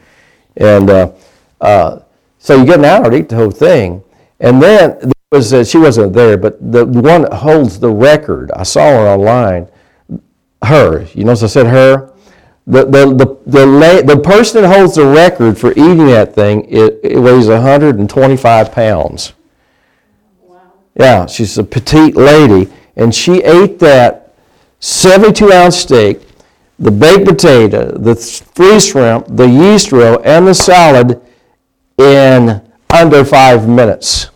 And 0.58 0.89
uh, 0.89 1.12
uh, 1.60 1.99
so 2.38 2.56
you 2.56 2.66
get 2.66 2.80
an 2.80 2.86
hour 2.86 3.10
to 3.10 3.18
eat 3.18 3.30
the 3.30 3.36
whole 3.36 3.51
thing. 3.51 4.04
And 4.39 4.62
then 4.62 4.97
there 4.99 5.12
was, 5.32 5.54
uh, 5.54 5.64
she 5.64 5.78
wasn't 5.78 6.14
there, 6.14 6.38
but 6.38 6.72
the 6.72 6.86
one 6.86 7.24
that 7.24 7.34
holds 7.34 7.80
the 7.80 7.89
record, 7.89 8.51
I 8.51 8.64
saw 8.64 8.82
her 8.82 9.08
online, 9.08 9.68
her, 10.64 11.04
you 11.14 11.26
notice 11.26 11.43
I 11.43 11.47
said 11.47 11.68
her? 11.68 12.14
The, 12.70 12.86
the, 12.86 13.05
the, 13.15 13.38
the, 13.47 13.65
la- 13.65 14.01
the 14.03 14.22
person 14.22 14.61
that 14.61 14.78
holds 14.78 14.93
the 14.93 15.05
record 15.05 15.57
for 15.57 15.72
eating 15.72 16.05
that 16.05 16.36
thing, 16.36 16.65
it, 16.70 16.99
it 17.03 17.17
weighs 17.20 17.47
125 17.47 18.72
pounds. 18.72 19.34
Wow. 20.43 20.61
Yeah, 20.95 21.26
she's 21.26 21.57
a 21.57 21.63
petite 21.63 22.15
lady, 22.15 22.72
and 22.95 23.13
she 23.13 23.41
ate 23.43 23.80
that 23.80 24.36
72 24.82 25.51
ounce 25.51 25.78
steak, 25.78 26.22
the 26.78 26.91
baked 26.91 27.26
potato, 27.28 27.97
the 27.97 28.13
th- 28.13 28.41
free 28.53 28.80
shrimp, 28.80 29.26
the 29.30 29.47
yeast 29.47 29.91
roll, 29.91 30.22
and 30.24 30.45
the 30.47 30.53
salad 30.53 31.20
in 31.97 32.61
under 32.91 33.26
five 33.26 33.67
minutes. 33.67 34.30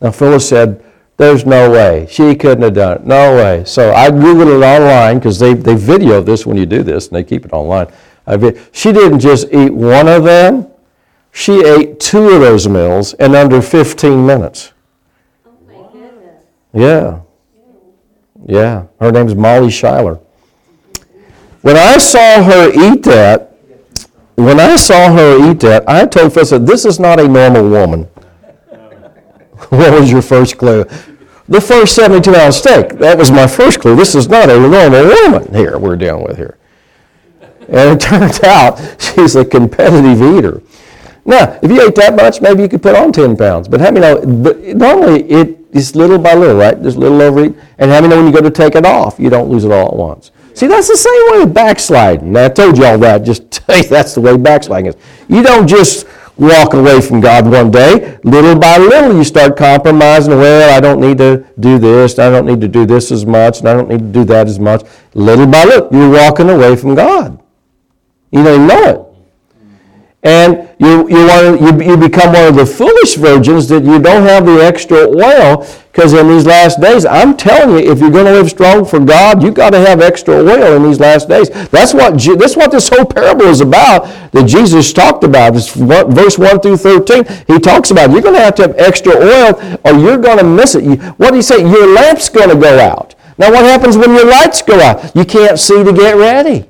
Now, 0.00 0.10
Phyllis 0.10 0.48
said, 0.48 0.84
There's 1.20 1.44
no 1.44 1.70
way. 1.70 2.06
She 2.08 2.34
couldn't 2.34 2.62
have 2.62 2.72
done 2.72 2.96
it. 2.96 3.04
No 3.04 3.36
way. 3.36 3.62
So 3.66 3.92
I 3.92 4.10
Googled 4.10 4.56
it 4.56 4.64
online 4.64 5.18
because 5.18 5.38
they, 5.38 5.52
they 5.52 5.74
video 5.74 6.22
this 6.22 6.46
when 6.46 6.56
you 6.56 6.64
do 6.64 6.82
this 6.82 7.08
and 7.08 7.16
they 7.16 7.24
keep 7.24 7.44
it 7.44 7.52
online. 7.52 7.88
She 8.72 8.90
didn't 8.90 9.20
just 9.20 9.52
eat 9.52 9.68
one 9.68 10.08
of 10.08 10.24
them, 10.24 10.68
she 11.30 11.62
ate 11.62 12.00
two 12.00 12.26
of 12.30 12.40
those 12.40 12.66
meals 12.66 13.12
in 13.12 13.34
under 13.34 13.60
15 13.60 14.24
minutes. 14.24 14.72
Oh 15.44 15.52
my 15.66 15.92
goodness. 15.92 16.42
Yeah. 16.72 17.20
Yeah. 18.46 18.86
Her 18.98 19.12
name's 19.12 19.34
Molly 19.34 19.70
Schuyler. 19.70 20.18
When 21.60 21.76
I 21.76 21.98
saw 21.98 22.42
her 22.42 22.70
eat 22.72 23.02
that, 23.02 23.58
when 24.36 24.58
I 24.58 24.76
saw 24.76 25.12
her 25.12 25.50
eat 25.50 25.60
that, 25.60 25.86
I 25.86 26.06
told 26.06 26.32
Phil, 26.32 26.40
I 26.40 26.44
said, 26.44 26.66
this 26.66 26.86
is 26.86 26.98
not 26.98 27.20
a 27.20 27.28
normal 27.28 27.68
woman. 27.68 28.04
what 29.68 30.00
was 30.00 30.10
your 30.10 30.22
first 30.22 30.56
clue? 30.56 30.86
The 31.50 31.60
first 31.60 31.96
72 31.96 32.32
ounce 32.36 32.58
steak. 32.58 32.90
That 33.00 33.18
was 33.18 33.32
my 33.32 33.48
first 33.48 33.80
clue. 33.80 33.96
This 33.96 34.14
is 34.14 34.28
not 34.28 34.48
a 34.48 34.58
normal 34.58 35.04
woman 35.04 35.52
here 35.52 35.78
we're 35.78 35.96
dealing 35.96 36.24
with 36.24 36.36
here. 36.36 36.56
And 37.68 37.90
it 37.90 38.00
turns 38.00 38.40
out 38.44 38.78
she's 39.00 39.34
a 39.34 39.44
competitive 39.44 40.22
eater. 40.22 40.62
Now, 41.24 41.58
if 41.60 41.68
you 41.70 41.84
ate 41.84 41.96
that 41.96 42.14
much, 42.14 42.40
maybe 42.40 42.62
you 42.62 42.68
could 42.68 42.82
put 42.82 42.94
on 42.94 43.10
10 43.10 43.36
pounds. 43.36 43.66
But 43.66 43.80
how 43.80 43.90
many 43.90 44.00
know, 44.00 44.42
but 44.42 44.60
normally 44.60 45.24
it 45.24 45.58
is 45.72 45.96
little 45.96 46.18
by 46.18 46.34
little, 46.34 46.56
right? 46.56 46.80
Just 46.80 46.96
little 46.96 47.20
overeat. 47.20 47.56
And 47.78 47.90
how 47.90 48.00
many 48.00 48.08
know 48.08 48.22
when 48.22 48.26
you 48.26 48.32
go 48.32 48.40
to 48.40 48.50
take 48.50 48.76
it 48.76 48.86
off, 48.86 49.18
you 49.18 49.28
don't 49.28 49.50
lose 49.50 49.64
it 49.64 49.72
all 49.72 49.88
at 49.88 49.96
once? 49.96 50.30
See, 50.54 50.68
that's 50.68 50.86
the 50.86 50.96
same 50.96 51.32
way 51.32 51.44
with 51.44 51.54
backsliding. 51.54 52.32
Now, 52.32 52.44
I 52.44 52.48
told 52.48 52.78
you 52.78 52.84
all 52.84 52.98
that, 52.98 53.24
just 53.24 53.50
tell 53.50 53.76
you 53.76 53.82
that's 53.88 54.14
the 54.14 54.20
way 54.20 54.36
backsliding 54.36 54.86
is. 54.86 54.96
You 55.28 55.42
don't 55.42 55.66
just 55.66 56.06
walk 56.40 56.74
away 56.74 57.00
from 57.00 57.20
God 57.20 57.46
one 57.46 57.70
day. 57.70 58.18
Little 58.24 58.58
by 58.58 58.78
little, 58.78 59.16
you 59.16 59.24
start 59.24 59.56
compromising. 59.56 60.36
Well, 60.36 60.76
I 60.76 60.80
don't 60.80 61.00
need 61.00 61.18
to 61.18 61.44
do 61.58 61.78
this, 61.78 62.18
I 62.18 62.30
don't 62.30 62.46
need 62.46 62.60
to 62.62 62.68
do 62.68 62.86
this 62.86 63.12
as 63.12 63.26
much, 63.26 63.60
and 63.60 63.68
I 63.68 63.74
don't 63.74 63.88
need 63.88 64.00
to 64.00 64.12
do 64.20 64.24
that 64.24 64.48
as 64.48 64.58
much. 64.58 64.82
Little 65.14 65.46
by 65.46 65.64
little, 65.64 65.88
you're 65.92 66.10
walking 66.10 66.48
away 66.48 66.76
from 66.76 66.94
God. 66.94 67.40
You 68.30 68.42
don't 68.42 68.66
know 68.66 68.84
it. 68.84 69.09
And 70.22 70.68
you, 70.78 71.08
you, 71.08 71.26
want, 71.26 71.60
you, 71.62 71.92
you 71.92 71.96
become 71.96 72.34
one 72.34 72.48
of 72.48 72.54
the 72.54 72.66
foolish 72.66 73.16
virgins 73.16 73.68
that 73.68 73.84
you 73.84 73.98
don't 73.98 74.22
have 74.24 74.44
the 74.44 74.62
extra 74.62 75.08
oil 75.08 75.66
because 75.92 76.12
in 76.12 76.28
these 76.28 76.46
last 76.46 76.80
days, 76.80 77.04
I'm 77.04 77.36
telling 77.36 77.70
you, 77.70 77.90
if 77.90 77.98
you're 77.98 78.12
going 78.12 78.26
to 78.26 78.32
live 78.32 78.48
strong 78.48 78.84
for 78.84 79.00
God, 79.00 79.42
you've 79.42 79.54
got 79.54 79.70
to 79.70 79.80
have 79.80 80.00
extra 80.00 80.36
oil 80.36 80.76
in 80.76 80.84
these 80.84 81.00
last 81.00 81.28
days. 81.28 81.50
That's 81.70 81.92
what, 81.92 82.20
that's 82.38 82.56
what 82.56 82.70
this 82.70 82.88
whole 82.88 83.04
parable 83.04 83.46
is 83.46 83.60
about 83.60 84.04
that 84.30 84.46
Jesus 84.46 84.92
talked 84.92 85.24
about. 85.24 85.54
This 85.54 85.74
verse 85.74 86.38
1 86.38 86.60
through 86.60 86.76
13, 86.76 87.24
he 87.48 87.58
talks 87.58 87.90
about 87.90 88.12
you're 88.12 88.22
going 88.22 88.36
to 88.36 88.40
have 88.40 88.54
to 88.56 88.62
have 88.62 88.76
extra 88.76 89.12
oil 89.12 89.78
or 89.84 89.92
you're 89.98 90.18
going 90.18 90.38
to 90.38 90.44
miss 90.44 90.76
it. 90.76 90.84
You, 90.84 90.96
what 90.96 91.32
did 91.32 91.36
he 91.36 91.42
say? 91.42 91.60
Your 91.60 91.88
lamp's 91.92 92.28
going 92.28 92.50
to 92.50 92.56
go 92.56 92.78
out. 92.78 93.16
Now, 93.36 93.50
what 93.50 93.64
happens 93.64 93.96
when 93.96 94.14
your 94.14 94.26
lights 94.26 94.62
go 94.62 94.78
out? 94.80 95.14
You 95.16 95.24
can't 95.24 95.58
see 95.58 95.82
to 95.82 95.92
get 95.92 96.16
ready. 96.16 96.69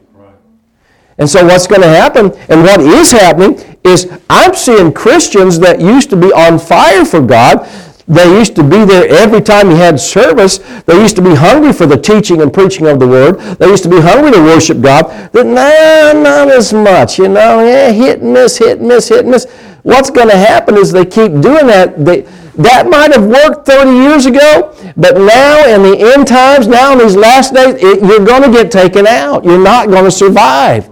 And 1.20 1.28
so 1.28 1.44
what's 1.44 1.66
going 1.66 1.82
to 1.82 1.88
happen, 1.88 2.32
and 2.48 2.62
what 2.62 2.80
is 2.80 3.12
happening, 3.12 3.60
is 3.84 4.10
I'm 4.30 4.54
seeing 4.54 4.92
Christians 4.92 5.58
that 5.60 5.78
used 5.80 6.08
to 6.10 6.16
be 6.16 6.32
on 6.32 6.58
fire 6.58 7.04
for 7.04 7.20
God. 7.20 7.68
They 8.08 8.26
used 8.38 8.56
to 8.56 8.64
be 8.64 8.84
there 8.84 9.06
every 9.08 9.40
time 9.40 9.70
you 9.70 9.76
had 9.76 10.00
service. 10.00 10.58
They 10.86 11.00
used 11.00 11.16
to 11.16 11.22
be 11.22 11.34
hungry 11.34 11.72
for 11.72 11.86
the 11.86 11.96
teaching 11.96 12.40
and 12.42 12.52
preaching 12.52 12.86
of 12.86 12.98
the 12.98 13.06
Word. 13.06 13.38
They 13.58 13.68
used 13.68 13.82
to 13.84 13.90
be 13.90 14.00
hungry 14.00 14.32
to 14.32 14.40
worship 14.40 14.80
God. 14.80 15.30
But 15.32 15.46
now, 15.46 16.12
not 16.14 16.50
as 16.50 16.72
much, 16.72 17.18
you 17.18 17.28
know. 17.28 17.64
Yeah, 17.64 17.92
hit 17.92 18.20
and 18.20 18.32
miss, 18.32 18.56
hit 18.56 18.78
and 18.78 18.88
miss, 18.88 19.08
hit 19.08 19.20
and 19.20 19.30
miss. 19.30 19.44
What's 19.82 20.10
going 20.10 20.28
to 20.28 20.36
happen 20.36 20.76
is 20.76 20.90
they 20.90 21.04
keep 21.04 21.32
doing 21.40 21.66
that. 21.68 22.02
They, 22.04 22.22
that 22.56 22.88
might 22.88 23.12
have 23.12 23.26
worked 23.26 23.64
30 23.66 23.90
years 23.90 24.26
ago, 24.26 24.74
but 24.96 25.16
now 25.16 25.66
in 25.66 25.82
the 25.82 26.12
end 26.12 26.26
times, 26.26 26.66
now 26.66 26.92
in 26.92 26.98
these 26.98 27.14
last 27.14 27.54
days, 27.54 27.76
it, 27.76 28.02
you're 28.02 28.24
going 28.24 28.42
to 28.42 28.50
get 28.50 28.72
taken 28.72 29.06
out. 29.06 29.44
You're 29.44 29.62
not 29.62 29.88
going 29.88 30.04
to 30.04 30.10
survive. 30.10 30.89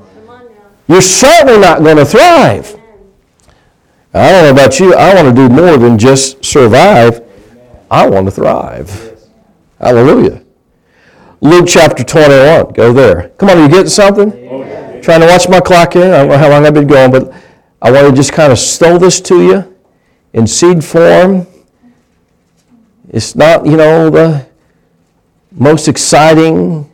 You're 0.88 1.02
certainly 1.02 1.60
not 1.60 1.82
going 1.82 1.98
to 1.98 2.04
thrive. 2.04 2.74
I 4.14 4.30
don't 4.30 4.44
know 4.44 4.62
about 4.62 4.80
you, 4.80 4.94
I 4.94 5.14
want 5.14 5.28
to 5.28 5.34
do 5.34 5.48
more 5.54 5.76
than 5.76 5.98
just 5.98 6.42
survive. 6.42 7.22
I 7.90 8.08
want 8.08 8.26
to 8.26 8.30
thrive. 8.30 9.18
Hallelujah. 9.78 10.42
Luke 11.40 11.66
chapter 11.68 12.02
21, 12.02 12.72
go 12.72 12.92
there. 12.92 13.28
Come 13.38 13.50
on, 13.50 13.58
are 13.58 13.62
you 13.62 13.68
getting 13.68 13.88
something? 13.88 14.30
Trying 15.02 15.20
to 15.20 15.26
watch 15.26 15.48
my 15.48 15.60
clock 15.60 15.92
here. 15.92 16.12
I 16.12 16.18
don't 16.18 16.28
know 16.28 16.38
how 16.38 16.48
long 16.48 16.66
I've 16.66 16.74
been 16.74 16.86
going, 16.86 17.12
but 17.12 17.32
I 17.80 17.92
want 17.92 18.08
to 18.08 18.12
just 18.12 18.32
kind 18.32 18.50
of 18.50 18.58
stow 18.58 18.98
this 18.98 19.20
to 19.20 19.40
you 19.40 19.76
in 20.32 20.46
seed 20.46 20.82
form. 20.82 21.46
It's 23.10 23.36
not, 23.36 23.66
you 23.66 23.76
know, 23.76 24.10
the 24.10 24.46
most 25.52 25.86
exciting, 25.86 26.90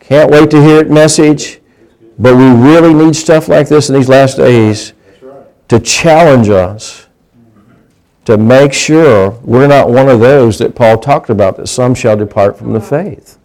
can't 0.00 0.30
wait 0.30 0.50
to 0.50 0.60
hear 0.60 0.80
it 0.80 0.90
message. 0.90 1.60
But 2.18 2.36
we 2.36 2.48
really 2.50 2.94
need 2.94 3.16
stuff 3.16 3.48
like 3.48 3.68
this 3.68 3.88
in 3.88 3.94
these 3.96 4.08
last 4.08 4.36
days 4.36 4.92
to 5.68 5.80
challenge 5.80 6.48
us 6.48 7.06
to 8.24 8.38
make 8.38 8.72
sure 8.72 9.30
we're 9.42 9.66
not 9.66 9.90
one 9.90 10.08
of 10.08 10.20
those 10.20 10.58
that 10.58 10.74
Paul 10.74 10.98
talked 10.98 11.28
about, 11.28 11.56
that 11.56 11.66
some 11.66 11.94
shall 11.94 12.16
depart 12.16 12.56
from 12.56 12.72
the 12.72 12.80
faith. 12.80 13.38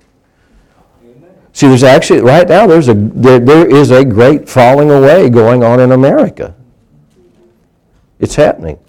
See, 1.52 1.68
there's 1.68 1.84
actually, 1.84 2.22
right 2.22 2.48
now, 2.48 2.68
there's 2.68 2.88
a, 2.88 2.94
there, 2.94 3.40
there 3.40 3.68
is 3.68 3.92
a 3.92 4.06
great 4.06 4.48
falling 4.48 4.90
away 4.92 5.30
going 5.30 5.64
on 5.64 5.80
in 5.80 5.92
America. 5.92 6.56
It's 8.20 8.36
happening. 8.36 8.80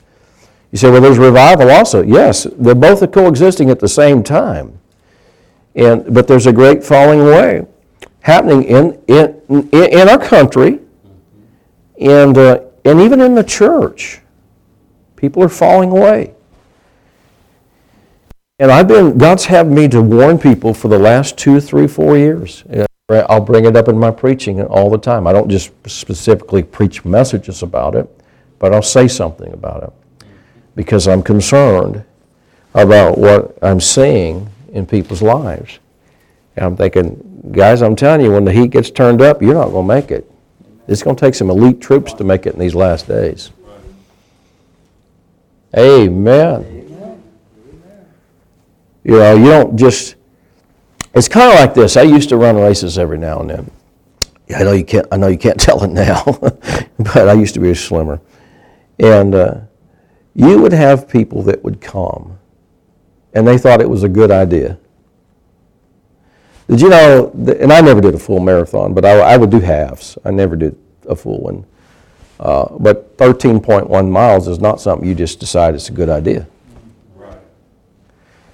You 0.71 0.79
say, 0.79 0.91
well, 0.91 1.01
there's 1.01 1.19
revival 1.19 1.71
also. 1.71 2.03
Yes, 2.03 2.47
they're 2.53 2.75
both 2.75 3.11
coexisting 3.11 3.71
at 3.71 3.81
the 3.81 3.89
same 3.89 4.23
time. 4.23 4.79
And, 5.75 6.15
but 6.15 6.29
there's 6.29 6.47
a 6.47 6.53
great 6.53 6.85
falling 6.85 7.21
away 7.21 7.67
happening 8.21 8.65
in, 8.65 9.03
in, 9.09 9.69
in 9.73 10.09
our 10.09 10.19
country 10.19 10.81
and, 12.01 12.37
uh, 12.37 12.61
and 12.85 13.01
even 13.01 13.21
in 13.21 13.35
the 13.35 13.45
church. 13.45 14.21
People 15.17 15.43
are 15.43 15.49
falling 15.49 15.91
away. 15.91 16.35
And 18.59 18.71
I've 18.71 18.89
been, 18.89 19.17
God's 19.17 19.47
had 19.47 19.71
me 19.71 19.89
to 19.89 20.03
warn 20.03 20.39
people 20.39 20.75
for 20.75 20.89
the 20.89 20.99
last 20.99 21.39
two, 21.39 21.61
three, 21.61 21.87
four 21.87 22.17
years. 22.17 22.65
I'll 23.09 23.41
bring 23.41 23.65
it 23.65 23.75
up 23.75 23.89
in 23.89 23.99
my 23.99 24.11
preaching 24.11 24.63
all 24.63 24.89
the 24.91 24.99
time. 24.99 25.27
I 25.27 25.33
don't 25.33 25.49
just 25.49 25.73
specifically 25.91 26.63
preach 26.63 27.05
messages 27.05 27.63
about 27.63 27.95
it, 27.95 28.09
but 28.59 28.73
I'll 28.73 28.83
say 28.83 29.09
something 29.09 29.53
about 29.53 29.83
it 29.83 30.27
because 30.77 31.09
I'm 31.09 31.23
concerned 31.23 32.05
about 32.75 33.19
what 33.19 33.59
I'm 33.63 33.81
seeing 33.81 34.49
in 34.73 34.87
people's 34.87 35.23
lives. 35.23 35.80
I'm 36.61 36.77
thinking, 36.77 37.51
guys, 37.53 37.83
I'm 37.83 37.97
telling 37.97 38.25
you, 38.25 38.33
when 38.33 38.45
the 38.45 38.53
heat 38.53 38.71
gets 38.71 38.91
turned 38.91 39.23
up, 39.23 39.41
you're 39.41 39.55
not 39.55 39.71
going 39.71 39.89
to 39.89 39.95
make 39.95 40.11
it. 40.11 40.31
It's 40.87 41.03
going 41.03 41.17
to 41.17 41.21
take 41.21 41.35
some 41.35 41.51
elite 41.51 41.81
troops 41.81 42.13
to 42.15 42.25
make 42.25 42.47
it 42.47 42.55
in 42.55 42.61
these 42.61 42.75
last 42.75 43.09
days. 43.09 43.51
Amen. 45.77 46.77
You 49.05 49.13
know, 49.13 49.35
you 49.37 49.45
don't 49.45 49.77
just, 49.77 50.17
it's 51.15 51.29
kind 51.29 51.53
of 51.53 51.61
like 51.61 51.75
this. 51.75 51.97
I 51.97 52.03
used 52.03 52.29
to 52.31 52.37
run 52.37 52.57
races 52.57 52.99
every 52.99 53.19
now 53.19 53.41
and 53.41 53.51
then. 53.51 53.71
Yeah, 54.49 54.59
I 54.59 54.63
know 54.65 54.73
you 54.73 54.85
can't, 54.85 55.07
I 55.11 55.17
know 55.17 55.29
you 55.29 55.39
can't 55.39 55.59
tell 55.61 55.83
it 55.85 55.91
now, 55.91 56.23
but 56.99 57.29
I 57.29 57.33
used 57.33 57.55
to 57.55 57.61
be 57.61 57.71
a 57.71 57.75
slimmer. 57.75 58.21
And 58.99 59.35
uh, 59.35 59.61
you 60.35 60.61
would 60.61 60.73
have 60.73 61.09
people 61.09 61.43
that 61.45 61.63
would 61.65 61.81
come, 61.81 62.39
and 63.33 63.47
they 63.47 63.57
thought 63.57 63.81
it 63.81 63.89
was 63.89 64.03
a 64.03 64.09
good 64.09 64.31
idea. 64.31 64.79
Did 66.71 66.81
you 66.83 66.89
know, 66.89 67.33
and 67.61 67.73
I 67.73 67.81
never 67.81 68.01
did 68.01 68.15
a 68.15 68.19
full 68.19 68.39
marathon, 68.39 68.95
but 68.95 69.05
I, 69.05 69.19
I 69.19 69.37
would 69.37 69.51
do 69.51 69.59
halves. 69.59 70.17
I 70.25 70.31
never 70.31 70.55
did 70.55 70.79
a 71.09 71.17
full 71.17 71.41
one. 71.41 71.67
Uh, 72.39 72.69
but 72.79 73.17
13.1 73.17 74.09
miles 74.09 74.47
is 74.47 74.61
not 74.61 74.81
something 74.81 75.07
you 75.07 75.17
just 75.17 75.41
decide 75.41 75.75
it's 75.75 75.89
a 75.89 75.93
good 75.93 76.09
idea. 76.09 76.47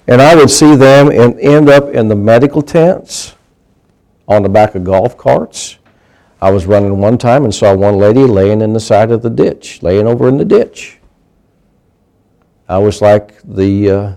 And 0.07 0.19
I 0.19 0.33
would 0.33 0.49
see 0.49 0.75
them 0.75 1.11
and 1.11 1.39
end 1.39 1.69
up 1.69 1.89
in 1.89 2.07
the 2.07 2.15
medical 2.15 2.63
tents 2.63 3.35
on 4.27 4.41
the 4.41 4.49
back 4.49 4.73
of 4.73 4.83
golf 4.83 5.15
carts. 5.15 5.77
I 6.41 6.49
was 6.49 6.65
running 6.65 6.97
one 6.97 7.19
time 7.19 7.43
and 7.43 7.53
saw 7.53 7.75
one 7.75 7.99
lady 7.99 8.21
laying 8.21 8.61
in 8.61 8.73
the 8.73 8.79
side 8.79 9.11
of 9.11 9.21
the 9.21 9.29
ditch, 9.29 9.83
laying 9.83 10.07
over 10.07 10.27
in 10.27 10.37
the 10.37 10.45
ditch. 10.45 10.97
I 12.67 12.79
was 12.79 12.99
like 12.99 13.39
the, 13.43 13.91
uh, 13.91 14.15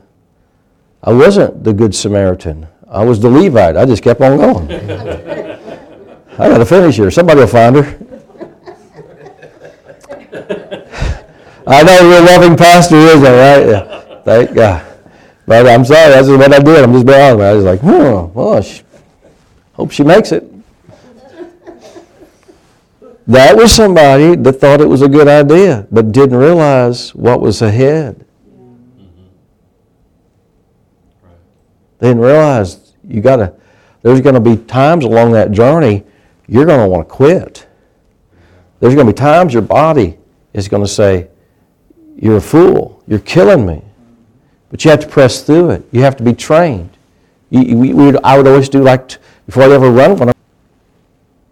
I 1.02 1.12
wasn't 1.12 1.64
the 1.64 1.74
Good 1.74 1.94
Samaritan. 1.94 2.66
I 2.90 3.04
was 3.04 3.20
the 3.20 3.30
Levite. 3.30 3.76
I 3.76 3.86
just 3.86 4.02
kept 4.02 4.20
on 4.20 4.36
going. 4.36 4.72
I 6.32 6.48
got 6.48 6.58
to 6.58 6.66
finish 6.66 6.96
here. 6.96 7.10
Somebody 7.10 7.40
will 7.40 7.46
find 7.46 7.76
her. 7.76 7.98
I 11.66 11.82
know 11.84 12.00
you're 12.00 12.18
a 12.18 12.24
loving 12.24 12.56
pastor, 12.56 12.96
isn't 12.96 13.24
it, 13.24 13.28
right? 13.28 13.68
Yeah. 13.68 14.22
Thank 14.22 14.54
God. 14.54 14.86
But 15.46 15.68
I'm 15.68 15.84
sorry, 15.84 16.10
that's 16.10 16.28
what 16.28 16.52
I 16.52 16.58
did. 16.58 16.82
I'm 16.82 16.92
just 16.92 17.06
being 17.06 17.20
honest. 17.20 17.42
I 17.42 17.52
was 17.52 17.64
like, 17.64 17.80
hmm, 17.80 18.32
well, 18.36 18.62
she, 18.62 18.82
hope 19.74 19.92
she 19.92 20.02
makes 20.02 20.32
it. 20.32 20.44
That 23.26 23.56
was 23.56 23.72
somebody 23.72 24.34
that 24.34 24.54
thought 24.54 24.80
it 24.80 24.88
was 24.88 25.02
a 25.02 25.08
good 25.08 25.28
idea, 25.28 25.86
but 25.92 26.10
didn't 26.10 26.36
realize 26.36 27.14
what 27.14 27.40
was 27.40 27.62
ahead. 27.62 28.24
They 31.98 32.08
didn't 32.08 32.22
realize 32.22 32.79
you 33.10 33.20
gotta, 33.20 33.52
there's 34.02 34.20
gonna 34.20 34.40
be 34.40 34.56
times 34.56 35.04
along 35.04 35.32
that 35.32 35.52
journey 35.52 36.04
you're 36.50 36.66
gonna 36.66 36.88
wanna 36.88 37.04
quit. 37.04 37.66
There's 38.80 38.96
gonna 38.96 39.12
be 39.12 39.14
times 39.14 39.52
your 39.52 39.62
body 39.62 40.18
is 40.52 40.66
gonna 40.66 40.88
say, 40.88 41.28
You're 42.16 42.38
a 42.38 42.40
fool, 42.40 43.02
you're 43.06 43.20
killing 43.20 43.64
me. 43.64 43.82
But 44.68 44.84
you 44.84 44.90
have 44.90 45.00
to 45.00 45.06
press 45.06 45.42
through 45.42 45.70
it. 45.70 45.84
You 45.92 46.02
have 46.02 46.16
to 46.16 46.24
be 46.24 46.32
trained. 46.32 46.96
You, 47.50 47.76
we, 47.76 47.92
we, 47.92 48.18
I 48.24 48.36
would 48.36 48.48
always 48.48 48.68
do 48.68 48.82
like, 48.82 49.08
t- 49.08 49.16
before 49.46 49.62
I'd 49.62 49.70
ever 49.70 49.90
run 49.90 50.16
one. 50.16 50.28
Of 50.28 50.34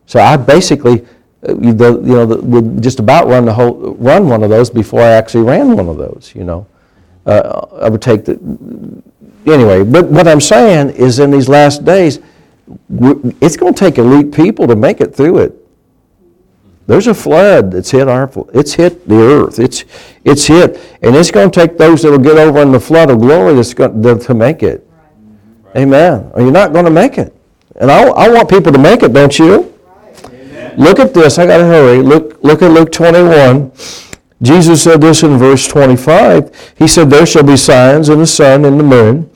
So 0.07 0.21
I 0.21 0.37
basically, 0.37 1.07
uh, 1.49 1.57
you 1.59 1.73
know, 1.75 2.27
would 2.27 2.83
just 2.83 2.99
about 2.99 3.29
run 3.29 3.45
the 3.45 3.53
whole, 3.53 3.95
run 3.95 4.29
one 4.29 4.43
of 4.43 4.51
those 4.51 4.69
before 4.69 5.01
I 5.01 5.11
actually 5.11 5.45
ran 5.45 5.77
one 5.77 5.89
of 5.89 5.97
those, 5.97 6.33
you 6.35 6.45
know. 6.45 6.67
Uh, 7.27 7.67
I 7.83 7.89
would 7.89 8.03
take 8.03 8.25
the, 8.25 8.35
anyway, 9.53 9.85
but 9.85 10.07
what 10.07 10.29
I'm 10.29 10.41
saying 10.41 10.91
is 10.91 11.19
in 11.19 11.31
these 11.31 11.49
last 11.49 11.85
days, 11.85 12.21
it's 13.41 13.57
going 13.57 13.75
to 13.75 13.79
take 13.79 13.99
elite 13.99 14.33
people 14.33 14.67
to 14.67 14.77
make 14.77 15.01
it 15.01 15.15
through 15.15 15.39
it. 15.39 15.55
There's 16.87 17.07
a 17.07 17.15
flood 17.15 17.73
that's 17.73 17.91
hit 17.91 18.09
our, 18.09 18.31
it's 18.55 18.73
hit 18.73 19.07
the 19.07 19.17
earth. 19.17 19.59
It's, 19.59 19.85
it's 20.25 20.47
hit, 20.47 20.81
and 21.03 21.15
it's 21.15 21.31
going 21.31 21.51
to 21.51 21.61
take 21.61 21.77
those 21.77 22.03
that 22.03 22.11
will 22.11 22.19
get 22.19 22.39
over 22.39 22.61
in 22.63 22.73
the 22.73 22.81
flood 22.81 23.11
of 23.11 23.21
glory 23.21 23.55
that's 23.55 23.75
going, 23.75 24.03
to 24.03 24.19
to 24.19 24.35
make 24.35 24.63
it. 24.63 24.89
Amen. 25.77 26.31
Or 26.33 26.41
you're 26.41 26.51
not 26.51 26.73
going 26.73 26.87
to 26.87 26.91
make 26.91 27.19
it. 27.19 27.35
And 27.77 27.91
I, 27.91 28.05
I 28.05 28.29
want 28.31 28.49
people 28.49 28.73
to 28.73 28.79
make 28.79 29.03
it, 29.03 29.13
don't 29.13 29.39
you? 29.39 29.75
Look 30.79 30.99
at 30.99 31.13
this. 31.13 31.39
I 31.39 31.47
got 31.47 31.59
to 31.59 31.65
hurry. 31.65 32.03
Look, 32.03 32.43
look 32.43 32.63
at 32.63 32.71
Luke 32.71 32.91
21. 32.91 33.71
Jesus 34.41 34.83
said 34.83 35.01
this 35.01 35.23
in 35.23 35.37
verse 35.37 35.67
25. 35.67 36.75
He 36.79 36.87
said, 36.87 37.11
There 37.11 37.27
shall 37.27 37.43
be 37.43 37.57
signs 37.57 38.09
in 38.09 38.19
the 38.19 38.27
sun 38.27 38.65
and 38.65 38.79
the 38.79 38.85
moon, 38.85 39.31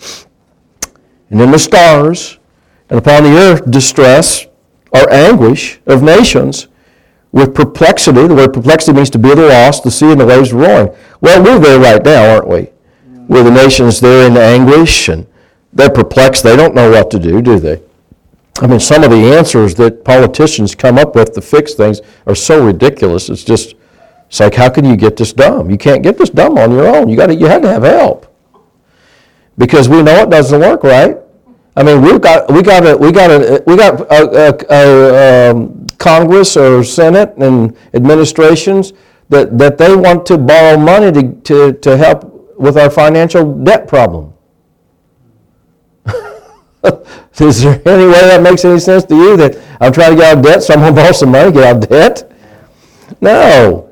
and 1.30 1.40
in 1.40 1.50
the 1.50 1.58
stars, 1.58 2.38
and 2.88 2.98
upon 2.98 3.24
the 3.24 3.36
earth 3.36 3.70
distress 3.70 4.46
or 4.92 5.10
anguish 5.10 5.80
of 5.86 6.02
nations 6.02 6.68
with 7.32 7.54
perplexity. 7.54 8.26
The 8.28 8.34
word 8.34 8.52
perplexity 8.52 8.94
means 8.94 9.10
to 9.10 9.18
be 9.18 9.30
at 9.30 9.38
a 9.38 9.46
loss, 9.48 9.80
the 9.80 9.90
sea 9.90 10.12
and 10.12 10.20
the 10.20 10.26
waves 10.26 10.52
roaring. 10.52 10.94
Well, 11.20 11.42
we're 11.42 11.58
there 11.58 11.80
right 11.80 12.04
now, 12.04 12.34
aren't 12.34 12.48
we? 12.48 12.68
Where 13.26 13.42
the 13.42 13.50
nations 13.50 14.00
there 14.00 14.26
in 14.26 14.36
anguish 14.36 15.08
and 15.08 15.26
they're 15.72 15.90
perplexed. 15.90 16.42
They 16.42 16.56
don't 16.56 16.74
know 16.74 16.90
what 16.90 17.10
to 17.12 17.18
do, 17.18 17.40
do 17.40 17.58
they? 17.58 17.82
I 18.60 18.66
mean, 18.66 18.80
some 18.80 19.02
of 19.02 19.10
the 19.10 19.34
answers 19.36 19.74
that 19.76 20.04
politicians 20.04 20.74
come 20.74 20.98
up 20.98 21.14
with 21.14 21.32
to 21.32 21.40
fix 21.40 21.74
things 21.74 22.00
are 22.26 22.34
so 22.34 22.64
ridiculous. 22.64 23.30
It's 23.30 23.44
just, 23.44 23.74
it's 24.32 24.40
like, 24.40 24.54
how 24.54 24.70
can 24.70 24.86
you 24.86 24.96
get 24.96 25.18
this 25.18 25.34
dumb? 25.34 25.68
You 25.68 25.76
can't 25.76 26.02
get 26.02 26.16
this 26.16 26.30
dumb 26.30 26.56
on 26.56 26.70
your 26.72 26.86
own. 26.86 27.10
You 27.10 27.16
got 27.16 27.26
to, 27.26 27.34
you 27.34 27.44
had 27.44 27.60
to 27.60 27.68
have 27.68 27.82
help 27.82 28.34
because 29.58 29.90
we 29.90 30.02
know 30.02 30.22
it 30.22 30.30
doesn't 30.30 30.58
work 30.58 30.84
right. 30.84 31.18
I 31.76 31.82
mean, 31.82 32.00
we've 32.00 32.18
got, 32.18 32.50
we 32.50 32.62
got 32.62 32.86
a, 32.86 32.96
we 32.96 33.12
got 33.12 33.30
a, 33.30 33.62
we 33.66 33.76
got 33.76 34.00
a, 34.00 34.08
a, 34.10 34.54
a 34.70 35.50
um, 35.50 35.86
Congress 35.98 36.56
or 36.56 36.82
Senate 36.82 37.34
and 37.36 37.76
administrations 37.92 38.94
that, 39.28 39.58
that 39.58 39.76
they 39.76 39.94
want 39.94 40.24
to 40.24 40.38
borrow 40.38 40.78
money 40.78 41.12
to, 41.12 41.34
to, 41.42 41.74
to 41.74 41.98
help 41.98 42.56
with 42.58 42.78
our 42.78 42.88
financial 42.88 43.62
debt 43.62 43.86
problem. 43.86 44.32
Is 46.06 47.64
there 47.64 47.82
any 47.86 48.06
way 48.06 48.12
that 48.12 48.40
makes 48.42 48.64
any 48.64 48.80
sense 48.80 49.04
to 49.04 49.14
you 49.14 49.36
that 49.36 49.58
I'm 49.78 49.92
trying 49.92 50.12
to 50.12 50.16
get 50.16 50.32
out 50.32 50.38
of 50.38 50.42
debt, 50.42 50.62
so 50.62 50.72
I'm 50.72 50.80
going 50.80 50.94
to 50.94 51.00
borrow 51.02 51.12
some 51.12 51.32
money, 51.32 51.52
get 51.52 51.64
out 51.64 51.84
of 51.84 51.90
debt? 51.90 52.32
No. 53.20 53.91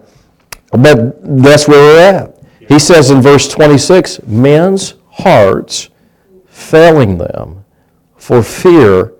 But 0.70 1.20
that's 1.42 1.66
where 1.66 1.78
we're 1.78 2.00
at. 2.00 2.36
He 2.68 2.78
says 2.78 3.10
in 3.10 3.20
verse 3.20 3.48
26, 3.48 4.22
men's 4.26 4.94
hearts 5.10 5.88
failing 6.46 7.18
them 7.18 7.64
for 8.16 8.42
fear 8.42 9.14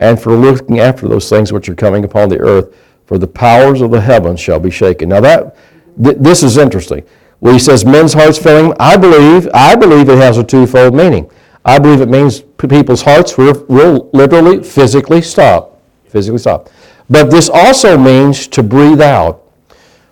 and 0.00 0.20
for 0.20 0.34
looking 0.34 0.80
after 0.80 1.06
those 1.08 1.28
things 1.28 1.52
which 1.52 1.68
are 1.68 1.74
coming 1.74 2.04
upon 2.04 2.28
the 2.28 2.38
earth, 2.40 2.74
for 3.06 3.18
the 3.18 3.26
powers 3.26 3.80
of 3.80 3.90
the 3.92 4.00
heavens 4.00 4.40
shall 4.40 4.58
be 4.58 4.70
shaken. 4.70 5.10
Now 5.10 5.20
that, 5.20 5.56
th- 6.02 6.16
this 6.18 6.42
is 6.42 6.56
interesting. 6.56 7.04
When 7.38 7.54
he 7.54 7.60
says 7.60 7.84
men's 7.84 8.12
hearts 8.12 8.38
failing, 8.38 8.74
I 8.80 8.96
believe, 8.96 9.48
I 9.54 9.76
believe 9.76 10.08
it 10.08 10.18
has 10.18 10.38
a 10.38 10.44
twofold 10.44 10.94
meaning. 10.94 11.30
I 11.64 11.78
believe 11.78 12.00
it 12.00 12.08
means 12.08 12.40
people's 12.40 13.02
hearts 13.02 13.38
will, 13.38 13.64
will 13.68 14.10
literally, 14.12 14.62
physically 14.62 15.22
stop, 15.22 15.80
physically 16.08 16.38
stop. 16.38 16.70
But 17.08 17.30
this 17.30 17.48
also 17.48 17.96
means 17.96 18.46
to 18.48 18.62
breathe 18.62 19.00
out 19.00 19.45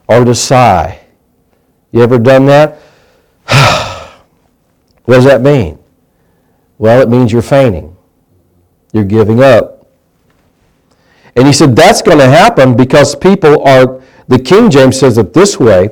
or 0.09 0.25
to 0.25 0.35
sigh. 0.35 1.01
You 1.93 2.03
ever 2.03 2.19
done 2.19 2.47
that? 2.47 2.79
what 5.05 5.17
does 5.17 5.25
that 5.25 5.43
mean? 5.43 5.79
Well, 6.79 7.01
it 7.01 7.09
means 7.09 7.33
you're 7.33 7.43
fainting. 7.43 7.97
You're 8.93 9.05
giving 9.05 9.43
up. 9.43 9.87
And 11.37 11.47
he 11.47 11.53
said 11.53 11.75
that's 11.75 12.03
going 12.03 12.19
to 12.19 12.29
happen 12.29 12.77
because 12.77 13.15
people 13.15 13.67
are, 13.67 14.03
the 14.29 14.39
King 14.39 14.71
James 14.71 14.99
says 14.99 15.19
it 15.19 15.33
this 15.33 15.59
way, 15.59 15.91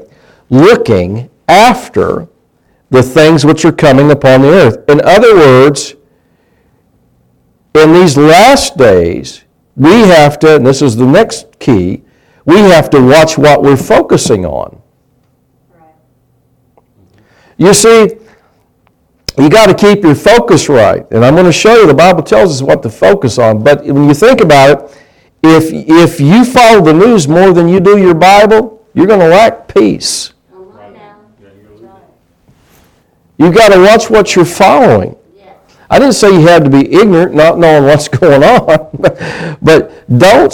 looking 0.50 1.30
after 1.48 2.28
the 2.90 3.02
things 3.02 3.44
which 3.44 3.64
are 3.64 3.72
coming 3.72 4.10
upon 4.10 4.42
the 4.42 4.48
earth. 4.48 4.88
In 4.88 5.00
other 5.00 5.34
words, 5.34 5.94
in 7.74 7.92
these 7.94 8.16
last 8.16 8.76
days, 8.76 9.44
we 9.76 10.00
have 10.00 10.38
to, 10.40 10.56
and 10.56 10.66
this 10.66 10.82
is 10.82 10.96
the 10.96 11.06
next 11.06 11.58
key, 11.58 12.02
we 12.44 12.56
have 12.56 12.90
to 12.90 13.00
watch 13.00 13.38
what 13.38 13.62
we're 13.62 13.76
focusing 13.76 14.44
on. 14.44 14.80
You 17.56 17.72
see, 17.74 18.16
you 19.38 19.48
got 19.48 19.66
to 19.66 19.74
keep 19.74 20.02
your 20.02 20.14
focus 20.14 20.68
right. 20.68 21.06
And 21.10 21.24
I'm 21.24 21.34
going 21.34 21.46
to 21.46 21.52
show 21.52 21.76
you, 21.76 21.86
the 21.86 21.94
Bible 21.94 22.22
tells 22.22 22.52
us 22.52 22.62
what 22.62 22.82
to 22.82 22.90
focus 22.90 23.38
on. 23.38 23.62
But 23.62 23.84
when 23.84 24.08
you 24.08 24.14
think 24.14 24.40
about 24.40 24.70
it, 24.70 24.98
if, 25.42 25.64
if 25.72 26.20
you 26.20 26.44
follow 26.44 26.82
the 26.82 26.92
news 26.92 27.26
more 27.28 27.52
than 27.52 27.68
you 27.68 27.80
do 27.80 27.98
your 27.98 28.14
Bible, 28.14 28.84
you're 28.94 29.06
going 29.06 29.20
to 29.20 29.28
lack 29.28 29.72
peace. 29.72 30.32
Come 30.50 30.68
on 30.70 30.92
now. 30.92 31.16
Yeah, 31.40 31.48
you 31.48 31.78
go 31.78 31.86
Right. 31.86 32.02
You've 33.38 33.54
got 33.54 33.72
to 33.72 33.80
watch 33.80 34.10
what 34.10 34.34
you're 34.34 34.44
following. 34.44 35.16
I 35.88 35.98
didn't 35.98 36.14
say 36.14 36.32
you 36.32 36.40
had 36.46 36.64
to 36.64 36.70
be 36.70 36.90
ignorant, 36.90 37.34
not 37.34 37.58
knowing 37.58 37.84
what's 37.84 38.08
going 38.18 38.42
on, 38.42 38.88
but 39.60 40.18
don't 40.18 40.52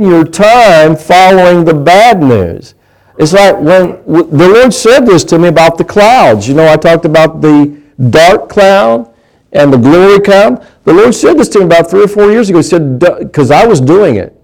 your 0.00 0.24
time 0.24 0.96
following 0.96 1.64
the 1.64 1.74
bad 1.74 2.20
news. 2.20 2.74
It's 3.18 3.32
like 3.34 3.56
when 3.56 4.02
the 4.06 4.48
Lord 4.48 4.72
said 4.72 5.00
this 5.00 5.24
to 5.24 5.38
me 5.38 5.48
about 5.48 5.76
the 5.76 5.84
clouds. 5.84 6.48
You 6.48 6.54
know, 6.54 6.66
I 6.66 6.76
talked 6.76 7.04
about 7.04 7.40
the 7.42 7.78
dark 8.08 8.48
cloud 8.48 9.14
and 9.52 9.72
the 9.72 9.76
glory 9.76 10.20
cloud. 10.20 10.66
The 10.84 10.94
Lord 10.94 11.14
said 11.14 11.34
this 11.34 11.48
to 11.50 11.58
me 11.58 11.64
about 11.66 11.90
three 11.90 12.04
or 12.04 12.08
four 12.08 12.30
years 12.30 12.48
ago. 12.48 12.60
He 12.60 12.62
said, 12.62 12.98
because 12.98 13.50
I 13.50 13.66
was 13.66 13.80
doing 13.80 14.16
it. 14.16 14.34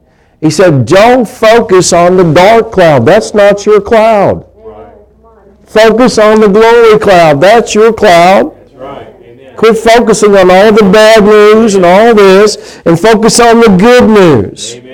He 0.41 0.51
said, 0.51 0.85
don't 0.85 1.27
focus 1.27 1.95
on 1.95 2.19
the 2.19 2.33
dark 2.35 2.71
cloud. 2.71 3.07
That's 3.07 3.33
not 3.33 3.65
your 3.65 3.81
cloud. 3.81 4.47
Right. 4.57 4.95
Focus 5.65 6.19
on 6.19 6.41
the 6.41 6.49
glory 6.49 6.99
cloud. 6.99 7.41
That's 7.41 7.75
your 7.75 7.95
cloud. 7.95 8.55
That's 8.55 8.73
right. 8.75 9.09
Amen. 9.23 9.57
Quit 9.57 9.79
focusing 9.79 10.37
on 10.37 10.51
all 10.51 10.73
the 10.73 10.91
bad 10.93 11.25
news 11.25 11.77
and 11.77 11.87
all 11.87 12.15
this 12.15 12.83
and 12.85 13.01
focus 13.01 13.41
on 13.41 13.61
the 13.61 13.75
good 13.79 14.11
news. 14.11 14.75
Amen. 14.75 14.86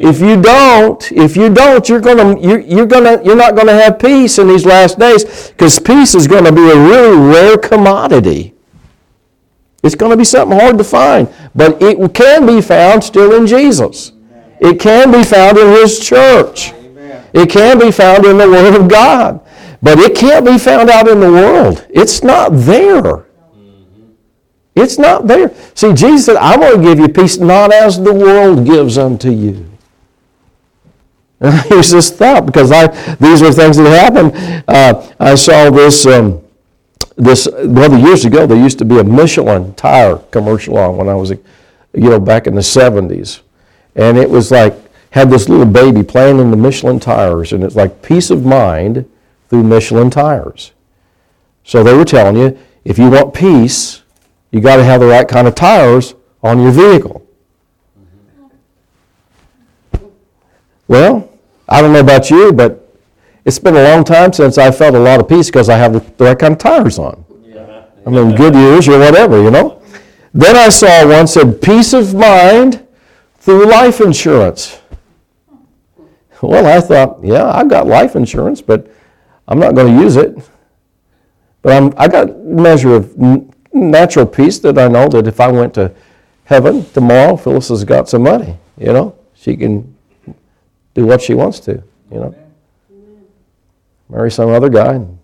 If 0.00 0.20
you 0.20 0.40
don't, 0.40 1.10
if 1.10 1.36
you 1.36 1.52
don't, 1.52 1.88
you're 1.88 2.00
gonna 2.00 2.38
you're, 2.38 2.60
you're 2.60 2.86
gonna 2.86 3.20
you're 3.24 3.36
not 3.36 3.56
gonna 3.56 3.72
have 3.72 3.98
peace 3.98 4.38
in 4.38 4.46
these 4.46 4.64
last 4.64 4.96
days 4.98 5.50
because 5.50 5.80
peace 5.80 6.14
is 6.14 6.28
gonna 6.28 6.52
be 6.52 6.70
a 6.70 6.76
really 6.76 7.16
rare 7.16 7.58
commodity. 7.58 8.54
It's 9.82 9.96
gonna 9.96 10.16
be 10.16 10.24
something 10.24 10.56
hard 10.56 10.78
to 10.78 10.84
find, 10.84 11.28
but 11.54 11.82
it 11.82 12.14
can 12.14 12.46
be 12.46 12.60
found 12.60 13.02
still 13.02 13.34
in 13.34 13.46
Jesus. 13.46 14.12
It 14.60 14.78
can 14.78 15.10
be 15.10 15.24
found 15.24 15.58
in 15.58 15.66
His 15.72 15.98
church. 15.98 16.72
It 17.32 17.50
can 17.50 17.80
be 17.80 17.90
found 17.90 18.24
in 18.24 18.38
the 18.38 18.48
Word 18.48 18.80
of 18.80 18.88
God, 18.88 19.40
but 19.82 19.98
it 19.98 20.16
can't 20.16 20.46
be 20.46 20.58
found 20.58 20.90
out 20.90 21.08
in 21.08 21.18
the 21.18 21.30
world. 21.30 21.84
It's 21.90 22.22
not 22.22 22.50
there. 22.50 23.26
It's 24.76 24.96
not 24.96 25.26
there. 25.26 25.52
See, 25.74 25.92
Jesus 25.92 26.26
said, 26.26 26.36
I'm 26.36 26.60
going 26.60 26.80
to 26.80 26.82
give 26.82 27.00
you 27.00 27.08
peace 27.08 27.36
not 27.36 27.72
as 27.72 28.00
the 28.00 28.14
world 28.14 28.64
gives 28.64 28.96
unto 28.96 29.28
you. 29.28 29.67
Use 31.70 31.90
this 31.90 32.10
thought 32.10 32.46
because 32.46 32.72
I, 32.72 32.88
these 33.16 33.42
are 33.42 33.52
things 33.52 33.76
that 33.76 34.12
happened. 34.12 34.32
Uh, 34.66 35.08
I 35.20 35.34
saw 35.36 35.70
this, 35.70 36.04
um, 36.06 36.42
this, 37.16 37.48
well, 37.64 37.96
years 37.96 38.24
ago, 38.24 38.46
there 38.46 38.56
used 38.56 38.78
to 38.78 38.84
be 38.84 38.98
a 38.98 39.04
Michelin 39.04 39.74
tire 39.74 40.16
commercial 40.16 40.76
on 40.78 40.96
when 40.96 41.08
I 41.08 41.14
was, 41.14 41.30
you 41.30 41.38
know, 41.94 42.18
back 42.18 42.46
in 42.46 42.54
the 42.54 42.60
70s. 42.60 43.40
And 43.94 44.18
it 44.18 44.28
was 44.28 44.50
like, 44.50 44.74
had 45.10 45.30
this 45.30 45.48
little 45.48 45.66
baby 45.66 46.02
playing 46.02 46.38
in 46.38 46.50
the 46.50 46.56
Michelin 46.56 47.00
tires, 47.00 47.52
and 47.52 47.64
it's 47.64 47.76
like 47.76 48.02
peace 48.02 48.30
of 48.30 48.44
mind 48.44 49.08
through 49.48 49.62
Michelin 49.62 50.10
tires. 50.10 50.72
So 51.64 51.82
they 51.82 51.94
were 51.94 52.04
telling 52.04 52.36
you, 52.36 52.58
if 52.84 52.98
you 52.98 53.10
want 53.10 53.32
peace, 53.32 54.02
you 54.50 54.60
got 54.60 54.76
to 54.76 54.84
have 54.84 55.00
the 55.00 55.06
right 55.06 55.26
kind 55.26 55.46
of 55.46 55.54
tires 55.54 56.14
on 56.42 56.60
your 56.60 56.72
vehicle. 56.72 57.26
Well, 60.88 61.30
I 61.68 61.82
don't 61.82 61.92
know 61.92 62.00
about 62.00 62.30
you, 62.30 62.52
but 62.52 62.88
it's 63.44 63.58
been 63.58 63.76
a 63.76 63.84
long 63.84 64.04
time 64.04 64.32
since 64.32 64.58
I 64.58 64.70
felt 64.70 64.94
a 64.94 64.98
lot 64.98 65.20
of 65.20 65.28
peace 65.28 65.46
because 65.46 65.68
I 65.68 65.76
have 65.76 65.92
the 65.92 66.24
right 66.24 66.38
kind 66.38 66.52
of 66.52 66.58
tires 66.58 66.98
on. 66.98 67.24
I 68.06 68.10
mean, 68.10 68.34
Goodyears 68.34 68.88
or 68.88 68.98
whatever, 68.98 69.42
you 69.42 69.50
know. 69.50 69.82
Then 70.32 70.56
I 70.56 70.70
saw 70.70 71.06
one 71.06 71.26
said, 71.26 71.60
peace 71.60 71.92
of 71.92 72.14
mind 72.14 72.86
through 73.36 73.66
life 73.66 74.00
insurance. 74.00 74.78
Well, 76.40 76.66
I 76.66 76.80
thought, 76.80 77.18
yeah, 77.22 77.50
I've 77.50 77.68
got 77.68 77.86
life 77.86 78.16
insurance, 78.16 78.62
but 78.62 78.90
I'm 79.46 79.58
not 79.58 79.74
going 79.74 79.94
to 79.94 80.02
use 80.02 80.16
it. 80.16 80.38
But 81.60 81.72
I'm, 81.72 81.92
I 81.98 82.08
got 82.08 82.30
a 82.30 82.34
measure 82.34 82.94
of 82.94 83.14
natural 83.74 84.24
peace 84.24 84.58
that 84.60 84.78
I 84.78 84.88
know 84.88 85.08
that 85.08 85.26
if 85.26 85.40
I 85.40 85.48
went 85.48 85.74
to 85.74 85.92
heaven 86.44 86.88
tomorrow, 86.90 87.36
Phyllis 87.36 87.68
has 87.68 87.84
got 87.84 88.08
some 88.08 88.22
money, 88.22 88.56
you 88.78 88.92
know. 88.92 89.16
She 89.34 89.56
can 89.56 89.97
do 90.98 91.06
what 91.06 91.22
she 91.22 91.34
wants 91.34 91.60
to, 91.60 91.82
you 92.10 92.18
know. 92.18 92.34
Marry 94.08 94.30
some 94.30 94.50
other 94.50 94.68
guy 94.68 94.94
and 94.94 95.18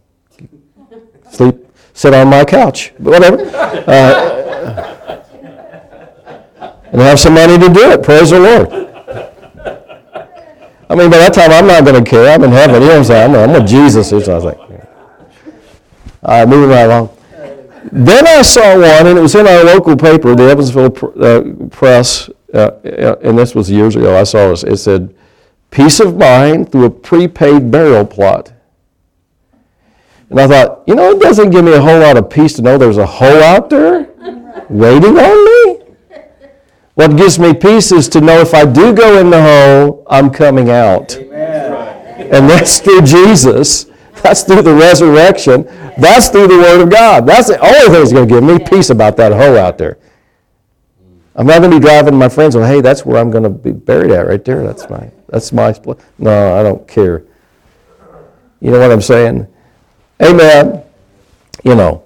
sleep, 1.31 1.57
sit 1.95 2.15
on 2.15 2.29
my 2.29 2.45
couch, 2.45 2.93
whatever. 2.99 3.39
Uh, 3.87 4.35
and 6.93 7.01
have 7.01 7.19
some 7.19 7.35
money 7.35 7.59
to 7.59 7.69
do 7.73 7.91
it. 7.91 8.03
Praise 8.05 8.31
the 8.31 8.39
Lord. 8.39 8.69
I 10.89 10.95
mean, 10.95 11.11
by 11.11 11.19
that 11.19 11.35
time, 11.35 11.51
I'm 11.51 11.67
not 11.67 11.85
going 11.85 12.05
to 12.05 12.09
care. 12.09 12.33
I'm 12.33 12.45
in 12.45 12.53
heaven. 12.53 12.83
You 12.83 12.89
know 12.89 12.89
what 12.89 12.99
I'm 12.99 13.05
saying? 13.05 13.35
I'm, 13.35 13.53
with 13.53 13.67
Jesus. 13.67 14.13
Or 14.13 14.23
something. 14.23 14.61
All 16.23 16.39
right, 16.39 16.49
moving 16.49 16.71
right 16.71 16.83
along. 16.83 17.17
Then 17.91 18.27
I 18.29 18.43
saw 18.43 18.75
one, 18.75 19.07
and 19.09 19.19
it 19.19 19.21
was 19.21 19.35
in 19.35 19.47
our 19.49 19.65
local 19.65 19.97
paper, 19.97 20.37
the 20.37 20.45
Evansville 20.45 20.97
uh, 21.21 21.67
Press, 21.71 22.31
uh, 22.53 22.59
uh, 22.59 23.17
and 23.23 23.37
this 23.37 23.55
was 23.55 23.71
years 23.71 23.97
ago. 23.97 24.17
I 24.17 24.23
saw 24.23 24.51
this. 24.51 24.63
It 24.63 24.77
said, 24.77 25.15
"Peace 25.75 25.99
of 26.01 26.17
mind 26.17 26.71
through 26.71 26.85
a 26.87 26.91
prepaid 26.91 27.71
burial 27.71 28.07
plot." 28.07 28.53
And 30.31 30.41
I 30.41 30.47
thought, 30.47 30.83
you 30.87 30.95
know, 30.95 31.11
it 31.11 31.21
doesn't 31.21 31.51
give 31.51 31.65
me 31.65 31.73
a 31.75 31.81
whole 31.81 32.01
lot 32.01 32.17
of 32.17 32.31
peace 32.31 32.55
to 32.55 32.63
know 32.63 32.79
there's 32.79 32.99
a 32.99 33.07
hole 33.07 33.43
out 33.43 33.71
there 33.71 34.09
waiting 34.69 35.19
on 35.19 35.45
me. 35.45 35.85
What 36.95 37.17
gives 37.17 37.39
me 37.39 37.55
peace 37.55 37.93
is 37.93 38.09
to 38.11 38.21
know 38.21 38.41
if 38.41 38.55
I 38.55 38.65
do 38.65 38.95
go 38.95 39.19
in 39.19 39.31
the 39.31 39.43
hole, 39.43 40.05
I'm 40.09 40.31
coming 40.31 40.71
out. 40.71 41.17
Amen. 41.17 42.29
And 42.33 42.49
that's 42.49 42.79
through 42.79 43.03
Jesus. 43.03 43.87
That's 44.23 44.43
through 44.45 44.63
the 44.63 44.75
resurrection. 44.75 45.65
That's 45.99 46.29
through 46.31 46.49
the 46.49 46.57
Word 46.57 46.83
of 46.83 46.91
God. 46.91 47.27
That's 47.27 47.49
the 47.49 47.59
only 47.59 47.79
thing 47.79 47.93
that's 47.93 48.13
going 48.13 48.29
to 48.29 48.35
give 48.35 48.45
me 48.45 48.59
peace 48.59 48.91
about 48.91 49.17
that 49.19 49.33
hole 49.33 49.59
out 49.59 49.77
there. 49.77 49.99
I'm 51.37 51.47
not 51.47 51.59
going 51.59 51.73
to 51.73 51.77
be 51.79 51.85
driving 51.85 52.15
my 52.17 52.29
friends 52.29 52.55
and 52.55 52.65
hey, 52.65 52.81
that's 52.81 53.05
where 53.05 53.19
I'm 53.19 53.31
going 53.31 53.43
to 53.43 53.51
be 53.51 53.73
buried 53.73 54.13
at 54.13 54.27
right 54.27 54.45
there. 54.45 54.63
That's 54.63 54.89
my 54.89 55.11
that's 55.29 55.53
my 55.53 55.73
split. 55.73 55.99
No, 56.19 56.59
I 56.59 56.63
don't 56.63 56.87
care. 56.87 57.25
You 58.61 58.71
know 58.71 58.79
what 58.79 58.93
I'm 58.93 59.03
saying? 59.03 59.47
Amen. 60.23 60.83
You 61.65 61.75
know. 61.75 62.05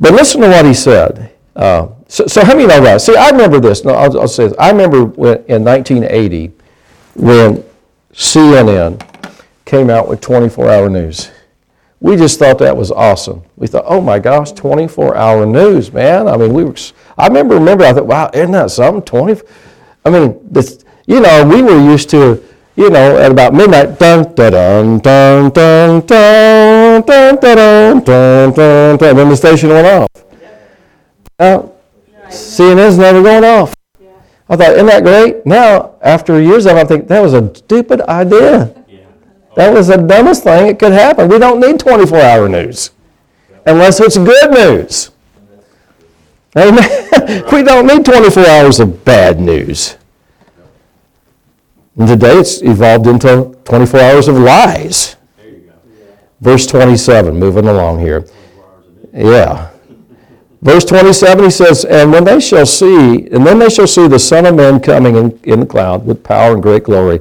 But 0.00 0.12
listen 0.12 0.40
to 0.42 0.48
what 0.48 0.64
he 0.64 0.74
said. 0.74 1.32
Uh, 1.54 1.88
so, 2.08 2.26
so 2.26 2.44
how 2.44 2.54
many 2.54 2.66
know 2.66 2.82
that? 2.82 3.00
See, 3.00 3.16
I 3.16 3.30
remember 3.30 3.60
this. 3.60 3.84
No, 3.84 3.92
I'll, 3.92 4.20
I'll 4.20 4.28
say 4.28 4.48
this. 4.48 4.58
I 4.58 4.70
remember 4.70 5.04
when, 5.04 5.44
in 5.46 5.64
1980 5.64 6.52
when 7.14 7.64
CNN 8.12 9.02
came 9.64 9.90
out 9.90 10.08
with 10.08 10.20
24-hour 10.20 10.88
news. 10.88 11.30
We 12.00 12.16
just 12.16 12.38
thought 12.38 12.58
that 12.58 12.76
was 12.76 12.90
awesome. 12.90 13.42
We 13.56 13.66
thought, 13.66 13.84
oh 13.86 14.00
my 14.00 14.18
gosh, 14.18 14.52
24-hour 14.52 15.46
news, 15.46 15.92
man. 15.92 16.28
I 16.28 16.36
mean, 16.36 16.52
we 16.52 16.64
were. 16.64 16.74
I 17.16 17.26
remember, 17.26 17.54
remember. 17.54 17.84
I 17.84 17.92
thought, 17.92 18.06
wow, 18.06 18.30
isn't 18.32 18.52
that 18.52 18.70
something? 18.70 19.02
20. 19.02 19.42
I 20.04 20.10
mean, 20.10 20.38
this. 20.42 20.84
You 21.06 21.20
know, 21.20 21.46
we 21.46 21.62
were 21.62 21.78
used 21.78 22.10
to, 22.10 22.42
you 22.74 22.90
know, 22.90 23.16
at 23.16 23.30
about 23.30 23.54
midnight, 23.54 23.98
dun 23.98 24.34
dun 24.34 24.98
dun 24.98 25.50
dun 25.50 26.00
dun 26.00 27.02
dun 27.02 27.02
dun 27.02 27.36
dun 27.36 28.00
dun 28.02 28.52
dun 28.52 28.96
dun, 28.96 29.16
then 29.16 29.28
the 29.28 29.36
station 29.36 29.70
went 29.70 29.86
off. 29.86 30.10
Now, 31.38 31.72
CNN's 32.28 32.98
never 32.98 33.22
going 33.22 33.44
off. 33.44 33.74
I 34.48 34.56
thought, 34.56 34.72
isn't 34.72 34.86
that 34.86 35.02
great? 35.02 35.46
Now, 35.46 35.94
after 36.00 36.40
years 36.40 36.66
of 36.66 36.76
I 36.76 36.84
think 36.84 37.08
that 37.08 37.20
was 37.20 37.34
a 37.34 37.54
stupid 37.54 38.00
idea. 38.02 38.74
That 39.56 39.72
was 39.72 39.88
the 39.88 39.96
dumbest 39.96 40.44
thing 40.44 40.66
that 40.66 40.78
could 40.78 40.92
happen. 40.92 41.28
We 41.28 41.38
don't 41.38 41.60
need 41.60 41.80
24 41.80 42.18
hour 42.18 42.48
news 42.48 42.90
unless 43.64 44.00
it's 44.00 44.18
good 44.18 44.50
news. 44.50 45.10
Amen. 46.56 47.44
we 47.52 47.62
don't 47.62 47.86
need 47.86 48.04
24 48.04 48.46
hours 48.46 48.80
of 48.80 49.04
bad 49.04 49.40
news. 49.40 49.96
And 51.98 52.08
today 52.08 52.38
it's 52.38 52.62
evolved 52.62 53.06
into 53.06 53.58
24 53.64 54.00
hours 54.00 54.28
of 54.28 54.36
lies. 54.36 55.16
Verse 56.40 56.66
27, 56.66 57.34
moving 57.34 57.66
along 57.66 58.00
here. 58.00 58.26
Yeah. 59.14 59.70
Verse 60.60 60.84
27, 60.84 61.44
he 61.44 61.50
says, 61.50 61.84
And 61.86 62.12
when 62.12 62.24
they 62.24 62.40
shall 62.40 62.66
see, 62.66 63.26
and 63.28 63.46
then 63.46 63.58
they 63.58 63.70
shall 63.70 63.86
see 63.86 64.08
the 64.08 64.18
Son 64.18 64.44
of 64.44 64.54
Man 64.54 64.80
coming 64.80 65.16
in, 65.16 65.40
in 65.44 65.60
the 65.60 65.66
cloud 65.66 66.04
with 66.04 66.22
power 66.22 66.52
and 66.52 66.62
great 66.62 66.84
glory. 66.84 67.20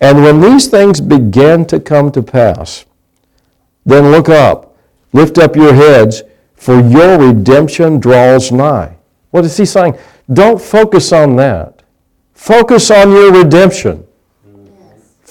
And 0.00 0.22
when 0.22 0.40
these 0.40 0.68
things 0.68 1.00
begin 1.00 1.66
to 1.66 1.80
come 1.80 2.12
to 2.12 2.22
pass, 2.22 2.84
then 3.84 4.10
look 4.12 4.28
up, 4.28 4.76
lift 5.12 5.38
up 5.38 5.56
your 5.56 5.74
heads, 5.74 6.22
for 6.54 6.80
your 6.80 7.18
redemption 7.18 7.98
draws 7.98 8.52
nigh. 8.52 8.96
What 9.30 9.44
is 9.44 9.56
he 9.56 9.64
saying? 9.64 9.98
Don't 10.32 10.60
focus 10.60 11.12
on 11.12 11.34
that. 11.36 11.82
Focus 12.34 12.90
on 12.90 13.10
your 13.10 13.32
redemption. 13.32 14.06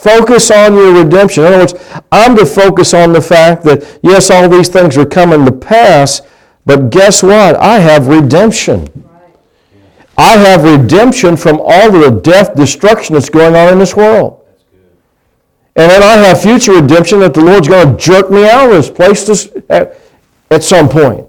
Focus 0.02 0.50
on 0.50 0.74
your 0.74 1.04
redemption. 1.04 1.44
In 1.44 1.54
other 1.54 1.60
words, 1.60 1.76
I'm 2.12 2.36
to 2.36 2.44
focus 2.44 2.96
on 2.96 3.14
the 3.14 3.22
fact 3.22 3.64
that, 3.66 4.00
yes, 4.02 4.32
all 4.32 4.50
these 4.50 4.68
things 4.68 4.98
are 4.98 5.06
coming 5.06 5.46
to 5.46 5.52
pass, 5.52 6.24
but 6.66 6.90
guess 6.90 7.22
what? 7.22 7.56
I 7.58 7.78
have 7.78 8.08
redemption. 8.08 8.88
I 10.18 10.38
have 10.38 10.64
redemption 10.64 11.38
from 11.38 11.62
all 11.64 11.92
the 11.92 12.20
death, 12.20 12.56
destruction 12.56 13.14
that's 13.14 13.30
going 13.30 13.56
on 13.56 13.74
in 13.74 13.78
this 13.78 13.96
world. 13.96 14.44
And 15.76 15.92
then 15.92 16.02
I 16.02 16.14
have 16.14 16.42
future 16.42 16.82
redemption 16.82 17.20
that 17.20 17.36
the 17.36 17.42
Lord's 17.42 17.68
going 17.68 17.96
to 17.96 18.04
jerk 18.04 18.32
me 18.32 18.50
out 18.50 18.72
of 18.72 18.72
this 18.72 18.90
place 18.90 19.50
at, 19.70 20.00
at 20.50 20.64
some 20.64 20.90
point. 20.90 21.28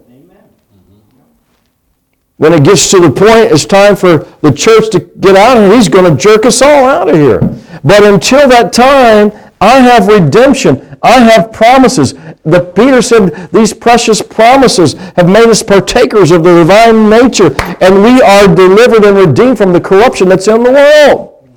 When 2.38 2.54
it 2.54 2.64
gets 2.64 2.90
to 2.90 3.00
the 3.00 3.10
point 3.10 3.52
it's 3.52 3.66
time 3.66 3.96
for 3.96 4.26
the 4.40 4.50
church 4.50 4.88
to 4.92 5.00
get 5.00 5.36
out 5.36 5.58
here, 5.58 5.76
He's 5.76 5.90
going 5.90 6.10
to 6.10 6.20
jerk 6.20 6.46
us 6.46 6.62
all 6.62 6.86
out 6.86 7.10
of 7.10 7.14
here. 7.14 7.40
But 7.84 8.04
until 8.04 8.48
that 8.48 8.72
time, 8.72 9.32
I 9.60 9.78
have 9.78 10.08
redemption. 10.08 10.98
I 11.02 11.20
have 11.20 11.52
promises. 11.52 12.14
The 12.44 12.60
Peter 12.74 13.02
said 13.02 13.48
these 13.52 13.72
precious 13.72 14.20
promises 14.20 14.94
have 15.16 15.28
made 15.28 15.48
us 15.48 15.62
partakers 15.62 16.30
of 16.30 16.44
the 16.44 16.54
divine 16.54 17.10
nature, 17.10 17.54
and 17.80 18.02
we 18.02 18.20
are 18.20 18.52
delivered 18.52 19.04
and 19.04 19.16
redeemed 19.16 19.58
from 19.58 19.72
the 19.72 19.80
corruption 19.80 20.28
that's 20.28 20.48
in 20.48 20.62
the 20.62 20.70
world. 20.70 21.48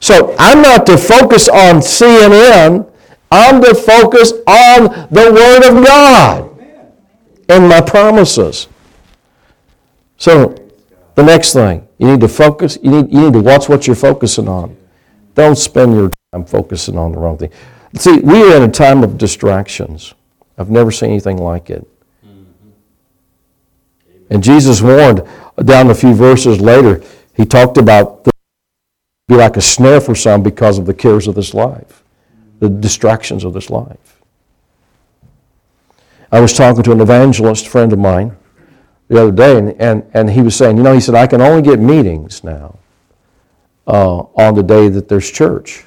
So 0.00 0.34
I'm 0.38 0.62
not 0.62 0.84
to 0.86 0.98
focus 0.98 1.48
on 1.48 1.76
CNN. 1.76 2.90
I'm 3.30 3.62
to 3.62 3.74
focus 3.74 4.32
on 4.46 5.08
the 5.10 5.32
Word 5.32 5.70
of 5.70 5.84
God 5.84 6.50
and 7.48 7.68
my 7.68 7.80
promises. 7.80 8.68
So 10.16 10.54
the 11.14 11.22
next 11.22 11.52
thing, 11.52 11.86
you 11.98 12.08
need 12.08 12.20
to 12.20 12.28
focus, 12.28 12.78
you 12.82 12.90
need, 12.90 13.12
you 13.12 13.20
need 13.22 13.32
to 13.34 13.40
watch 13.40 13.68
what 13.68 13.86
you're 13.86 13.96
focusing 13.96 14.48
on. 14.48 14.76
Don't 15.34 15.56
spend 15.56 15.94
your 15.94 16.10
time 16.32 16.44
focusing 16.44 16.98
on 16.98 17.12
the 17.12 17.18
wrong 17.18 17.38
thing. 17.38 17.50
See, 17.94 18.18
we 18.20 18.42
are 18.52 18.56
in 18.56 18.62
a 18.62 18.70
time 18.70 19.02
of 19.02 19.18
distractions. 19.18 20.14
I've 20.58 20.70
never 20.70 20.90
seen 20.90 21.10
anything 21.10 21.38
like 21.38 21.70
it. 21.70 21.86
And 24.30 24.42
Jesus 24.42 24.80
warned 24.80 25.22
down 25.64 25.90
a 25.90 25.94
few 25.94 26.14
verses 26.14 26.60
later, 26.60 27.02
he 27.36 27.44
talked 27.44 27.76
about 27.76 28.24
be 29.28 29.34
like 29.36 29.56
a 29.56 29.60
snare 29.60 30.00
for 30.00 30.14
some 30.14 30.42
because 30.42 30.78
of 30.78 30.86
the 30.86 30.94
cares 30.94 31.28
of 31.28 31.34
this 31.34 31.54
life, 31.54 32.02
the 32.58 32.68
distractions 32.68 33.44
of 33.44 33.52
this 33.52 33.70
life. 33.70 34.20
I 36.30 36.40
was 36.40 36.54
talking 36.54 36.82
to 36.82 36.92
an 36.92 37.00
evangelist 37.00 37.68
friend 37.68 37.92
of 37.92 37.98
mine 37.98 38.36
the 39.08 39.20
other 39.20 39.32
day, 39.32 39.58
and, 39.58 39.80
and, 39.80 40.10
and 40.14 40.30
he 40.30 40.40
was 40.40 40.56
saying, 40.56 40.78
you 40.78 40.82
know, 40.82 40.94
he 40.94 41.00
said, 41.00 41.14
I 41.14 41.26
can 41.26 41.42
only 41.42 41.62
get 41.62 41.78
meetings 41.78 42.42
now 42.42 42.78
uh, 43.86 44.18
on 44.18 44.54
the 44.54 44.62
day 44.62 44.88
that 44.88 45.08
there's 45.08 45.30
church. 45.30 45.84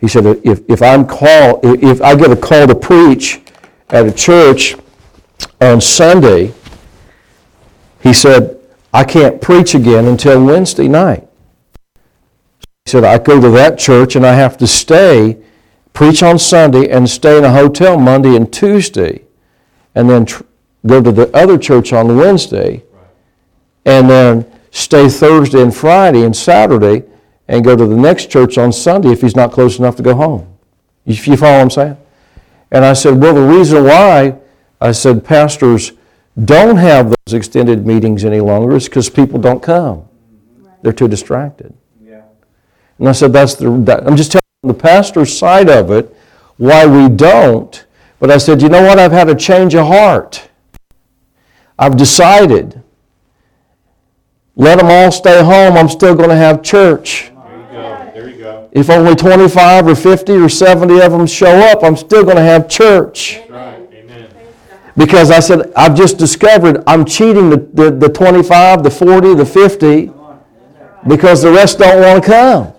He 0.00 0.08
said, 0.08 0.26
if, 0.26 0.62
if 0.68 0.82
I'm 0.82 1.06
called, 1.06 1.60
if 1.62 2.00
I 2.00 2.14
get 2.14 2.30
a 2.30 2.36
call 2.36 2.66
to 2.66 2.74
preach 2.74 3.40
at 3.90 4.06
a 4.06 4.12
church 4.12 4.76
on 5.60 5.80
Sunday, 5.80 6.54
he 8.02 8.12
said, 8.12 8.58
I 8.92 9.04
can't 9.04 9.40
preach 9.40 9.74
again 9.74 10.06
until 10.06 10.44
Wednesday 10.44 10.88
night. 10.88 11.28
He 12.84 12.90
said, 12.90 13.04
I 13.04 13.18
go 13.18 13.40
to 13.40 13.50
that 13.50 13.78
church 13.78 14.16
and 14.16 14.26
I 14.26 14.34
have 14.34 14.56
to 14.58 14.66
stay, 14.66 15.36
preach 15.92 16.22
on 16.22 16.38
Sunday, 16.38 16.88
and 16.88 17.08
stay 17.08 17.36
in 17.36 17.44
a 17.44 17.52
hotel 17.52 17.98
Monday 17.98 18.34
and 18.34 18.50
Tuesday, 18.50 19.22
and 19.94 20.08
then 20.08 20.24
tr- 20.24 20.44
go 20.86 21.02
to 21.02 21.12
the 21.12 21.30
other 21.36 21.58
church 21.58 21.92
on 21.92 22.16
Wednesday, 22.16 22.82
and 23.84 24.08
then 24.08 24.49
stay 24.70 25.08
Thursday 25.08 25.62
and 25.62 25.74
Friday 25.74 26.24
and 26.24 26.36
Saturday, 26.36 27.04
and 27.48 27.64
go 27.64 27.74
to 27.74 27.86
the 27.86 27.96
next 27.96 28.30
church 28.30 28.58
on 28.58 28.72
Sunday 28.72 29.10
if 29.10 29.20
he's 29.22 29.34
not 29.34 29.50
close 29.50 29.78
enough 29.78 29.96
to 29.96 30.02
go 30.02 30.14
home. 30.14 30.56
If 31.04 31.26
you 31.26 31.36
follow 31.36 31.56
what 31.56 31.62
I'm 31.62 31.70
saying? 31.70 31.96
And 32.70 32.84
I 32.84 32.92
said, 32.92 33.20
well, 33.20 33.34
the 33.34 33.42
reason 33.42 33.82
why, 33.84 34.36
I 34.80 34.92
said, 34.92 35.24
pastors 35.24 35.92
don't 36.44 36.76
have 36.76 37.08
those 37.08 37.34
extended 37.34 37.84
meetings 37.84 38.24
any 38.24 38.40
longer 38.40 38.76
is 38.76 38.88
because 38.88 39.10
people 39.10 39.40
don't 39.40 39.62
come. 39.62 40.04
They're 40.82 40.92
too 40.92 41.08
distracted. 41.08 41.74
Yeah. 42.00 42.22
And 42.98 43.08
I 43.08 43.12
said, 43.12 43.32
that's 43.32 43.56
the, 43.56 43.70
that, 43.86 44.06
I'm 44.06 44.16
just 44.16 44.30
telling 44.30 44.42
the 44.62 44.74
pastor's 44.74 45.36
side 45.36 45.68
of 45.68 45.90
it, 45.90 46.14
why 46.56 46.86
we 46.86 47.08
don't. 47.08 47.84
But 48.20 48.30
I 48.30 48.38
said, 48.38 48.62
you 48.62 48.68
know 48.68 48.82
what? 48.82 48.98
I've 48.98 49.12
had 49.12 49.28
a 49.28 49.34
change 49.34 49.74
of 49.74 49.86
heart. 49.86 50.48
I've 51.78 51.96
decided, 51.96 52.82
let 54.60 54.76
them 54.76 54.88
all 54.90 55.10
stay 55.10 55.42
home. 55.42 55.78
I'm 55.78 55.88
still 55.88 56.14
going 56.14 56.28
to 56.28 56.36
have 56.36 56.62
church. 56.62 57.32
There 57.34 57.56
you 57.56 57.72
go, 57.72 58.10
there 58.12 58.28
you 58.28 58.36
go. 58.36 58.68
If 58.72 58.90
only 58.90 59.14
25 59.14 59.86
or 59.86 59.94
50 59.94 60.32
or 60.34 60.50
70 60.50 61.00
of 61.00 61.12
them 61.12 61.26
show 61.26 61.60
up, 61.70 61.82
I'm 61.82 61.96
still 61.96 62.24
going 62.24 62.36
to 62.36 62.42
have 62.42 62.68
church. 62.68 63.36
That's 63.36 63.50
right, 63.50 63.88
amen. 63.90 64.28
Because 64.98 65.30
I 65.30 65.40
said, 65.40 65.72
I've 65.74 65.94
just 65.94 66.18
discovered 66.18 66.84
I'm 66.86 67.06
cheating 67.06 67.48
the, 67.48 67.56
the, 67.56 67.90
the 67.90 68.08
25, 68.10 68.82
the 68.82 68.90
40, 68.90 69.34
the 69.34 69.46
50, 69.46 70.12
because 71.08 71.40
the 71.40 71.50
rest 71.50 71.78
don't 71.78 72.02
want 72.02 72.22
to 72.22 72.30
come. 72.30 72.74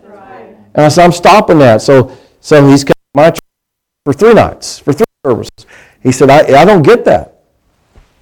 And 0.76 0.86
I 0.86 0.88
said, 0.88 1.04
I'm 1.04 1.12
stopping 1.12 1.58
that. 1.60 1.82
So, 1.82 2.16
so 2.42 2.70
he's 2.70 2.84
come 2.84 2.94
to 2.94 3.16
my 3.16 3.32
church 3.32 3.40
for 4.06 4.14
three 4.14 4.36
nights, 4.36 4.78
for 4.78 4.94
three 4.94 5.06
services. 5.26 5.66
He 6.04 6.12
said, 6.12 6.30
I, 6.30 6.62
I 6.62 6.64
don't 6.64 6.84
get 6.84 7.06
that. 7.06 7.31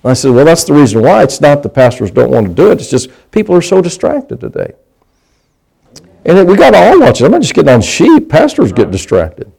And 0.03 0.11
I 0.11 0.13
said, 0.13 0.31
well, 0.31 0.45
that's 0.45 0.63
the 0.63 0.73
reason 0.73 1.01
why. 1.01 1.23
It's 1.23 1.41
not 1.41 1.61
the 1.61 1.69
pastors 1.69 2.11
don't 2.11 2.31
want 2.31 2.47
to 2.47 2.53
do 2.53 2.71
it. 2.71 2.79
It's 2.79 2.89
just 2.89 3.09
people 3.31 3.53
are 3.55 3.61
so 3.61 3.81
distracted 3.81 4.39
today. 4.39 4.73
And 6.25 6.47
we 6.47 6.55
got 6.55 6.71
to 6.71 6.77
all 6.77 6.99
watch 6.99 7.21
it. 7.21 7.25
I'm 7.25 7.31
not 7.31 7.41
just 7.41 7.53
getting 7.53 7.73
on 7.73 7.81
sheep. 7.81 8.29
Pastors 8.29 8.71
get 8.71 8.91
distracted. 8.91 9.51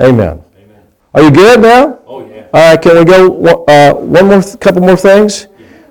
Amen. 0.00 0.42
Amen. 0.58 0.82
Are 1.14 1.22
you 1.22 1.30
good 1.30 1.60
now? 1.60 1.98
Oh, 2.06 2.26
yeah. 2.28 2.46
All 2.52 2.70
right, 2.70 2.82
can 2.82 2.98
we 2.98 3.04
go, 3.04 3.64
uh, 3.64 3.94
one 3.94 4.26
more, 4.26 4.42
couple 4.58 4.82
more 4.82 4.96
things? 4.96 5.46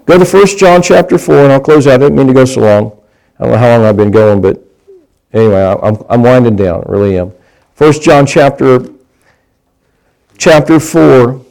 Go 0.06 0.24
to 0.24 0.26
1 0.26 0.58
John 0.58 0.82
chapter 0.82 1.18
4, 1.18 1.36
and 1.36 1.54
I'll 1.54 1.60
close 1.60 1.88
out. 1.88 1.96
I 1.96 1.98
didn't 1.98 2.16
mean 2.16 2.28
to 2.28 2.34
go 2.34 2.46
so 2.46 2.62
long. 2.62 3.00
I 3.40 3.44
don't 3.44 3.54
know 3.54 3.58
how 3.58 3.78
long 3.78 3.86
I've 3.86 3.98
been 3.98 4.12
going, 4.12 4.42
but 4.42 4.64
anyway, 5.34 5.62
I'm, 5.64 5.98
I'm 6.10 6.24
winding 6.24 6.56
down, 6.56 6.84
I 6.88 6.92
really 6.92 7.18
am. 7.18 7.34
1 7.78 7.94
John 8.02 8.26
chapter, 8.26 8.80
chapter 10.38 10.80
4. 10.80 11.46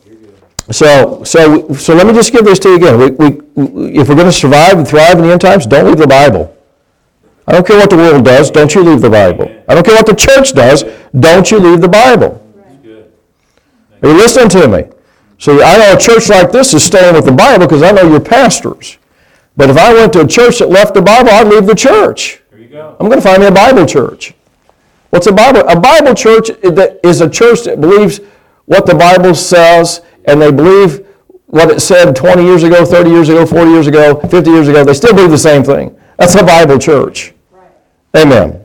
So, 0.70 1.22
so, 1.22 1.72
so 1.74 1.94
let 1.94 2.06
me 2.06 2.12
just 2.12 2.32
give 2.32 2.44
this 2.44 2.58
to 2.60 2.70
you 2.70 2.76
again. 2.76 2.98
We, 2.98 3.10
we, 3.10 3.98
if 3.98 4.08
we're 4.08 4.16
going 4.16 4.26
to 4.26 4.32
survive 4.32 4.78
and 4.78 4.86
thrive 4.86 5.18
in 5.18 5.24
the 5.24 5.32
end 5.32 5.40
times, 5.40 5.66
don't 5.66 5.86
leave 5.86 5.98
the 5.98 6.06
Bible. 6.06 6.56
I 7.46 7.52
don't 7.52 7.64
care 7.64 7.78
what 7.78 7.90
the 7.90 7.96
world 7.96 8.24
does, 8.24 8.50
don't 8.50 8.74
you 8.74 8.82
leave 8.82 9.00
the 9.00 9.10
Bible. 9.10 9.44
I 9.68 9.74
don't 9.74 9.86
care 9.86 9.94
what 9.94 10.06
the 10.06 10.14
church 10.14 10.52
does, 10.52 10.84
don't 11.18 11.48
you 11.50 11.60
leave 11.60 11.80
the 11.80 11.88
Bible. 11.88 12.42
Are 14.02 14.08
you 14.08 14.16
listening 14.16 14.48
to 14.50 14.68
me? 14.68 14.84
So 15.38 15.62
I 15.62 15.76
know 15.78 15.94
a 15.94 15.98
church 15.98 16.28
like 16.28 16.50
this 16.50 16.74
is 16.74 16.82
staying 16.82 17.14
with 17.14 17.24
the 17.24 17.32
Bible 17.32 17.66
because 17.66 17.82
I 17.82 17.92
know 17.92 18.08
you're 18.08 18.20
pastors. 18.20 18.98
But 19.56 19.70
if 19.70 19.76
I 19.76 19.94
went 19.94 20.12
to 20.14 20.22
a 20.22 20.26
church 20.26 20.58
that 20.58 20.68
left 20.68 20.94
the 20.94 21.02
Bible, 21.02 21.30
I'd 21.30 21.46
leave 21.46 21.66
the 21.66 21.74
church. 21.74 22.42
There 22.50 22.60
you 22.60 22.68
go. 22.68 22.96
I'm 22.98 23.06
going 23.06 23.18
to 23.18 23.22
find 23.22 23.40
me 23.40 23.48
a 23.48 23.52
Bible 23.52 23.86
church. 23.86 24.34
What's 25.10 25.26
a 25.26 25.32
Bible? 25.32 25.60
A 25.68 25.78
Bible 25.78 26.14
church 26.14 26.48
that 26.48 27.00
is 27.02 27.20
a 27.20 27.30
church 27.30 27.62
that 27.64 27.80
believes 27.80 28.20
what 28.66 28.86
the 28.86 28.94
Bible 28.94 29.34
says 29.34 30.02
and 30.26 30.40
they 30.40 30.50
believe 30.50 31.06
what 31.46 31.70
it 31.70 31.80
said 31.80 32.14
20 32.14 32.42
years 32.42 32.62
ago, 32.64 32.84
30 32.84 33.10
years 33.10 33.28
ago, 33.28 33.46
40 33.46 33.70
years 33.70 33.86
ago, 33.86 34.20
50 34.20 34.50
years 34.50 34.68
ago. 34.68 34.84
They 34.84 34.94
still 34.94 35.14
believe 35.14 35.30
the 35.30 35.38
same 35.38 35.62
thing. 35.62 35.96
That's 36.16 36.34
a 36.34 36.44
Bible 36.44 36.78
church. 36.78 37.34
Amen. 38.16 38.64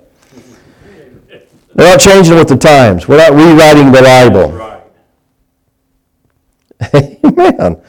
We're 1.76 1.86
not 1.86 2.00
changing 2.00 2.36
with 2.36 2.50
the 2.50 2.58
times. 2.58 3.08
We're 3.08 3.18
not 3.18 3.32
rewriting 3.32 3.92
the 3.92 4.02
Bible. 4.02 4.52
Right. 4.52 4.84
Amen. 7.24 7.82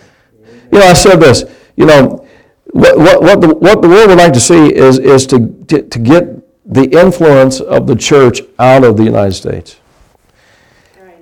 You 0.70 0.78
know, 0.78 0.86
I 0.86 0.92
said 0.92 1.16
this, 1.16 1.44
you 1.76 1.86
know, 1.86 2.26
what, 2.66 2.98
what, 2.98 3.22
what, 3.22 3.40
the, 3.40 3.54
what 3.54 3.82
the 3.82 3.88
world 3.88 4.08
would 4.08 4.18
like 4.18 4.32
to 4.32 4.40
see 4.40 4.74
is, 4.74 4.98
is 4.98 5.26
to, 5.26 5.48
to, 5.68 5.82
to 5.82 5.98
get 5.98 6.42
the 6.72 6.84
influence 6.98 7.60
of 7.60 7.86
the 7.86 7.96
church 7.96 8.40
out 8.58 8.84
of 8.84 8.96
the 8.96 9.04
United 9.04 9.34
States. 9.34 9.78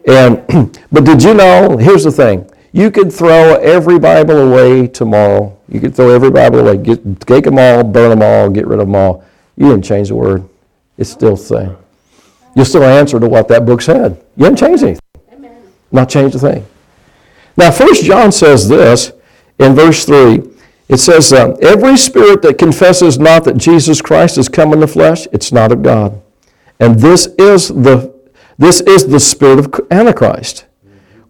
And, 0.07 0.45
but 0.93 1.05
did 1.05 1.23
you 1.23 1.35
know, 1.35 1.77
here's 1.77 2.05
the 2.05 2.11
thing, 2.11 2.51
you 2.73 2.91
could 2.91 3.13
throw 3.13 3.57
every 3.57 3.99
Bible 3.99 4.39
away 4.39 4.87
tomorrow. 4.87 5.57
You 5.69 5.81
could 5.81 5.95
throw 5.95 6.11
every 6.11 6.31
Bible 6.31 6.61
away, 6.61 6.77
get, 6.77 7.21
take 7.21 7.45
them 7.45 7.59
all, 7.59 7.83
burn 7.83 8.11
them 8.11 8.23
all, 8.23 8.49
get 8.49 8.67
rid 8.67 8.81
of 8.81 8.87
them 8.87 8.95
all. 8.95 9.25
You 9.57 9.71
didn't 9.71 9.85
change 9.85 10.09
the 10.09 10.15
word. 10.15 10.49
It's 10.97 11.11
still 11.11 11.37
the 11.37 11.43
same. 11.43 11.77
You'll 12.55 12.65
still 12.65 12.85
answer 12.85 13.19
to 13.21 13.29
what 13.29 13.49
that 13.49 13.65
book 13.67 13.83
said. 13.83 14.23
You 14.37 14.45
haven't 14.45 14.59
changed 14.59 14.83
anything. 14.83 15.01
Not 15.93 16.09
changed 16.09 16.37
a 16.37 16.39
thing. 16.39 16.67
Now, 17.57 17.71
First 17.71 18.05
John 18.05 18.33
says 18.33 18.69
this 18.69 19.13
in 19.59 19.75
verse 19.75 20.05
3. 20.05 20.43
It 20.89 20.99
says, 20.99 21.33
uh, 21.33 21.57
Every 21.63 21.97
spirit 21.97 22.43
that 22.43 22.59
confesses 22.59 23.19
not 23.19 23.45
that 23.45 23.57
Jesus 23.57 24.01
Christ 24.03 24.37
has 24.37 24.49
come 24.49 24.73
in 24.73 24.81
the 24.81 24.89
flesh, 24.89 25.27
it's 25.33 25.53
not 25.53 25.73
of 25.73 25.83
God. 25.83 26.21
And 26.81 26.99
this 26.99 27.27
is 27.39 27.69
the, 27.69 28.13
this 28.61 28.83
is 28.83 29.07
the 29.07 29.19
spirit 29.19 29.59
of 29.59 29.87
Antichrist. 29.91 30.67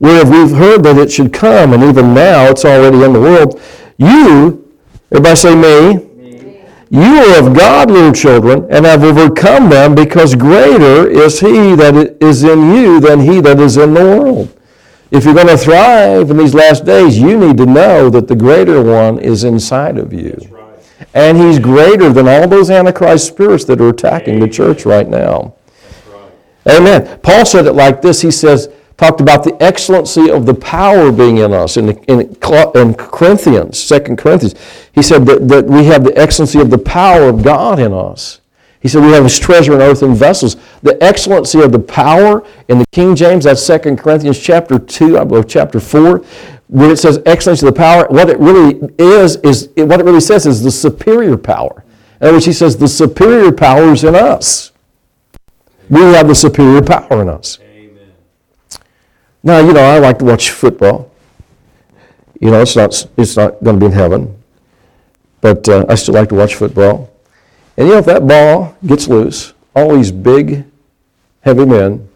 Whereof 0.01 0.31
we've 0.31 0.51
heard 0.51 0.83
that 0.83 0.99
it 0.99 1.13
should 1.13 1.33
come, 1.33 1.73
and 1.73 1.85
even 1.85 2.13
now 2.13 2.47
it's 2.47 2.65
already 2.65 3.05
in 3.05 3.13
the 3.13 3.21
world. 3.21 3.61
You, 3.99 4.77
everybody 5.13 5.37
say 5.37 5.55
me, 5.55 6.09
you 6.91 7.01
are 7.01 7.47
of 7.47 7.57
God, 7.57 7.89
little 7.89 8.13
children, 8.13 8.67
and 8.69 8.85
have 8.85 9.05
overcome 9.05 9.71
them, 9.71 9.95
because 9.95 10.35
greater 10.35 11.09
is 11.09 11.39
he 11.39 11.77
that 11.77 12.17
is 12.21 12.43
in 12.43 12.75
you 12.75 12.99
than 12.99 13.21
he 13.21 13.41
that 13.43 13.61
is 13.61 13.77
in 13.77 13.95
the 13.95 14.03
world. 14.03 14.53
If 15.13 15.25
you're 15.25 15.35
going 15.35 15.47
to 15.47 15.57
thrive 15.57 16.31
in 16.31 16.37
these 16.37 16.55
last 16.55 16.85
days, 16.85 17.17
you 17.17 17.39
need 17.39 17.59
to 17.59 17.67
know 17.67 18.11
that 18.11 18.27
the 18.27 18.35
greater 18.35 18.83
one 18.83 19.21
is 19.21 19.45
inside 19.45 19.99
of 19.99 20.13
you. 20.13 20.37
Right. 20.51 20.79
And 21.15 21.39
he's 21.39 21.61
greater 21.61 22.13
than 22.13 22.27
all 22.27 22.49
those 22.49 22.71
Antichrist 22.71 23.29
spirits 23.29 23.65
that 23.67 23.81
are 23.81 23.91
attacking 23.91 24.41
the 24.41 24.49
church 24.49 24.85
right 24.85 25.09
now. 25.09 25.55
Amen. 26.69 27.19
Paul 27.21 27.47
said 27.47 27.67
it 27.67 27.73
like 27.73 28.03
this. 28.03 28.21
He 28.21 28.31
says, 28.31 28.69
talked 29.01 29.23
about 29.23 29.43
the 29.43 29.57
excellency 29.63 30.31
of 30.31 30.45
the 30.45 30.53
power 30.53 31.11
being 31.11 31.39
in 31.39 31.55
us 31.55 31.79
in, 31.79 31.91
in, 32.05 32.21
in 32.75 32.95
Corinthians, 32.95 33.89
2 33.89 34.17
Corinthians. 34.17 34.55
He 34.93 35.03
said 35.03 35.25
that, 35.25 35.49
that 35.49 35.65
we 35.65 35.85
have 35.87 36.05
the 36.05 36.17
excellency 36.19 36.61
of 36.61 36.69
the 36.71 36.79
power 36.79 37.31
of 37.31 37.43
God 37.43 37.79
in 37.79 37.95
us. 37.95 38.41
He 38.81 38.89
said 38.89 39.03
we 39.03 39.13
have 39.13 39.25
his 39.25 39.39
treasure 39.39 39.75
in 39.75 39.81
earthen 39.81 40.15
vessels. 40.15 40.57
The 40.83 41.03
excellency 41.03 41.61
of 41.61 41.73
the 41.73 41.79
power 41.79 42.47
in 42.69 42.79
the 42.79 42.87
King 42.93 43.15
James, 43.15 43.45
that's 43.45 43.67
2 43.67 43.97
Corinthians 43.97 44.39
chapter 44.39 44.79
2, 44.79 45.19
I 45.19 45.25
believe 45.25 45.49
chapter 45.49 45.81
4, 45.81 46.19
when 46.69 46.91
it 46.91 46.97
says 46.97 47.21
excellency 47.27 47.67
of 47.67 47.75
the 47.75 47.79
power, 47.79 48.07
what 48.09 48.29
it 48.31 48.39
really 48.39 48.81
is, 48.99 49.37
is 49.37 49.71
what 49.77 50.01
it 50.01 50.05
really 50.05 50.21
says 50.21 50.47
is 50.47 50.63
the 50.63 50.71
superior 50.71 51.37
power. 51.37 51.85
In 52.21 52.27
other 52.27 52.35
words, 52.35 52.47
he 52.47 52.53
says 52.53 52.77
the 52.77 52.89
superior 52.89 53.51
power 53.51 53.93
is 53.93 54.05
in 54.05 54.15
us. 54.15 54.73
We 55.91 56.01
have 56.01 56.29
the 56.29 56.35
superior 56.35 56.83
power 56.83 57.21
in 57.21 57.29
us. 57.29 57.59
Amen. 57.61 58.13
Now, 59.43 59.59
you 59.59 59.73
know, 59.73 59.81
I 59.81 59.99
like 59.99 60.19
to 60.21 60.25
watch 60.25 60.51
football. 60.51 61.11
You 62.41 62.51
know, 62.53 62.63
it's 62.63 62.77
not, 62.77 63.07
it's 63.17 63.37
not 63.37 63.63
going 63.63 63.79
to 63.79 63.81
be 63.81 63.87
in 63.87 63.93
heaven, 63.93 64.43
but 65.41 65.69
uh, 65.69 65.85
I 65.89 65.97
still 65.97 66.15
like 66.15 66.29
to 66.31 66.37
watch 66.37 66.55
football. 66.55 67.13
And 67.77 67.89
you 67.89 67.95
know, 67.95 67.99
if 67.99 68.07
that 68.07 68.27
ball 68.27 68.77
gets 68.87 69.09
loose, 69.09 69.53
all 69.75 69.95
these 69.95 70.13
big, 70.13 70.65
heavy 71.41 71.67
men, 71.67 72.09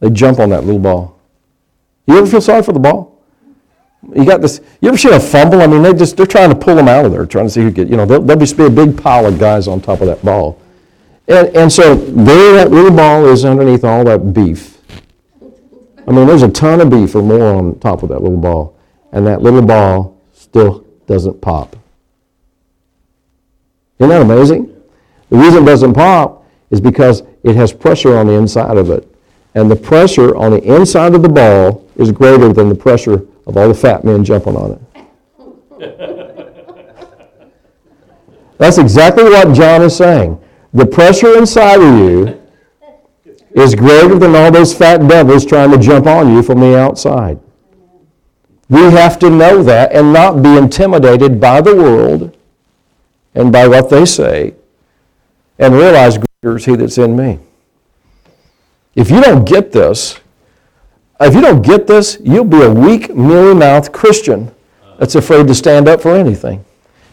they 0.00 0.10
jump 0.10 0.38
on 0.38 0.50
that 0.50 0.64
little 0.64 0.80
ball. 0.80 1.18
You 2.06 2.18
ever 2.18 2.26
feel 2.26 2.40
sorry 2.40 2.62
for 2.62 2.72
the 2.72 2.80
ball? 2.80 3.18
You 4.14 4.24
got 4.24 4.40
this. 4.40 4.60
You 4.80 4.88
ever 4.88 4.98
see 4.98 5.10
a 5.10 5.20
fumble? 5.20 5.60
I 5.60 5.66
mean, 5.66 5.82
they 5.82 5.92
just 5.92 6.16
they're 6.16 6.26
trying 6.26 6.48
to 6.48 6.56
pull 6.56 6.74
them 6.74 6.88
out 6.88 7.04
of 7.04 7.12
there, 7.12 7.26
trying 7.26 7.46
to 7.46 7.50
see 7.50 7.60
who 7.60 7.70
get. 7.70 7.88
You 7.88 7.96
know, 7.96 8.06
there'll, 8.06 8.22
there'll 8.22 8.40
just 8.40 8.56
be 8.56 8.64
a 8.64 8.70
big 8.70 9.00
pile 9.00 9.26
of 9.26 9.38
guys 9.38 9.68
on 9.68 9.80
top 9.80 10.00
of 10.00 10.06
that 10.06 10.24
ball, 10.24 10.58
and 11.30 11.56
and 11.56 11.72
so 11.72 11.94
there 11.94 12.54
that 12.54 12.70
little 12.70 12.90
ball 12.90 13.26
is 13.26 13.44
underneath 13.44 13.84
all 13.84 14.04
that 14.04 14.34
beef. 14.34 14.78
I 16.06 16.12
mean, 16.12 16.26
there's 16.26 16.42
a 16.42 16.48
ton 16.48 16.80
of 16.80 16.90
beef 16.90 17.14
or 17.14 17.22
more 17.22 17.54
on 17.54 17.78
top 17.78 18.02
of 18.02 18.08
that 18.08 18.20
little 18.20 18.38
ball, 18.38 18.76
and 19.12 19.26
that 19.26 19.42
little 19.42 19.62
ball 19.62 20.20
still 20.32 20.84
doesn't 21.06 21.40
pop. 21.40 21.76
Isn't 24.00 24.08
that 24.08 24.22
amazing? 24.22 24.74
The 25.28 25.36
reason 25.36 25.62
it 25.62 25.66
doesn't 25.66 25.94
pop 25.94 26.44
is 26.70 26.80
because 26.80 27.22
it 27.44 27.54
has 27.54 27.72
pressure 27.72 28.16
on 28.16 28.26
the 28.26 28.32
inside 28.32 28.76
of 28.76 28.90
it. 28.90 29.06
And 29.54 29.70
the 29.70 29.76
pressure 29.76 30.36
on 30.36 30.52
the 30.52 30.62
inside 30.62 31.14
of 31.14 31.22
the 31.22 31.28
ball 31.28 31.86
is 31.96 32.10
greater 32.10 32.52
than 32.52 32.68
the 32.68 32.74
pressure 32.74 33.26
of 33.46 33.56
all 33.56 33.68
the 33.68 33.74
fat 33.74 34.04
men 34.04 34.24
jumping 34.24 34.56
on 34.56 34.72
it. 34.72 34.80
That's 38.58 38.78
exactly 38.78 39.24
what 39.24 39.52
John 39.54 39.82
is 39.82 39.96
saying. 39.96 40.40
The 40.72 40.86
pressure 40.86 41.36
inside 41.36 41.80
of 41.80 41.98
you 41.98 42.40
is 43.52 43.74
greater 43.74 44.18
than 44.18 44.36
all 44.36 44.52
those 44.52 44.72
fat 44.72 45.06
devils 45.08 45.44
trying 45.44 45.72
to 45.72 45.78
jump 45.78 46.06
on 46.06 46.32
you 46.32 46.42
from 46.42 46.60
the 46.60 46.78
outside. 46.78 47.40
We 48.68 48.82
have 48.82 49.18
to 49.18 49.30
know 49.30 49.64
that 49.64 49.92
and 49.92 50.12
not 50.12 50.42
be 50.42 50.56
intimidated 50.56 51.40
by 51.40 51.60
the 51.60 51.74
world 51.74 52.36
and 53.34 53.52
by 53.52 53.66
what 53.66 53.90
they 53.90 54.04
say 54.04 54.54
and 55.58 55.74
realize 55.74 56.18
greater 56.18 56.56
is 56.56 56.64
he 56.64 56.76
that's 56.76 56.98
in 56.98 57.16
me. 57.16 57.40
If 58.94 59.10
you 59.10 59.20
don't 59.20 59.44
get 59.44 59.72
this, 59.72 60.20
if 61.20 61.34
you 61.34 61.40
don't 61.40 61.62
get 61.62 61.88
this, 61.88 62.18
you'll 62.22 62.44
be 62.44 62.62
a 62.62 62.70
weak, 62.72 63.14
mealy-mouthed 63.14 63.92
Christian 63.92 64.52
that's 64.98 65.16
afraid 65.16 65.48
to 65.48 65.54
stand 65.54 65.88
up 65.88 66.00
for 66.00 66.14
anything. 66.14 66.64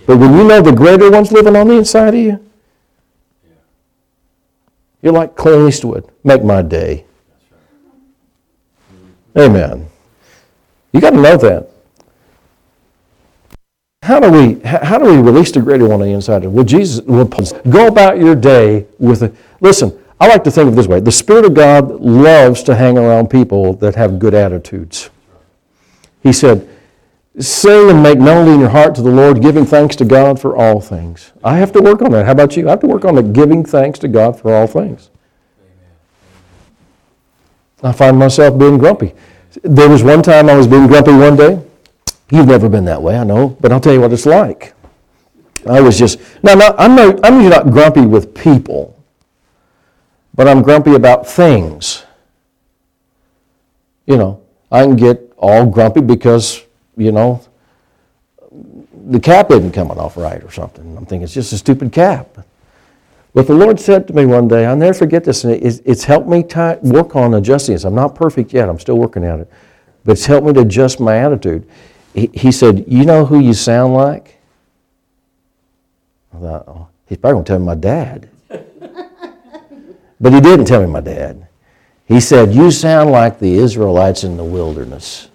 But 0.05 0.17
when 0.17 0.37
you 0.37 0.43
know 0.43 0.61
the 0.61 0.71
greater 0.71 1.09
one's 1.09 1.31
living 1.31 1.55
on 1.55 1.67
the 1.67 1.75
inside 1.75 2.09
of 2.09 2.19
you, 2.19 2.46
you're 5.07 5.13
like 5.13 5.37
Clint 5.37 5.69
Eastwood. 5.69 6.03
Make 6.25 6.43
my 6.43 6.61
day. 6.61 7.05
Amen. 9.37 9.87
You 10.91 10.99
got 10.99 11.11
to 11.11 11.21
know 11.21 11.37
that. 11.37 11.69
How 14.03 14.19
do 14.19 14.29
we 14.29 14.59
how 14.65 14.97
do 14.97 15.05
we 15.05 15.17
release 15.21 15.49
the 15.53 15.61
greater 15.61 15.85
one 15.87 16.01
on 16.01 16.07
the 16.07 16.13
inside? 16.13 16.43
Well, 16.43 16.65
Jesus 16.65 17.05
will 17.05 17.23
go 17.69 17.87
about 17.87 18.17
your 18.17 18.35
day 18.35 18.85
with 18.99 19.23
a 19.23 19.33
listen. 19.61 19.97
I 20.19 20.27
like 20.27 20.43
to 20.43 20.51
think 20.51 20.67
of 20.67 20.73
it 20.73 20.75
this 20.75 20.87
way: 20.87 20.99
the 20.99 21.09
Spirit 21.09 21.45
of 21.45 21.53
God 21.53 21.89
loves 22.01 22.61
to 22.63 22.75
hang 22.75 22.97
around 22.97 23.29
people 23.29 23.75
that 23.75 23.95
have 23.95 24.19
good 24.19 24.33
attitudes. 24.33 25.09
He 26.21 26.33
said, 26.33 26.67
"Sing 27.39 27.89
and 27.89 28.01
make 28.01 28.19
melody 28.19 28.51
in 28.51 28.59
your 28.59 28.69
heart 28.69 28.95
to 28.95 29.01
the 29.01 29.11
Lord, 29.11 29.41
giving 29.41 29.65
thanks 29.65 29.95
to 29.97 30.05
God 30.05 30.39
for 30.39 30.55
all 30.55 30.79
things." 30.79 31.33
I 31.43 31.57
have 31.57 31.71
to 31.73 31.81
work 31.81 32.01
on 32.01 32.11
that. 32.11 32.25
How 32.25 32.31
about 32.31 32.57
you? 32.57 32.67
I 32.67 32.71
have 32.71 32.79
to 32.81 32.87
work 32.87 33.05
on 33.05 33.15
the 33.15 33.23
giving 33.23 33.63
thanks 33.63 33.99
to 33.99 34.07
God 34.07 34.39
for 34.39 34.53
all 34.53 34.67
things. 34.67 35.09
I 37.83 37.91
find 37.91 38.17
myself 38.17 38.57
being 38.57 38.77
grumpy. 38.77 39.13
There 39.61 39.89
was 39.89 40.03
one 40.03 40.21
time 40.21 40.49
I 40.49 40.55
was 40.55 40.67
being 40.67 40.87
grumpy 40.87 41.11
one 41.11 41.35
day. 41.35 41.59
You've 42.31 42.47
never 42.47 42.67
been 42.67 42.85
that 42.85 43.01
way, 43.01 43.17
I 43.17 43.23
know, 43.23 43.55
but 43.61 43.71
I'll 43.71 43.79
tell 43.79 43.93
you 43.93 44.01
what 44.01 44.11
it's 44.11 44.25
like. 44.25 44.73
I 45.65 45.81
was 45.81 45.97
just 45.97 46.19
no, 46.43 46.53
no. 46.55 46.75
I'm 46.77 46.95
not. 46.95 47.19
I'm 47.23 47.35
usually 47.35 47.49
not 47.49 47.71
grumpy 47.71 48.05
with 48.05 48.33
people, 48.33 48.97
but 50.33 50.47
I'm 50.47 50.61
grumpy 50.61 50.95
about 50.95 51.27
things. 51.27 52.03
You 54.05 54.17
know, 54.17 54.41
I 54.71 54.83
can 54.83 54.95
get 54.95 55.33
all 55.37 55.65
grumpy 55.65 56.01
because 56.01 56.63
you 56.97 57.11
know 57.11 57.41
the 59.09 59.19
cap 59.19 59.51
isn't 59.51 59.71
coming 59.71 59.97
off 59.97 60.17
right 60.17 60.43
or 60.43 60.51
something. 60.51 60.97
I'm 60.97 61.05
thinking 61.05 61.23
it's 61.23 61.33
just 61.33 61.53
a 61.53 61.57
stupid 61.57 61.91
cap. 61.91 62.45
But 63.33 63.45
the 63.45 63.53
Lord 63.53 63.79
said 63.79 64.07
to 64.07 64.13
me 64.13 64.25
one 64.25 64.47
day, 64.47 64.65
I'll 64.65 64.75
never 64.75 64.93
forget 64.93 65.23
this, 65.23 65.43
and 65.43 65.53
it's, 65.53 65.79
it's 65.85 66.03
helped 66.03 66.27
me 66.27 66.43
ti 66.43 66.75
work 66.81 67.15
on 67.15 67.35
adjusting 67.35 67.75
this. 67.75 67.83
I'm 67.83 67.93
not 67.93 68.15
perfect 68.15 68.51
yet. 68.51 68.67
I'm 68.67 68.79
still 68.79 68.97
working 68.97 69.23
at 69.23 69.39
it, 69.39 69.51
but 70.03 70.13
it's 70.13 70.25
helped 70.25 70.47
me 70.47 70.53
to 70.53 70.61
adjust 70.61 70.99
my 70.99 71.17
attitude. 71.17 71.67
He, 72.13 72.29
he 72.33 72.51
said, 72.51 72.85
"You 72.87 73.05
know 73.05 73.25
who 73.25 73.39
you 73.39 73.53
sound 73.53 73.93
like?" 73.93 74.37
I 76.37 76.39
thought, 76.39 76.63
oh, 76.67 76.87
he's 77.07 77.17
probably 77.17 77.35
going 77.35 77.45
to 77.45 77.49
tell 77.49 77.59
me 77.59 77.65
my 77.65 77.75
dad. 77.75 78.29
but 80.19 80.33
he 80.33 80.41
didn't 80.41 80.65
tell 80.65 80.81
me 80.81 80.87
my 80.87 81.01
dad. 81.01 81.47
He 82.05 82.19
said, 82.19 82.53
You 82.53 82.71
sound 82.71 83.11
like 83.11 83.39
the 83.39 83.55
Israelites 83.55 84.23
in 84.23 84.37
the 84.37 84.43
wilderness. 84.43 85.29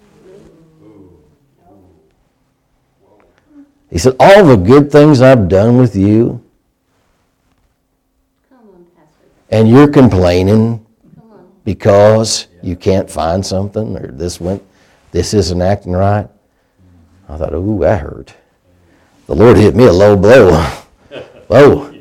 He 3.93 3.99
said, 3.99 4.15
All 4.19 4.43
the 4.43 4.55
good 4.55 4.91
things 4.91 5.21
I've 5.21 5.47
done 5.47 5.77
with 5.77 5.95
you, 5.95 6.43
and 9.51 9.69
you're 9.69 9.87
complaining 9.87 10.83
because 11.63 12.47
you 12.63 12.75
can't 12.75 13.07
find 13.07 13.45
something 13.45 13.95
or 13.95 14.07
this 14.07 14.41
went, 14.41 14.63
this 15.11 15.35
isn't 15.35 15.61
acting 15.61 15.91
right. 15.91 16.27
I 17.29 17.37
thought, 17.37 17.53
ooh, 17.53 17.77
that 17.81 18.01
hurt. 18.01 18.33
The 19.27 19.35
Lord 19.35 19.57
hit 19.57 19.75
me 19.75 19.85
a 19.85 19.93
low 19.93 20.17
blow. 20.17 20.53
Whoa. 21.47 21.93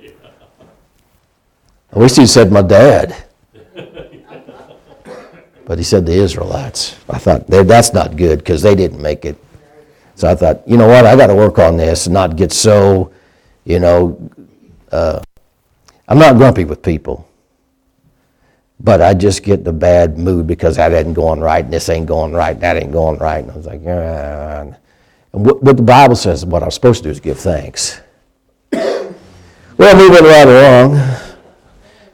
I 1.93 1.99
wish 1.99 2.17
he'd 2.17 2.29
said 2.29 2.51
my 2.51 2.63
dad. 2.63 3.15
But 5.67 5.77
he 5.77 5.85
said 5.85 6.07
the 6.07 6.15
Israelites. 6.15 6.97
I 7.11 7.19
thought, 7.19 7.47
that's 7.49 7.93
not 7.93 8.17
good 8.17 8.39
because 8.39 8.63
they 8.63 8.75
didn't 8.75 9.03
make 9.03 9.27
it. 9.27 9.37
So 10.15 10.29
I 10.29 10.35
thought, 10.35 10.67
you 10.67 10.77
know 10.77 10.87
what, 10.87 11.07
I 11.07 11.17
got 11.17 11.29
to 11.29 11.35
work 11.35 11.59
on 11.59 11.77
this 11.77 12.07
and 12.07 12.15
not 12.15 12.37
get 12.37 12.53
so, 12.53 13.13
you 13.65 13.79
know, 13.79 14.31
uh, 14.91 15.21
I'm 16.09 16.19
not 16.19 16.37
grumpy 16.37 16.65
with 16.65 16.83
people. 16.83 17.29
But 18.79 19.01
I 19.01 19.15
just 19.15 19.43
get 19.45 19.65
the 19.65 19.73
bad 19.73 20.19
mood 20.19 20.47
because 20.47 20.77
that 20.77 20.93
ain't 20.93 21.15
going 21.15 21.41
right, 21.41 21.65
and 21.65 21.73
this 21.73 21.89
ain't 21.89 22.07
going 22.07 22.33
right, 22.33 22.55
and 22.55 22.61
that 22.63 22.77
ain't 22.77 22.93
going 22.93 23.19
right. 23.19 23.43
And 23.43 23.51
I 23.53 23.57
was 23.57 23.67
like, 23.67 23.81
"Ah." 23.87 24.77
and 25.33 25.47
what, 25.47 25.63
what 25.63 25.77
the 25.77 25.83
Bible 25.85 26.17
says, 26.17 26.45
what 26.45 26.65
I'm 26.65 26.71
supposed 26.73 27.03
to 27.03 27.09
do 27.09 27.11
is 27.11 27.21
give 27.21 27.39
thanks. 27.39 28.01
well, 28.73 29.97
moving 29.97 30.25
right 30.25 30.49
along. 30.49 31.01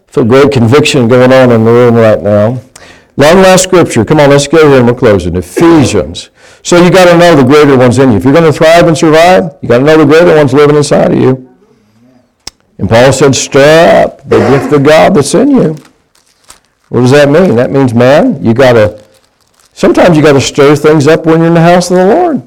Feel 0.09 0.25
great 0.25 0.53
conviction 0.53 1.09
going 1.09 1.33
on 1.33 1.51
in 1.53 1.65
the 1.65 1.71
room 1.71 1.95
right 1.95 2.23
now. 2.23 2.61
Long 3.17 3.37
last 3.39 3.65
scripture. 3.65 4.05
Come 4.05 4.21
on, 4.21 4.31
let's 4.31 4.47
go 4.47 4.69
here 4.69 4.79
and 4.79 4.87
we're 4.87 4.95
closing. 4.95 5.37
Ephesians. 5.37 6.31
So 6.63 6.83
you 6.83 6.91
got 6.91 7.11
to 7.11 7.17
know 7.17 7.37
the 7.37 7.45
greater 7.45 7.77
one's 7.77 7.99
in 7.99 8.11
you. 8.11 8.17
If 8.17 8.25
you're 8.25 8.33
going 8.33 8.45
to 8.45 8.53
thrive 8.53 8.87
and 8.87 8.97
survive, 8.97 9.57
you 9.63 9.69
got 9.69 9.79
to 9.79 9.85
know 9.85 9.97
the 9.97 10.05
greater 10.05 10.35
one's 10.35 10.53
living 10.53 10.77
inside 10.77 11.13
of 11.13 11.19
you. 11.19 11.57
And 12.79 12.89
Paul 12.89 13.13
said, 13.13 13.35
stir 13.35 14.05
up 14.05 14.29
the 14.29 14.39
gift 14.39 14.73
of 14.73 14.83
God 14.85 15.15
that's 15.15 15.35
in 15.35 15.51
you. 15.51 15.77
What 16.89 17.01
does 17.01 17.11
that 17.11 17.29
mean? 17.29 17.57
That 17.57 17.71
means, 17.71 17.93
man, 17.93 18.43
you 18.45 18.55
got 18.55 18.73
to, 18.75 19.03
sometimes 19.73 20.17
you 20.17 20.23
got 20.23 20.33
to 20.33 20.41
stir 20.41 20.77
things 20.77 21.07
up 21.07 21.27
when 21.27 21.39
you're 21.39 21.49
in 21.49 21.55
the 21.55 21.61
house 21.61 21.91
of 21.91 21.99
the 21.99 22.07
Lord. 22.07 22.43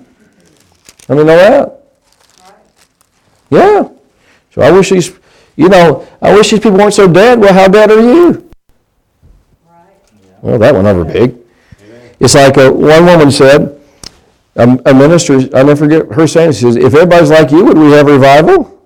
Let 1.07 1.17
me 1.17 1.23
know 1.23 1.37
that. 1.37 1.83
Yeah. 3.49 3.89
So 4.51 4.61
I 4.61 4.71
wish 4.71 4.89
these, 4.89 5.11
you 5.55 5.69
know, 5.69 6.07
I 6.21 6.33
wish 6.33 6.51
these 6.51 6.59
people 6.59 6.77
weren't 6.77 6.93
so 6.93 7.11
dead. 7.11 7.39
Well, 7.39 7.53
how 7.53 7.67
dead 7.67 7.91
are 7.91 7.99
you? 7.99 8.49
Well, 10.41 10.57
that 10.57 10.73
went 10.73 10.87
over 10.87 11.05
big. 11.05 11.37
It's 12.19 12.35
like 12.35 12.57
uh, 12.57 12.71
one 12.71 13.05
woman 13.05 13.31
said, 13.31 13.80
a, 14.55 14.77
a 14.85 14.93
minister, 14.93 15.35
I 15.55 15.63
never 15.63 15.75
forget 15.75 16.11
her 16.11 16.27
saying, 16.27 16.53
she 16.53 16.61
says, 16.61 16.75
if 16.75 16.93
everybody's 16.93 17.29
like 17.29 17.51
you, 17.51 17.63
would 17.63 17.77
we 17.77 17.91
have 17.91 18.07
revival? 18.07 18.81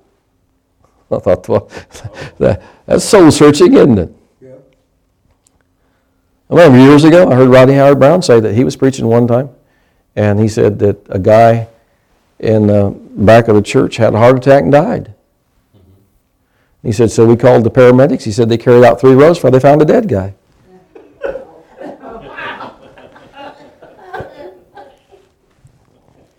I 1.11 1.19
thought, 1.19 1.47
well, 1.47 1.69
that, 2.39 2.61
that's 2.85 3.03
soul 3.03 3.31
searching, 3.31 3.73
isn't 3.73 3.97
it? 3.97 4.15
Yeah. 4.41 4.55
I 6.49 6.53
remember 6.53 6.77
years 6.77 7.03
ago, 7.03 7.29
I 7.29 7.35
heard 7.35 7.49
Rodney 7.49 7.75
Howard 7.75 7.99
Browne 7.99 8.21
say 8.21 8.39
that 8.39 8.53
he 8.53 8.63
was 8.63 8.75
preaching 8.75 9.07
one 9.07 9.27
time, 9.27 9.49
and 10.15 10.39
he 10.39 10.47
said 10.47 10.79
that 10.79 10.97
a 11.09 11.19
guy 11.19 11.67
in 12.39 12.67
the 12.67 12.95
back 13.15 13.47
of 13.47 13.55
the 13.55 13.61
church 13.61 13.97
had 13.97 14.13
a 14.13 14.17
heart 14.17 14.37
attack 14.37 14.63
and 14.63 14.71
died. 14.71 15.13
Mm-hmm. 15.75 16.87
He 16.87 16.91
said, 16.91 17.09
so 17.09 17.25
we 17.25 17.35
called 17.35 17.63
the 17.63 17.71
paramedics. 17.71 18.23
He 18.23 18.31
said 18.31 18.49
they 18.49 18.57
carried 18.57 18.83
out 18.83 18.99
three 18.99 19.13
rows 19.13 19.37
before 19.37 19.51
they 19.51 19.59
found 19.59 19.81
a 19.81 19.85
dead 19.85 20.07
guy. 20.07 20.35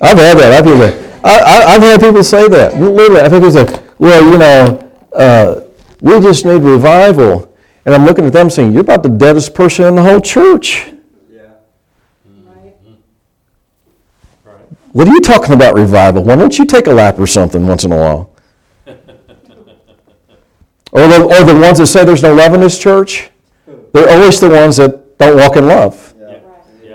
I've 0.00 0.18
had 0.18 0.38
that. 0.38 0.52
I've 0.52 0.64
had 0.64 0.80
that. 0.80 1.24
I, 1.24 1.38
I, 1.38 1.74
I've 1.74 1.82
had 1.82 2.00
people 2.00 2.22
say 2.22 2.48
that. 2.48 2.78
Literally, 2.78 3.20
I've 3.20 3.32
had 3.32 3.42
people 3.42 3.50
say, 3.50 3.82
well, 3.98 4.30
you 4.30 4.38
know, 4.38 4.92
uh, 5.14 5.62
we 6.00 6.20
just 6.20 6.44
need 6.44 6.62
revival. 6.62 7.52
And 7.84 7.94
I'm 7.94 8.04
looking 8.04 8.26
at 8.26 8.32
them 8.32 8.50
saying, 8.50 8.72
you're 8.72 8.82
about 8.82 9.02
the 9.02 9.08
deadest 9.08 9.54
person 9.54 9.86
in 9.86 9.94
the 9.94 10.02
whole 10.02 10.20
church. 10.20 10.92
Yeah. 11.30 11.42
Right. 14.44 14.54
What 14.92 15.08
are 15.08 15.12
you 15.12 15.20
talking 15.20 15.54
about 15.54 15.74
revival? 15.74 16.24
Why 16.24 16.36
don't 16.36 16.58
you 16.58 16.66
take 16.66 16.88
a 16.88 16.92
lap 16.92 17.18
or 17.18 17.26
something 17.26 17.66
once 17.66 17.84
in 17.84 17.92
a 17.92 17.96
while? 17.96 18.32
or, 20.92 21.08
the, 21.08 21.22
or 21.22 21.44
the 21.44 21.58
ones 21.58 21.78
that 21.78 21.86
say 21.86 22.04
there's 22.04 22.22
no 22.22 22.34
love 22.34 22.54
in 22.54 22.60
this 22.60 22.78
church? 22.78 23.30
They're 23.92 24.10
always 24.10 24.40
the 24.40 24.50
ones 24.50 24.76
that 24.76 25.16
don't 25.18 25.36
walk 25.36 25.56
in 25.56 25.66
love. 25.66 26.05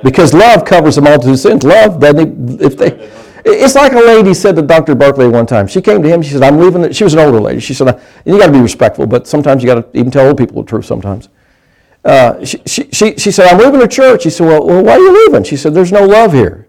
Because 0.04 0.34
love 0.34 0.66
covers 0.66 0.98
a 0.98 1.02
multitude 1.02 1.34
of 1.34 1.40
sins. 1.40 1.64
Love 1.64 2.00
doesn't. 2.00 2.62
If 2.62 2.78
they, 2.78 3.10
it's 3.44 3.76
like 3.76 3.94
a 3.94 4.00
lady 4.00 4.34
said 4.34 4.56
to 4.56 4.62
Dr. 4.62 4.96
Barclay 4.96 5.28
one 5.28 5.46
time. 5.46 5.68
She 5.68 5.82
came 5.82 6.02
to 6.02 6.10
him. 6.10 6.22
She 6.22 6.32
said, 6.32 6.44
"I'm 6.44 6.60
leaving." 6.60 6.82
The, 6.84 6.94
she 6.94 7.04
was 7.04 7.14
an 7.14 7.20
older 7.20 7.40
lady. 7.40 7.60
She 7.60 7.74
said, 7.74 7.88
"And 7.88 8.00
you 8.26 8.38
got 8.38 8.48
to 8.48 8.52
be 8.52 8.60
respectful, 8.60 9.08
but 9.08 9.28
sometimes 9.28 9.64
you 9.64 9.68
got 9.68 9.94
to 9.94 10.00
even 10.00 10.12
tell 10.12 10.28
old 10.28 10.38
people 10.38 10.62
the 10.62 10.70
truth. 10.70 10.86
Sometimes." 10.86 11.30
Uh, 12.04 12.44
she, 12.44 12.62
she, 12.66 12.90
she, 12.92 13.16
she 13.18 13.32
said, 13.32 13.48
"I'm 13.48 13.60
leaving 13.60 13.80
the 13.80 13.88
church." 13.88 14.24
He 14.24 14.30
said, 14.30 14.48
well, 14.48 14.66
"Well, 14.66 14.84
why 14.84 14.94
are 14.94 15.00
you 15.00 15.26
leaving?" 15.26 15.44
She 15.44 15.58
said, 15.58 15.74
"There's 15.74 15.92
no 15.92 16.06
love 16.06 16.34
here." 16.34 16.68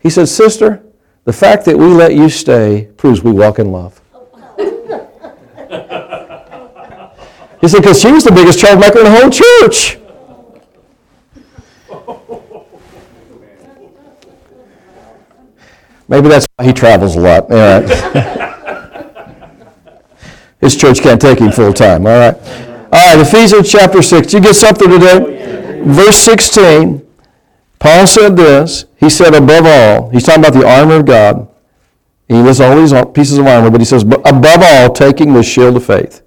He 0.00 0.10
said, 0.10 0.28
"Sister, 0.28 0.82
the 1.24 1.32
fact 1.32 1.64
that 1.66 1.76
we 1.76 1.86
let 1.86 2.14
you 2.14 2.28
stay 2.28 2.88
proves 2.96 3.22
we 3.22 3.32
walk 3.32 3.58
in 3.58 3.70
love." 3.70 4.00
he 7.60 7.68
said, 7.68 7.80
"Because 7.80 8.00
she 8.00 8.10
was 8.10 8.24
the 8.24 8.32
biggest 8.34 8.58
troublemaker 8.58 8.98
in 8.98 9.04
the 9.04 9.20
whole 9.20 9.30
church." 9.30 9.98
Maybe 16.10 16.28
that's 16.28 16.46
why 16.56 16.66
he 16.66 16.72
travels 16.72 17.14
a 17.14 17.20
lot. 17.20 17.50
All 17.50 17.56
right. 17.56 18.48
His 20.60 20.76
church 20.76 21.00
can't 21.00 21.20
take 21.20 21.38
him 21.38 21.52
full 21.52 21.72
time. 21.72 22.04
All 22.04 22.18
right. 22.18 22.34
All 22.92 23.16
right, 23.16 23.20
Ephesians 23.20 23.70
chapter 23.70 24.02
6. 24.02 24.34
You 24.34 24.40
get 24.40 24.56
something 24.56 24.90
today? 24.90 25.82
Verse 25.84 26.18
16. 26.18 27.06
Paul 27.78 28.06
said 28.06 28.36
this. 28.36 28.86
He 28.96 29.08
said, 29.08 29.34
above 29.34 29.64
all, 29.64 30.10
he's 30.10 30.24
talking 30.24 30.44
about 30.44 30.52
the 30.52 30.68
armor 30.68 30.96
of 30.96 31.06
God. 31.06 31.48
He 32.28 32.34
lists 32.34 32.60
all 32.60 32.76
these 32.76 32.92
pieces 33.14 33.38
of 33.38 33.46
armor, 33.46 33.70
but 33.70 33.80
he 33.80 33.84
says, 33.84 34.02
above 34.02 34.60
all, 34.62 34.92
taking 34.92 35.32
the 35.32 35.42
shield 35.42 35.76
of 35.76 35.86
faith, 35.86 36.22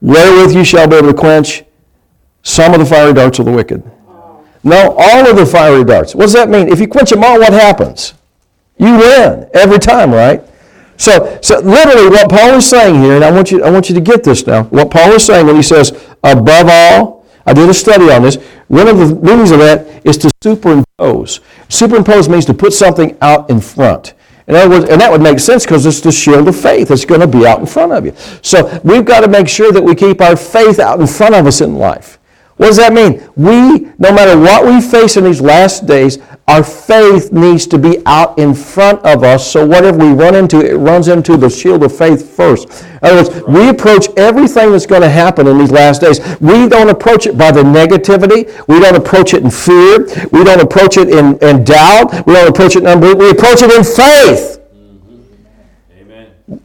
wherewith 0.00 0.54
you 0.54 0.64
shall 0.64 0.88
be 0.88 0.96
able 0.96 1.08
to 1.08 1.14
quench 1.14 1.64
some 2.42 2.72
of 2.72 2.78
the 2.78 2.86
fiery 2.86 3.12
darts 3.12 3.38
of 3.40 3.46
the 3.46 3.52
wicked. 3.52 3.82
No, 4.62 4.96
all 4.98 5.28
of 5.28 5.36
the 5.36 5.44
fiery 5.44 5.84
darts. 5.84 6.14
What 6.14 6.22
does 6.22 6.32
that 6.32 6.48
mean? 6.48 6.68
If 6.68 6.80
you 6.80 6.88
quench 6.88 7.10
them 7.10 7.22
all, 7.22 7.38
what 7.38 7.52
happens? 7.52 8.14
You 8.78 8.96
win 8.96 9.48
every 9.54 9.78
time, 9.78 10.12
right? 10.12 10.42
So, 10.96 11.38
so 11.42 11.60
literally 11.60 12.08
what 12.08 12.28
Paul 12.28 12.54
is 12.54 12.68
saying 12.68 13.00
here, 13.00 13.14
and 13.14 13.24
I 13.24 13.30
want 13.30 13.50
you, 13.50 13.62
I 13.62 13.70
want 13.70 13.88
you 13.88 13.94
to 13.94 14.00
get 14.00 14.24
this 14.24 14.46
now. 14.46 14.64
What 14.64 14.90
Paul 14.90 15.12
is 15.12 15.24
saying 15.24 15.46
when 15.46 15.56
he 15.56 15.62
says, 15.62 15.90
above 16.24 16.68
all, 16.68 17.26
I 17.46 17.54
did 17.54 17.68
a 17.68 17.74
study 17.74 18.10
on 18.10 18.22
this. 18.22 18.36
One 18.66 18.88
of 18.88 18.98
the 18.98 19.14
meanings 19.14 19.52
of 19.52 19.60
that 19.60 20.04
is 20.04 20.18
to 20.18 20.30
superimpose. 20.42 21.40
Superimpose 21.68 22.28
means 22.28 22.44
to 22.46 22.54
put 22.54 22.72
something 22.72 23.16
out 23.20 23.48
in 23.48 23.60
front. 23.60 24.14
In 24.48 24.54
other 24.54 24.68
words, 24.68 24.90
and 24.90 25.00
that 25.00 25.10
would 25.10 25.22
make 25.22 25.38
sense 25.38 25.64
because 25.64 25.86
it's 25.86 26.00
the 26.00 26.10
shield 26.10 26.48
of 26.48 26.60
faith. 26.60 26.90
It's 26.90 27.04
going 27.04 27.20
to 27.20 27.26
be 27.26 27.46
out 27.46 27.60
in 27.60 27.66
front 27.66 27.92
of 27.92 28.04
you. 28.04 28.14
So 28.42 28.80
we've 28.82 29.04
got 29.04 29.20
to 29.20 29.28
make 29.28 29.48
sure 29.48 29.72
that 29.72 29.82
we 29.82 29.94
keep 29.94 30.20
our 30.20 30.36
faith 30.36 30.78
out 30.78 31.00
in 31.00 31.06
front 31.06 31.34
of 31.34 31.46
us 31.46 31.60
in 31.60 31.76
life. 31.76 32.18
What 32.56 32.66
does 32.66 32.78
that 32.78 32.92
mean? 32.92 33.30
We, 33.36 33.92
no 33.98 34.12
matter 34.12 34.38
what 34.38 34.66
we 34.66 34.80
face 34.80 35.16
in 35.16 35.24
these 35.24 35.40
last 35.40 35.86
days, 35.86 36.18
our 36.48 36.64
faith 36.64 37.30
needs 37.30 37.66
to 37.66 37.78
be 37.78 38.02
out 38.06 38.38
in 38.38 38.54
front 38.54 39.04
of 39.04 39.22
us. 39.22 39.52
So 39.52 39.66
whatever 39.66 39.98
we 39.98 40.12
run 40.12 40.34
into, 40.34 40.60
it 40.60 40.76
runs 40.76 41.08
into 41.08 41.36
the 41.36 41.50
shield 41.50 41.82
of 41.82 41.96
faith 41.96 42.34
first. 42.34 42.82
In 42.82 42.98
other 43.02 43.16
words, 43.16 43.46
we 43.46 43.68
approach 43.68 44.08
everything 44.16 44.72
that's 44.72 44.86
going 44.86 45.02
to 45.02 45.10
happen 45.10 45.46
in 45.46 45.58
these 45.58 45.70
last 45.70 46.00
days. 46.00 46.20
We 46.40 46.66
don't 46.66 46.88
approach 46.88 47.26
it 47.26 47.36
by 47.36 47.50
the 47.50 47.62
negativity. 47.62 48.66
We 48.66 48.80
don't 48.80 48.96
approach 48.96 49.34
it 49.34 49.42
in 49.42 49.50
fear. 49.50 50.06
We 50.32 50.42
don't 50.42 50.60
approach 50.60 50.96
it 50.96 51.10
in, 51.10 51.36
in 51.38 51.64
doubt. 51.64 52.26
We 52.26 52.32
don't 52.32 52.48
approach 52.48 52.76
it 52.76 52.82
in 52.82 52.88
unbelief. 52.88 53.18
We 53.18 53.30
approach 53.30 53.60
it 53.60 53.70
in 53.70 53.84
faith. 53.84 54.58
Mm-hmm. 56.48 56.56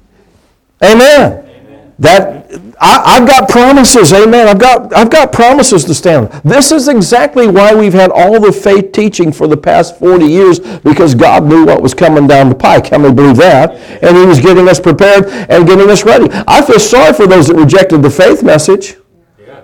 Amen. 0.82 1.46
Amen. 1.46 1.94
That 2.00 2.43
I, 2.80 3.18
I've 3.18 3.28
got 3.28 3.50
promises, 3.50 4.14
amen. 4.14 4.48
I've 4.48 4.60
got 4.60 4.94
I've 4.94 5.10
got 5.10 5.32
promises 5.32 5.86
to 5.86 5.94
stand. 5.94 6.30
on. 6.30 6.42
This 6.44 6.72
is 6.72 6.88
exactly 6.88 7.48
why 7.48 7.74
we've 7.74 7.94
had 7.94 8.12
all 8.12 8.40
the 8.40 8.52
faith 8.52 8.92
teaching 8.92 9.32
for 9.32 9.48
the 9.48 9.58
past 9.58 9.98
40 10.00 10.26
years, 10.26 10.60
because 10.60 11.16
God 11.16 11.46
knew 11.46 11.66
what 11.66 11.82
was 11.82 11.94
coming 11.94 12.28
down 12.28 12.50
the 12.50 12.56
pike. 12.56 12.88
How 12.88 12.98
many 12.98 13.14
believe 13.14 13.38
that? 13.38 13.72
And 14.04 14.18
He 14.18 14.26
was 14.26 14.40
getting 14.40 14.68
us 14.68 14.80
prepared 14.80 15.26
and 15.50 15.68
getting 15.68 15.90
us 15.90 16.04
ready. 16.04 16.28
I 16.48 16.62
feel 16.66 16.80
sorry 16.80 17.14
for 17.14 17.28
those 17.28 17.48
that 17.48 17.56
rejected 17.56 18.02
the 18.02 18.12
faith 18.12 18.44
message. 18.44 18.96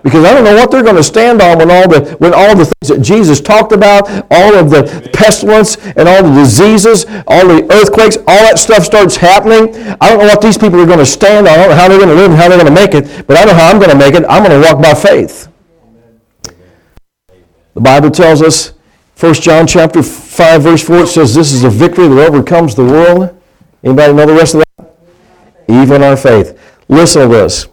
Because 0.02 0.24
I 0.24 0.32
don't 0.32 0.44
know 0.44 0.54
what 0.54 0.70
they're 0.70 0.82
going 0.82 0.96
to 0.96 1.02
stand 1.02 1.42
on 1.42 1.58
when 1.58 1.70
all 1.70 1.86
the 1.86 2.16
when 2.18 2.32
all 2.32 2.56
the 2.56 2.64
things 2.64 2.88
that 2.88 3.02
Jesus 3.02 3.40
talked 3.40 3.72
about, 3.72 4.08
all 4.30 4.54
of 4.54 4.70
the 4.70 5.10
pestilence 5.12 5.76
and 5.76 6.08
all 6.08 6.22
the 6.22 6.32
diseases, 6.32 7.04
all 7.26 7.46
the 7.46 7.66
earthquakes, 7.70 8.16
all 8.16 8.40
that 8.48 8.58
stuff 8.58 8.84
starts 8.84 9.16
happening. 9.16 9.74
I 10.00 10.08
don't 10.08 10.18
know 10.18 10.26
what 10.26 10.40
these 10.40 10.56
people 10.56 10.80
are 10.80 10.86
going 10.86 10.98
to 10.98 11.06
stand 11.06 11.46
on. 11.46 11.52
I 11.52 11.56
don't 11.56 11.70
know 11.70 11.76
how 11.76 11.88
they're 11.88 11.98
going 11.98 12.08
to 12.08 12.14
live 12.14 12.30
and 12.30 12.40
how 12.40 12.48
they're 12.48 12.62
going 12.62 12.74
to 12.74 12.80
make 12.80 12.94
it, 12.94 13.26
but 13.26 13.36
I 13.36 13.44
know 13.44 13.54
how 13.54 13.68
I'm 13.68 13.78
going 13.78 13.90
to 13.90 13.98
make 13.98 14.14
it. 14.14 14.24
I'm 14.28 14.42
going 14.42 14.58
to 14.60 14.66
walk 14.66 14.82
by 14.82 14.94
faith. 14.94 15.48
The 17.74 17.80
Bible 17.80 18.10
tells 18.10 18.42
us, 18.42 18.72
1 19.18 19.34
John 19.34 19.66
chapter 19.66 20.02
5, 20.02 20.62
verse 20.62 20.82
4, 20.82 20.96
it 21.00 21.06
says, 21.08 21.34
This 21.34 21.52
is 21.52 21.64
a 21.64 21.70
victory 21.70 22.08
that 22.08 22.28
overcomes 22.28 22.74
the 22.74 22.84
world. 22.84 23.38
Anybody 23.84 24.14
know 24.14 24.26
the 24.26 24.34
rest 24.34 24.54
of 24.54 24.64
that? 24.76 24.96
Even 25.68 26.02
our 26.02 26.16
faith. 26.16 26.58
Listen 26.88 27.22
to 27.22 27.28
this 27.28 27.69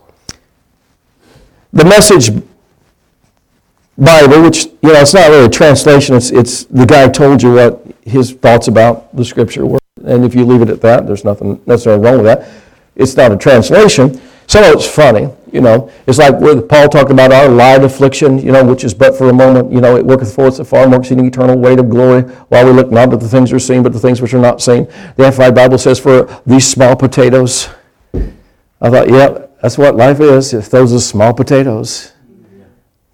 the 1.73 1.85
message 1.85 2.31
Bible, 3.97 4.43
which, 4.43 4.65
you 4.65 4.93
know, 4.93 5.01
it's 5.01 5.13
not 5.13 5.29
really 5.29 5.45
a 5.45 5.49
translation, 5.49 6.15
it's, 6.15 6.29
it's 6.31 6.65
the 6.65 6.85
guy 6.85 7.07
told 7.09 7.41
you 7.41 7.53
what 7.53 7.83
his 8.03 8.31
thoughts 8.31 8.67
about 8.67 9.15
the 9.15 9.25
scripture 9.25 9.65
were. 9.65 9.79
And 10.05 10.23
if 10.23 10.35
you 10.35 10.45
leave 10.45 10.61
it 10.61 10.69
at 10.69 10.81
that, 10.81 11.07
there's 11.07 11.23
nothing 11.23 11.61
necessarily 11.65 12.03
wrong 12.03 12.17
with 12.17 12.25
that. 12.25 12.49
It's 12.95 13.15
not 13.15 13.31
a 13.31 13.37
translation. 13.37 14.21
Of 14.55 14.63
it's 14.75 14.87
funny, 14.87 15.29
you 15.51 15.59
know. 15.59 15.91
It's 16.07 16.17
like 16.17 16.39
with 16.39 16.69
Paul 16.69 16.87
talked 16.87 17.11
about 17.11 17.33
our 17.33 17.49
light 17.49 17.83
affliction, 17.83 18.39
you 18.39 18.53
know, 18.53 18.63
which 18.63 18.85
is 18.85 18.93
but 18.93 19.17
for 19.17 19.29
a 19.29 19.33
moment, 19.33 19.73
you 19.73 19.81
know, 19.81 19.97
it 19.97 20.05
worketh 20.05 20.33
for 20.33 20.47
us 20.47 20.59
a 20.59 20.65
far 20.65 20.87
more 20.87 20.99
exceeding 20.99 21.25
eternal 21.25 21.57
weight 21.57 21.79
of 21.79 21.89
glory, 21.89 22.21
while 22.21 22.65
we 22.65 22.71
look 22.71 22.89
not 22.89 23.11
at 23.11 23.19
the 23.19 23.27
things 23.27 23.51
are 23.51 23.59
seen, 23.59 23.83
but 23.83 23.91
the 23.91 23.99
things 23.99 24.21
which 24.21 24.33
are 24.33 24.39
not 24.39 24.61
seen. 24.61 24.85
The 25.17 25.25
Amplified 25.25 25.53
Bible 25.53 25.77
says, 25.77 25.99
for 25.99 26.41
these 26.45 26.65
small 26.65 26.95
potatoes. 26.95 27.67
I 28.79 28.89
thought, 28.89 29.09
yeah, 29.09 29.46
that's 29.61 29.77
what 29.77 29.95
life 29.95 30.19
is. 30.19 30.53
If 30.53 30.69
those 30.69 30.93
are 30.93 30.99
small 30.99 31.33
potatoes 31.33 32.13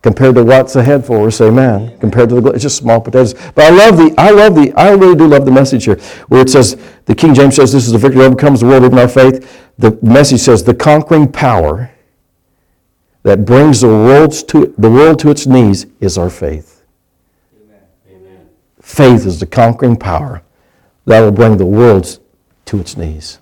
compared 0.02 0.36
to 0.36 0.44
what's 0.44 0.76
ahead 0.76 1.06
for 1.06 1.28
us, 1.28 1.40
amen. 1.40 1.98
Compared 2.00 2.30
to 2.30 2.42
the, 2.42 2.52
it's 2.52 2.64
just 2.64 2.78
small 2.78 3.00
potatoes. 3.00 3.34
But 3.56 3.66
I 3.66 3.70
love 3.70 3.98
the, 3.98 4.14
I 4.18 4.32
love 4.32 4.54
the, 4.54 4.74
I 4.74 4.92
really 4.92 5.16
do 5.16 5.28
love 5.28 5.46
the 5.46 5.52
message 5.52 5.86
here, 5.86 5.96
where 6.28 6.42
it 6.42 6.50
says, 6.50 6.78
the 7.06 7.16
King 7.16 7.34
James 7.34 7.56
says, 7.56 7.72
this 7.72 7.86
is 7.86 7.94
the 7.94 7.98
victory 7.98 8.20
that 8.20 8.28
overcomes 8.28 8.60
the 8.60 8.66
world, 8.66 8.84
even 8.84 9.00
our 9.00 9.08
faith. 9.08 9.70
The 9.78 9.98
message 10.02 10.42
says, 10.42 10.64
the 10.64 10.74
conquering 10.74 11.32
power 11.32 11.90
that 13.24 13.46
brings 13.46 13.80
the, 13.80 13.88
world's 13.88 14.44
to, 14.44 14.74
the 14.78 14.90
world 14.92 15.20
to 15.20 15.30
its 15.30 15.48
knees 15.48 15.86
is 16.02 16.18
our 16.18 16.30
faith. 16.30 16.84
Amen. 18.10 18.50
Faith 18.82 19.26
is 19.26 19.40
the 19.40 19.46
conquering 19.46 19.96
power 19.96 20.44
that 21.06 21.22
will 21.22 21.32
bring 21.32 21.56
the 21.56 21.66
world 21.66 22.20
to 22.66 22.80
its 22.80 22.98
knees. 22.98 23.40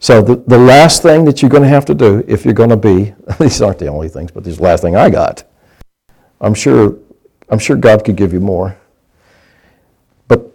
So 0.00 0.22
the, 0.22 0.36
the 0.46 0.58
last 0.58 1.02
thing 1.02 1.24
that 1.24 1.42
you're 1.42 1.50
going 1.50 1.64
to 1.64 1.68
have 1.68 1.84
to 1.86 1.94
do 1.94 2.24
if 2.28 2.44
you're 2.44 2.54
going 2.54 2.70
to 2.70 2.76
be, 2.76 3.14
these 3.40 3.60
aren't 3.60 3.78
the 3.78 3.88
only 3.88 4.08
things, 4.08 4.30
but 4.30 4.44
this 4.44 4.52
is 4.52 4.58
the 4.58 4.64
last 4.64 4.82
thing 4.82 4.96
I 4.96 5.10
got. 5.10 5.44
I'm 6.40 6.54
sure, 6.54 6.96
I'm 7.48 7.58
sure 7.58 7.76
God 7.76 8.04
could 8.04 8.16
give 8.16 8.32
you 8.32 8.40
more. 8.40 8.76
But 10.28 10.52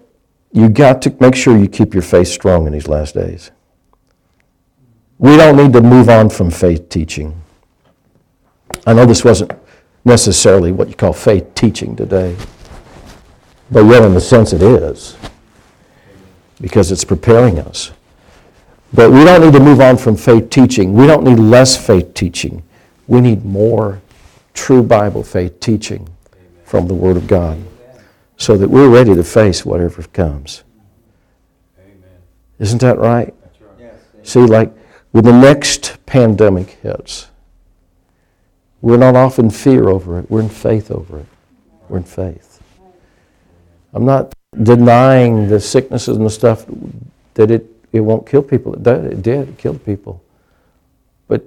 you 0.51 0.69
got 0.69 1.01
to 1.03 1.15
make 1.19 1.35
sure 1.35 1.57
you 1.57 1.67
keep 1.67 1.93
your 1.93 2.03
faith 2.03 2.29
strong 2.29 2.67
in 2.67 2.73
these 2.73 2.87
last 2.87 3.15
days. 3.15 3.51
We 5.17 5.37
don't 5.37 5.57
need 5.57 5.73
to 5.73 5.81
move 5.81 6.09
on 6.09 6.29
from 6.29 6.49
faith 6.49 6.89
teaching. 6.89 7.41
I 8.85 8.93
know 8.93 9.05
this 9.05 9.23
wasn't 9.23 9.51
necessarily 10.05 10.71
what 10.71 10.89
you 10.89 10.95
call 10.95 11.13
faith 11.13 11.53
teaching 11.55 11.95
today, 11.95 12.35
but 13.71 13.85
yet 13.85 14.03
in 14.03 14.13
the 14.13 14.21
sense 14.21 14.51
it 14.53 14.61
is, 14.61 15.15
because 16.59 16.91
it's 16.91 17.05
preparing 17.05 17.59
us. 17.59 17.91
But 18.93 19.11
we 19.11 19.23
don't 19.23 19.41
need 19.41 19.53
to 19.53 19.59
move 19.59 19.81
on 19.81 19.97
from 19.97 20.15
faith 20.15 20.49
teaching. 20.49 20.93
We 20.93 21.07
don't 21.07 21.23
need 21.23 21.39
less 21.39 21.75
faith 21.75 22.13
teaching. 22.13 22.61
We 23.07 23.21
need 23.21 23.43
more 23.43 24.01
true 24.53 24.83
Bible 24.83 25.23
faith 25.23 25.59
teaching 25.59 26.07
from 26.63 26.87
the 26.87 26.93
Word 26.93 27.17
of 27.17 27.27
God 27.27 27.59
so 28.37 28.55
that 28.57 28.69
we're 28.69 28.89
ready 28.89 29.15
to 29.15 29.23
face 29.23 29.65
whatever 29.65 30.03
comes. 30.03 30.63
Isn't 32.59 32.81
that 32.81 32.97
right? 32.99 33.33
See, 34.21 34.39
like 34.39 34.71
when 35.11 35.23
the 35.23 35.31
next 35.31 35.97
pandemic 36.05 36.69
hits, 36.81 37.27
we're 38.81 38.97
not 38.97 39.15
off 39.15 39.39
in 39.39 39.49
fear 39.49 39.89
over 39.89 40.19
it, 40.19 40.29
we're 40.29 40.41
in 40.41 40.49
faith 40.49 40.91
over 40.91 41.19
it. 41.19 41.25
We're 41.89 41.97
in 41.97 42.03
faith. 42.03 42.61
I'm 43.93 44.05
not 44.05 44.33
denying 44.61 45.47
the 45.49 45.59
sicknesses 45.59 46.15
and 46.15 46.25
the 46.25 46.29
stuff 46.29 46.65
that 47.33 47.51
it 47.51 47.72
it 47.93 48.01
won't 48.01 48.27
kill 48.27 48.41
people. 48.41 48.73
It 48.73 48.83
did. 48.83 49.05
It 49.05 49.21
did. 49.21 49.49
It 49.49 49.57
killed 49.57 49.85
people. 49.85 50.21
But 51.27 51.45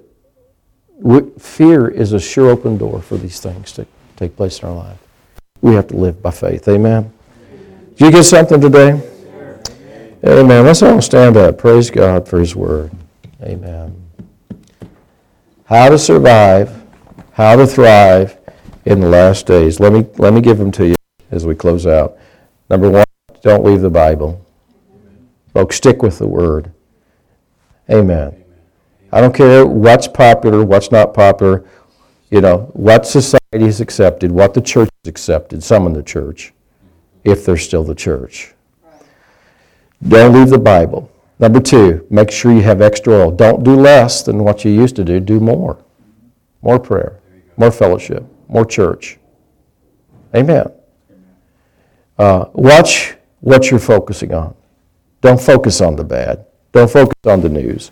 fear 1.39 1.87
is 1.87 2.13
a 2.13 2.19
sure 2.19 2.49
open 2.49 2.77
door 2.77 3.01
for 3.01 3.17
these 3.17 3.39
things 3.39 3.71
to 3.73 3.85
take 4.15 4.35
place 4.35 4.59
in 4.59 4.69
our 4.69 4.75
life. 4.75 4.97
We 5.61 5.75
have 5.75 5.87
to 5.89 5.97
live 5.97 6.21
by 6.21 6.31
faith. 6.31 6.67
Amen. 6.67 7.13
Did 7.95 8.05
you 8.05 8.11
get 8.11 8.23
something 8.23 8.59
today? 8.59 9.01
Amen. 10.25 10.65
Let's 10.65 10.81
all 10.81 11.01
stand 11.01 11.37
up. 11.37 11.57
Praise 11.57 11.91
God 11.91 12.27
for 12.27 12.39
His 12.39 12.55
Word. 12.55 12.91
Amen. 13.43 13.95
How 15.65 15.89
to 15.89 15.99
survive, 15.99 16.83
how 17.33 17.55
to 17.55 17.67
thrive 17.67 18.37
in 18.85 18.99
the 18.99 19.09
last 19.09 19.45
days. 19.45 19.79
Let 19.79 19.93
me 19.93 20.07
let 20.17 20.33
me 20.33 20.41
give 20.41 20.57
them 20.57 20.71
to 20.71 20.87
you 20.87 20.95
as 21.29 21.45
we 21.45 21.53
close 21.53 21.85
out. 21.85 22.17
Number 22.69 22.89
one, 22.89 23.05
don't 23.41 23.63
leave 23.63 23.81
the 23.81 23.89
Bible. 23.89 24.43
Folks, 25.57 25.77
stick 25.77 26.03
with 26.03 26.19
the 26.19 26.27
word. 26.27 26.71
Amen. 27.89 28.43
I 29.11 29.21
don't 29.21 29.33
care 29.33 29.65
what's 29.65 30.07
popular, 30.07 30.63
what's 30.63 30.91
not 30.91 31.15
popular, 31.15 31.65
you 32.29 32.41
know, 32.41 32.69
what 32.73 33.07
society 33.07 33.65
has 33.65 33.81
accepted, 33.81 34.31
what 34.31 34.53
the 34.53 34.61
church 34.61 34.87
has 35.03 35.09
accepted, 35.09 35.63
some 35.63 35.87
in 35.87 35.93
the 35.93 36.03
church, 36.03 36.53
if 37.23 37.43
they're 37.43 37.57
still 37.57 37.83
the 37.83 37.95
church. 37.95 38.53
Don't 40.07 40.33
leave 40.33 40.51
the 40.51 40.59
Bible. 40.59 41.11
Number 41.39 41.59
two, 41.59 42.05
make 42.11 42.29
sure 42.29 42.51
you 42.51 42.61
have 42.61 42.79
extra 42.79 43.13
oil. 43.13 43.31
Don't 43.31 43.63
do 43.63 43.75
less 43.75 44.21
than 44.21 44.43
what 44.43 44.63
you 44.63 44.69
used 44.69 44.95
to 44.97 45.03
do, 45.03 45.19
do 45.19 45.39
more. 45.39 45.83
More 46.61 46.79
prayer, 46.79 47.19
more 47.57 47.71
fellowship, 47.71 48.23
more 48.47 48.63
church. 48.63 49.17
Amen. 50.35 50.67
Uh, 52.15 52.45
watch 52.53 53.15
what 53.39 53.71
you're 53.71 53.79
focusing 53.79 54.35
on. 54.35 54.53
Don't 55.27 55.41
focus 55.41 55.81
on 55.81 55.97
the 55.97 56.05
bad. 56.05 56.45
Don't 56.71 56.89
focus 56.89 57.17
on 57.25 57.41
the 57.41 57.49
news. 57.49 57.91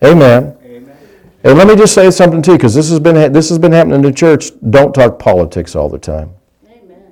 Amen. 0.00 0.56
Amen. 0.62 0.96
And 1.42 1.58
let 1.58 1.66
me 1.66 1.74
just 1.74 1.92
say 1.92 2.08
something 2.12 2.40
too, 2.40 2.52
because 2.52 2.72
this 2.72 2.88
has 2.88 3.00
been 3.00 3.32
this 3.32 3.48
has 3.48 3.58
been 3.58 3.72
happening 3.72 3.96
in 3.96 4.02
the 4.02 4.12
church. 4.12 4.52
Don't 4.70 4.94
talk 4.94 5.18
politics 5.18 5.74
all 5.74 5.88
the 5.88 5.98
time. 5.98 6.34
Amen. 6.68 7.02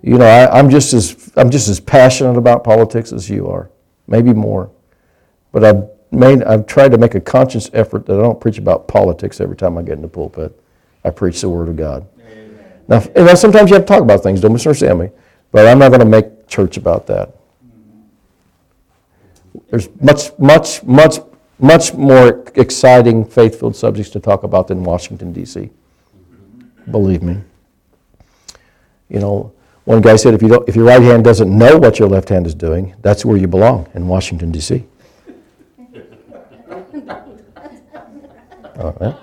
You 0.00 0.16
know, 0.16 0.24
I, 0.24 0.58
I'm 0.58 0.70
just 0.70 0.94
as 0.94 1.30
I'm 1.36 1.50
just 1.50 1.68
as 1.68 1.78
passionate 1.80 2.38
about 2.38 2.64
politics 2.64 3.12
as 3.12 3.28
you 3.28 3.46
are, 3.48 3.70
maybe 4.06 4.32
more. 4.32 4.70
But 5.52 5.64
I've 5.64 5.90
made, 6.10 6.42
I've 6.44 6.66
tried 6.66 6.92
to 6.92 6.98
make 6.98 7.14
a 7.14 7.20
conscious 7.20 7.68
effort 7.74 8.06
that 8.06 8.18
I 8.18 8.22
don't 8.22 8.40
preach 8.40 8.56
about 8.56 8.88
politics 8.88 9.38
every 9.38 9.56
time 9.56 9.76
I 9.76 9.82
get 9.82 9.96
in 9.96 10.02
the 10.02 10.08
pulpit. 10.08 10.58
I 11.04 11.10
preach 11.10 11.42
the 11.42 11.50
Word 11.50 11.68
of 11.68 11.76
God. 11.76 12.08
Now, 12.88 13.02
and 13.14 13.26
now 13.26 13.34
sometimes 13.34 13.68
you 13.68 13.74
have 13.74 13.84
to 13.84 13.92
talk 13.92 14.00
about 14.00 14.22
things, 14.22 14.40
don't 14.40 14.54
misunderstand 14.54 14.98
me, 14.98 15.10
but 15.52 15.66
I'm 15.66 15.78
not 15.78 15.90
going 15.90 16.00
to 16.00 16.06
make 16.06 16.37
church 16.48 16.76
about 16.76 17.06
that. 17.06 17.34
There's 19.70 19.88
much, 20.00 20.38
much, 20.38 20.82
much, 20.84 21.18
much 21.58 21.94
more 21.94 22.44
exciting, 22.54 23.24
faith-filled 23.24 23.76
subjects 23.76 24.10
to 24.12 24.20
talk 24.20 24.42
about 24.42 24.68
than 24.68 24.84
Washington, 24.84 25.32
D.C. 25.32 25.70
Believe 26.90 27.22
me. 27.22 27.38
You 29.08 29.20
know, 29.20 29.52
one 29.84 30.00
guy 30.00 30.16
said, 30.16 30.34
if, 30.34 30.42
you 30.42 30.48
don't, 30.48 30.68
if 30.68 30.76
your 30.76 30.84
right 30.84 31.02
hand 31.02 31.24
doesn't 31.24 31.56
know 31.56 31.78
what 31.78 31.98
your 31.98 32.08
left 32.08 32.28
hand 32.28 32.46
is 32.46 32.54
doing, 32.54 32.94
that's 33.02 33.24
where 33.24 33.36
you 33.36 33.46
belong, 33.46 33.88
in 33.94 34.06
Washington, 34.06 34.52
D.C. 34.52 34.84
All 38.78 38.96
right. 39.00 39.16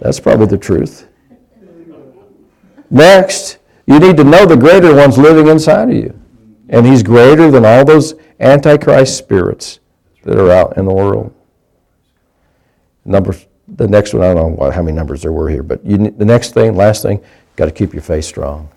That's 0.00 0.18
probably 0.18 0.46
the 0.46 0.58
truth. 0.58 1.06
Next, 2.88 3.58
you 3.90 3.98
need 3.98 4.16
to 4.16 4.24
know 4.24 4.46
the 4.46 4.56
greater 4.56 4.94
one's 4.94 5.18
living 5.18 5.48
inside 5.48 5.90
of 5.90 5.96
you. 5.96 6.16
And 6.68 6.86
he's 6.86 7.02
greater 7.02 7.50
than 7.50 7.64
all 7.64 7.84
those 7.84 8.14
antichrist 8.38 9.18
spirits 9.18 9.80
that 10.22 10.38
are 10.38 10.52
out 10.52 10.76
in 10.76 10.84
the 10.84 10.94
world. 10.94 11.34
Number, 13.04 13.34
the 13.66 13.88
next 13.88 14.14
one, 14.14 14.22
I 14.22 14.32
don't 14.32 14.56
know 14.56 14.70
how 14.70 14.82
many 14.82 14.96
numbers 14.96 15.22
there 15.22 15.32
were 15.32 15.50
here, 15.50 15.64
but 15.64 15.84
you, 15.84 15.98
the 16.10 16.24
next 16.24 16.54
thing, 16.54 16.76
last 16.76 17.02
thing, 17.02 17.20
got 17.56 17.64
to 17.64 17.72
keep 17.72 17.92
your 17.92 18.02
faith 18.02 18.24
strong. 18.24 18.68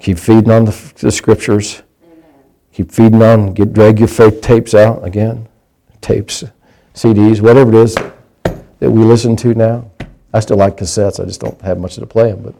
Keep 0.00 0.18
feeding 0.18 0.50
on 0.50 0.64
the, 0.64 0.92
the 0.96 1.12
scriptures. 1.12 1.82
Keep 2.72 2.90
feeding 2.90 3.22
on, 3.22 3.52
get 3.52 3.74
drag 3.74 3.98
your 3.98 4.08
faith 4.08 4.40
tapes 4.40 4.74
out 4.74 5.04
again, 5.06 5.46
tapes, 6.00 6.42
CDs, 6.94 7.40
whatever 7.40 7.70
it 7.70 7.84
is 7.84 7.94
that 8.80 8.90
we 8.90 9.04
listen 9.04 9.36
to 9.36 9.54
now. 9.54 9.90
I 10.32 10.40
still 10.40 10.56
like 10.56 10.78
cassettes. 10.78 11.20
I 11.20 11.26
just 11.26 11.40
don't 11.40 11.60
have 11.60 11.78
much 11.78 11.94
to 11.96 12.06
play 12.06 12.32
them, 12.32 12.42
but 12.42 12.54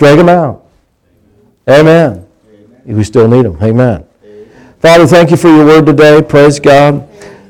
drag 0.00 0.16
them 0.16 0.30
out. 0.30 0.64
Amen. 1.68 2.26
We 2.86 3.04
still 3.04 3.28
need 3.28 3.44
them. 3.44 3.58
Amen. 3.62 4.06
Father, 4.80 5.06
thank 5.06 5.30
you 5.30 5.36
for 5.36 5.48
your 5.48 5.66
word 5.66 5.84
today. 5.84 6.22
Praise 6.22 6.58
God. 6.58 7.06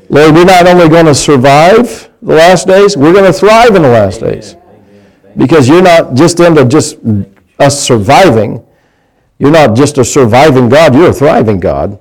Lord, 0.08 0.34
we're 0.34 0.44
not 0.44 0.66
only 0.66 0.88
going 0.88 1.06
to 1.06 1.14
survive 1.14 2.10
the 2.20 2.34
last 2.34 2.66
days, 2.66 2.96
we're 2.96 3.12
going 3.12 3.32
to 3.32 3.32
thrive 3.32 3.76
in 3.76 3.82
the 3.82 3.88
last 3.88 4.20
days. 4.20 4.56
Because 5.36 5.68
you're 5.68 5.80
not 5.80 6.14
just 6.14 6.40
into 6.40 6.64
just 6.64 6.98
us 7.60 7.80
surviving. 7.80 8.66
You're 9.38 9.52
not 9.52 9.76
just 9.76 9.98
a 9.98 10.04
surviving 10.04 10.68
God, 10.68 10.92
you're 10.92 11.10
a 11.10 11.12
thriving 11.12 11.60
God. 11.60 12.00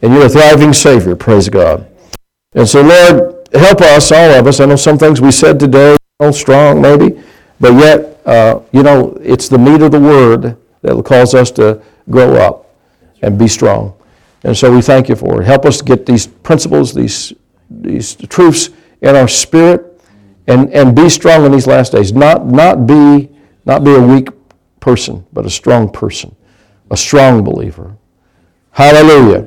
And 0.00 0.14
you're 0.14 0.24
a 0.24 0.28
thriving 0.28 0.72
Savior. 0.72 1.14
Praise 1.14 1.50
God. 1.50 1.86
And 2.54 2.66
so, 2.66 2.80
Lord, 2.80 3.46
help 3.52 3.82
us, 3.82 4.10
all 4.10 4.30
of 4.30 4.46
us. 4.46 4.58
I 4.58 4.64
know 4.64 4.76
some 4.76 4.96
things 4.96 5.20
we 5.20 5.30
said 5.30 5.60
today, 5.60 5.98
little 6.18 6.32
strong 6.32 6.80
maybe, 6.80 7.22
but 7.60 7.74
yet, 7.74 8.11
uh, 8.24 8.60
you 8.72 8.82
know, 8.82 9.16
it's 9.20 9.48
the 9.48 9.58
meat 9.58 9.82
of 9.82 9.90
the 9.92 10.00
Word 10.00 10.56
that 10.82 10.94
will 10.94 11.02
cause 11.02 11.34
us 11.34 11.50
to 11.52 11.82
grow 12.10 12.34
up 12.34 12.74
and 13.22 13.38
be 13.38 13.48
strong. 13.48 13.94
And 14.44 14.56
so 14.56 14.72
we 14.72 14.82
thank 14.82 15.08
you 15.08 15.16
for 15.16 15.42
it. 15.42 15.46
Help 15.46 15.64
us 15.64 15.80
get 15.80 16.04
these 16.06 16.26
principles, 16.26 16.92
these, 16.92 17.32
these 17.70 18.16
truths 18.16 18.70
in 19.00 19.14
our 19.14 19.28
spirit 19.28 20.00
and, 20.46 20.72
and 20.72 20.94
be 20.94 21.08
strong 21.08 21.44
in 21.44 21.52
these 21.52 21.66
last 21.66 21.92
days. 21.92 22.12
Not, 22.12 22.46
not, 22.46 22.86
be, 22.86 23.28
not 23.64 23.84
be 23.84 23.94
a 23.94 24.00
weak 24.00 24.28
person, 24.80 25.24
but 25.32 25.46
a 25.46 25.50
strong 25.50 25.90
person, 25.90 26.34
a 26.90 26.96
strong 26.96 27.44
believer. 27.44 27.96
Hallelujah. 28.72 29.46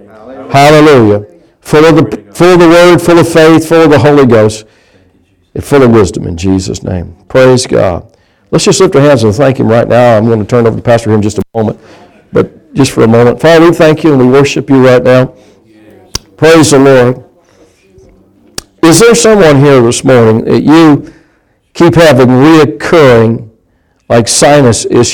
Hallelujah. 0.51 1.25
Full 1.59 1.85
of 1.85 1.95
the, 1.95 2.33
full 2.33 2.53
of 2.53 2.59
the 2.59 2.67
Word, 2.69 2.99
full 2.99 3.19
of 3.19 3.27
faith, 3.27 3.67
full 3.67 3.81
of 3.81 3.89
the 3.89 3.99
Holy 3.99 4.25
Ghost, 4.25 4.65
and 5.53 5.63
full 5.63 5.83
of 5.83 5.91
wisdom 5.91 6.27
in 6.27 6.37
Jesus' 6.37 6.83
name. 6.83 7.15
Praise 7.27 7.67
God. 7.67 8.14
Let's 8.51 8.65
just 8.65 8.79
lift 8.79 8.95
our 8.95 9.01
hands 9.01 9.23
and 9.23 9.33
thank 9.33 9.59
Him 9.59 9.67
right 9.67 9.87
now. 9.87 10.17
I'm 10.17 10.25
going 10.25 10.39
to 10.39 10.45
turn 10.45 10.67
over 10.67 10.77
to 10.77 10.81
Pastor 10.81 11.09
here 11.09 11.17
in 11.17 11.21
just 11.21 11.39
a 11.39 11.43
moment, 11.53 11.79
but 12.31 12.73
just 12.73 12.91
for 12.91 13.03
a 13.03 13.07
moment. 13.07 13.41
Father, 13.41 13.65
we 13.65 13.73
thank 13.75 14.03
you 14.03 14.11
and 14.13 14.19
we 14.19 14.27
worship 14.27 14.69
you 14.69 14.85
right 14.85 15.03
now. 15.03 15.33
Praise 16.37 16.71
the 16.71 16.79
Lord. 16.79 17.23
Is 18.83 18.99
there 18.99 19.15
someone 19.15 19.57
here 19.57 19.81
this 19.81 20.03
morning 20.03 20.45
that 20.45 20.61
you 20.61 21.11
keep 21.73 21.95
having 21.95 22.27
reoccurring, 22.27 23.49
like 24.09 24.27
sinus 24.27 24.85
issues? 24.85 25.03